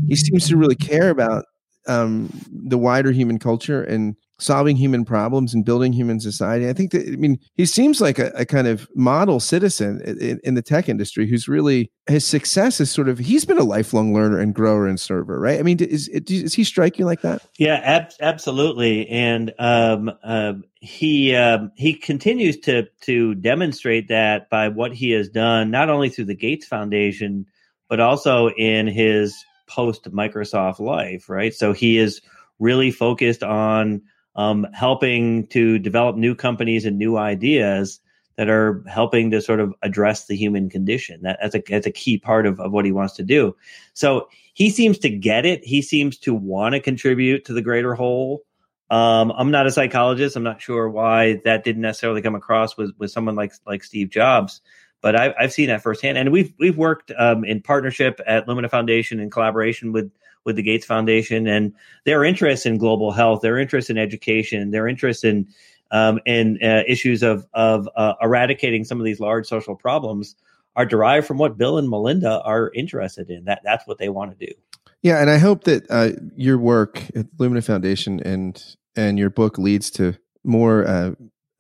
he 0.07 0.15
seems 0.15 0.47
to 0.49 0.57
really 0.57 0.75
care 0.75 1.09
about 1.09 1.45
um, 1.87 2.29
the 2.51 2.77
wider 2.77 3.11
human 3.11 3.39
culture 3.39 3.83
and 3.83 4.15
solving 4.39 4.75
human 4.75 5.05
problems 5.05 5.53
and 5.53 5.63
building 5.63 5.93
human 5.93 6.19
society. 6.19 6.67
I 6.67 6.73
think 6.73 6.91
that, 6.91 7.07
I 7.07 7.15
mean, 7.15 7.39
he 7.55 7.65
seems 7.65 8.01
like 8.01 8.19
a, 8.19 8.31
a 8.35 8.45
kind 8.45 8.67
of 8.67 8.87
model 8.95 9.39
citizen 9.39 10.01
in, 10.01 10.39
in, 10.43 10.53
the 10.55 10.61
tech 10.61 10.89
industry 10.89 11.27
who's 11.27 11.47
really, 11.47 11.91
his 12.07 12.25
success 12.25 12.81
is 12.81 12.91
sort 12.91 13.09
of, 13.09 13.19
he's 13.19 13.45
been 13.45 13.59
a 13.59 13.63
lifelong 13.63 14.13
learner 14.13 14.39
and 14.39 14.53
grower 14.53 14.87
and 14.87 14.99
server, 14.99 15.39
right? 15.39 15.59
I 15.59 15.63
mean, 15.63 15.79
is, 15.79 16.09
is 16.09 16.53
he 16.53 16.63
strike 16.63 16.97
you 16.97 17.05
like 17.05 17.21
that? 17.21 17.43
Yeah, 17.57 17.79
ab- 17.83 18.11
absolutely. 18.21 19.07
And 19.07 19.53
um, 19.59 20.11
uh, 20.23 20.53
he 20.81 21.33
um, 21.33 21.71
he 21.75 21.93
continues 21.93 22.59
to 22.59 22.87
to 23.01 23.35
demonstrate 23.35 24.09
that 24.09 24.49
by 24.49 24.67
what 24.67 24.93
he 24.93 25.11
has 25.11 25.29
done, 25.29 25.71
not 25.71 25.89
only 25.89 26.09
through 26.09 26.25
the 26.25 26.35
Gates 26.35 26.67
Foundation, 26.67 27.45
but 27.87 28.01
also 28.01 28.49
in 28.49 28.87
his 28.87 29.33
post 29.67 30.11
Microsoft 30.11 30.79
life, 30.79 31.29
right? 31.29 31.53
So 31.53 31.71
he 31.71 31.97
is 31.97 32.21
really 32.59 32.91
focused 32.91 33.43
on 33.43 34.01
um, 34.35 34.67
helping 34.73 35.47
to 35.47 35.79
develop 35.79 36.15
new 36.15 36.35
companies 36.35 36.85
and 36.85 36.97
new 36.97 37.17
ideas 37.17 37.99
that 38.35 38.49
are 38.49 38.83
helping 38.87 39.29
to 39.31 39.41
sort 39.41 39.59
of 39.59 39.73
address 39.83 40.25
the 40.25 40.35
human 40.35 40.69
condition. 40.69 41.21
That, 41.21 41.37
that's 41.41 41.55
a 41.55 41.63
that's 41.67 41.87
a 41.87 41.91
key 41.91 42.17
part 42.17 42.45
of, 42.45 42.59
of 42.59 42.71
what 42.71 42.85
he 42.85 42.91
wants 42.91 43.13
to 43.15 43.23
do. 43.23 43.55
So 43.93 44.27
he 44.53 44.69
seems 44.69 44.97
to 44.99 45.09
get 45.09 45.45
it. 45.45 45.63
He 45.63 45.81
seems 45.81 46.17
to 46.19 46.33
want 46.33 46.73
to 46.73 46.79
contribute 46.79 47.45
to 47.45 47.53
the 47.53 47.61
greater 47.61 47.93
whole. 47.93 48.43
Um, 48.89 49.31
I'm 49.35 49.51
not 49.51 49.67
a 49.67 49.71
psychologist. 49.71 50.35
I'm 50.35 50.43
not 50.43 50.61
sure 50.61 50.89
why 50.89 51.41
that 51.45 51.63
didn't 51.63 51.81
necessarily 51.81 52.21
come 52.21 52.35
across 52.35 52.75
with 52.77 52.91
with 52.97 53.11
someone 53.11 53.35
like 53.35 53.53
like 53.65 53.83
Steve 53.83 54.09
Jobs, 54.09 54.61
but 55.01 55.15
I've, 55.15 55.33
I've 55.39 55.53
seen 55.53 55.67
that 55.67 55.83
firsthand. 55.83 56.17
And 56.17 56.31
we've 56.31 56.53
we've 56.59 56.77
worked 56.77 57.11
um, 57.17 57.43
in 57.43 57.61
partnership 57.61 58.19
at 58.25 58.47
Lumina 58.47 58.69
Foundation 58.69 59.19
in 59.19 59.29
collaboration 59.29 59.91
with 59.91 60.11
with 60.45 60.55
the 60.55 60.63
Gates 60.63 60.85
Foundation 60.85 61.47
and 61.47 61.73
their 62.05 62.23
interest 62.23 62.65
in 62.65 62.77
global 62.77 63.11
health, 63.11 63.41
their 63.41 63.57
interest 63.57 63.89
in 63.89 63.97
education, 63.97 64.71
their 64.71 64.87
interest 64.87 65.23
in 65.23 65.47
um, 65.91 66.19
in 66.25 66.59
uh, 66.63 66.83
issues 66.87 67.23
of 67.23 67.45
of 67.53 67.87
uh, 67.95 68.13
eradicating 68.21 68.83
some 68.83 68.99
of 68.99 69.05
these 69.05 69.19
large 69.19 69.47
social 69.47 69.75
problems 69.75 70.35
are 70.75 70.85
derived 70.85 71.27
from 71.27 71.37
what 71.37 71.57
Bill 71.57 71.77
and 71.77 71.89
Melinda 71.89 72.41
are 72.41 72.71
interested 72.73 73.29
in. 73.29 73.45
That 73.45 73.61
that's 73.63 73.87
what 73.87 73.97
they 73.99 74.09
want 74.09 74.37
to 74.37 74.47
do. 74.47 74.53
Yeah, 75.01 75.19
and 75.19 75.29
I 75.29 75.37
hope 75.37 75.65
that 75.65 75.85
uh, 75.89 76.11
your 76.35 76.57
work 76.57 77.01
at 77.15 77.27
Lumina 77.37 77.61
Foundation 77.61 78.19
and 78.21 78.61
and 78.95 79.19
your 79.19 79.29
book 79.29 79.57
leads 79.57 79.91
to 79.91 80.15
more 80.43 80.87
uh, 80.87 81.11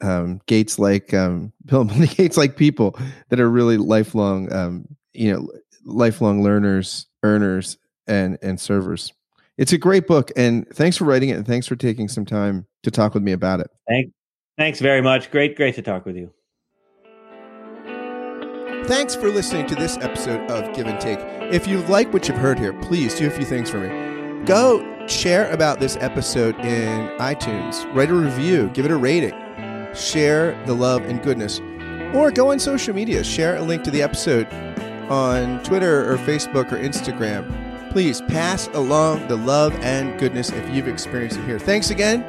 um, 0.01 0.41
Gates 0.45 0.79
like 0.79 1.13
um, 1.13 1.53
Bill 1.65 1.83
Melinda 1.83 2.07
Gates 2.07 2.37
like 2.37 2.57
people 2.57 2.97
that 3.29 3.39
are 3.39 3.49
really 3.49 3.77
lifelong, 3.77 4.51
um, 4.53 4.85
you 5.13 5.31
know, 5.31 5.49
lifelong 5.85 6.43
learners, 6.43 7.07
earners, 7.23 7.77
and 8.07 8.37
and 8.41 8.59
servers. 8.59 9.13
It's 9.57 9.71
a 9.71 9.77
great 9.77 10.07
book, 10.07 10.31
and 10.35 10.67
thanks 10.69 10.97
for 10.97 11.05
writing 11.05 11.29
it, 11.29 11.33
and 11.33 11.45
thanks 11.45 11.67
for 11.67 11.75
taking 11.75 12.07
some 12.07 12.25
time 12.25 12.65
to 12.81 12.91
talk 12.91 13.13
with 13.13 13.21
me 13.21 13.33
about 13.33 13.59
it. 13.59 13.69
Thank, 13.87 14.11
thanks 14.57 14.79
very 14.79 15.01
much. 15.01 15.29
Great, 15.29 15.55
great 15.55 15.75
to 15.75 15.81
talk 15.81 16.05
with 16.05 16.15
you. 16.15 16.33
Thanks 18.85 19.15
for 19.15 19.29
listening 19.29 19.67
to 19.67 19.75
this 19.75 19.97
episode 19.97 20.49
of 20.51 20.75
Give 20.75 20.87
and 20.87 20.99
Take. 20.99 21.19
If 21.53 21.67
you 21.67 21.81
like 21.83 22.11
what 22.11 22.27
you've 22.27 22.37
heard 22.37 22.59
here, 22.59 22.73
please 22.81 23.15
do 23.15 23.27
a 23.27 23.29
few 23.29 23.45
things 23.45 23.69
for 23.69 23.79
me. 23.79 24.45
Go 24.45 25.07
share 25.07 25.49
about 25.51 25.79
this 25.79 25.97
episode 25.97 26.55
in 26.59 27.07
iTunes, 27.19 27.85
write 27.95 28.09
a 28.09 28.13
review, 28.13 28.69
give 28.73 28.85
it 28.85 28.91
a 28.91 28.97
rating, 28.97 29.33
share 29.93 30.61
the 30.65 30.73
love 30.73 31.03
and 31.03 31.21
goodness, 31.21 31.59
or 32.13 32.31
go 32.31 32.51
on 32.51 32.59
social 32.59 32.93
media, 32.93 33.23
share 33.23 33.55
a 33.55 33.61
link 33.61 33.83
to 33.83 33.91
the 33.91 34.01
episode 34.01 34.51
on 35.09 35.63
Twitter 35.63 36.11
or 36.11 36.17
Facebook 36.17 36.71
or 36.71 36.77
Instagram 36.77 37.62
please 37.93 38.21
pass 38.23 38.67
along 38.73 39.27
the 39.27 39.35
love 39.37 39.71
and 39.75 40.19
goodness 40.19 40.49
if 40.49 40.67
you've 40.73 40.87
experienced 40.87 41.37
it 41.37 41.45
here. 41.45 41.59
Thanks 41.59 41.91
again. 41.91 42.25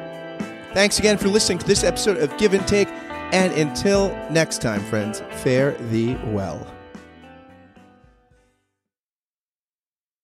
Thanks 0.75 0.99
again 0.99 1.17
for 1.17 1.27
listening 1.27 1.57
to 1.57 1.65
this 1.65 1.83
episode 1.83 2.17
of 2.17 2.37
Give 2.37 2.53
and 2.53 2.65
Take. 2.67 2.87
And 3.33 3.51
until 3.53 4.09
next 4.29 4.61
time, 4.61 4.81
friends, 4.85 5.23
fare 5.31 5.71
thee 5.89 6.15
well. 6.25 6.74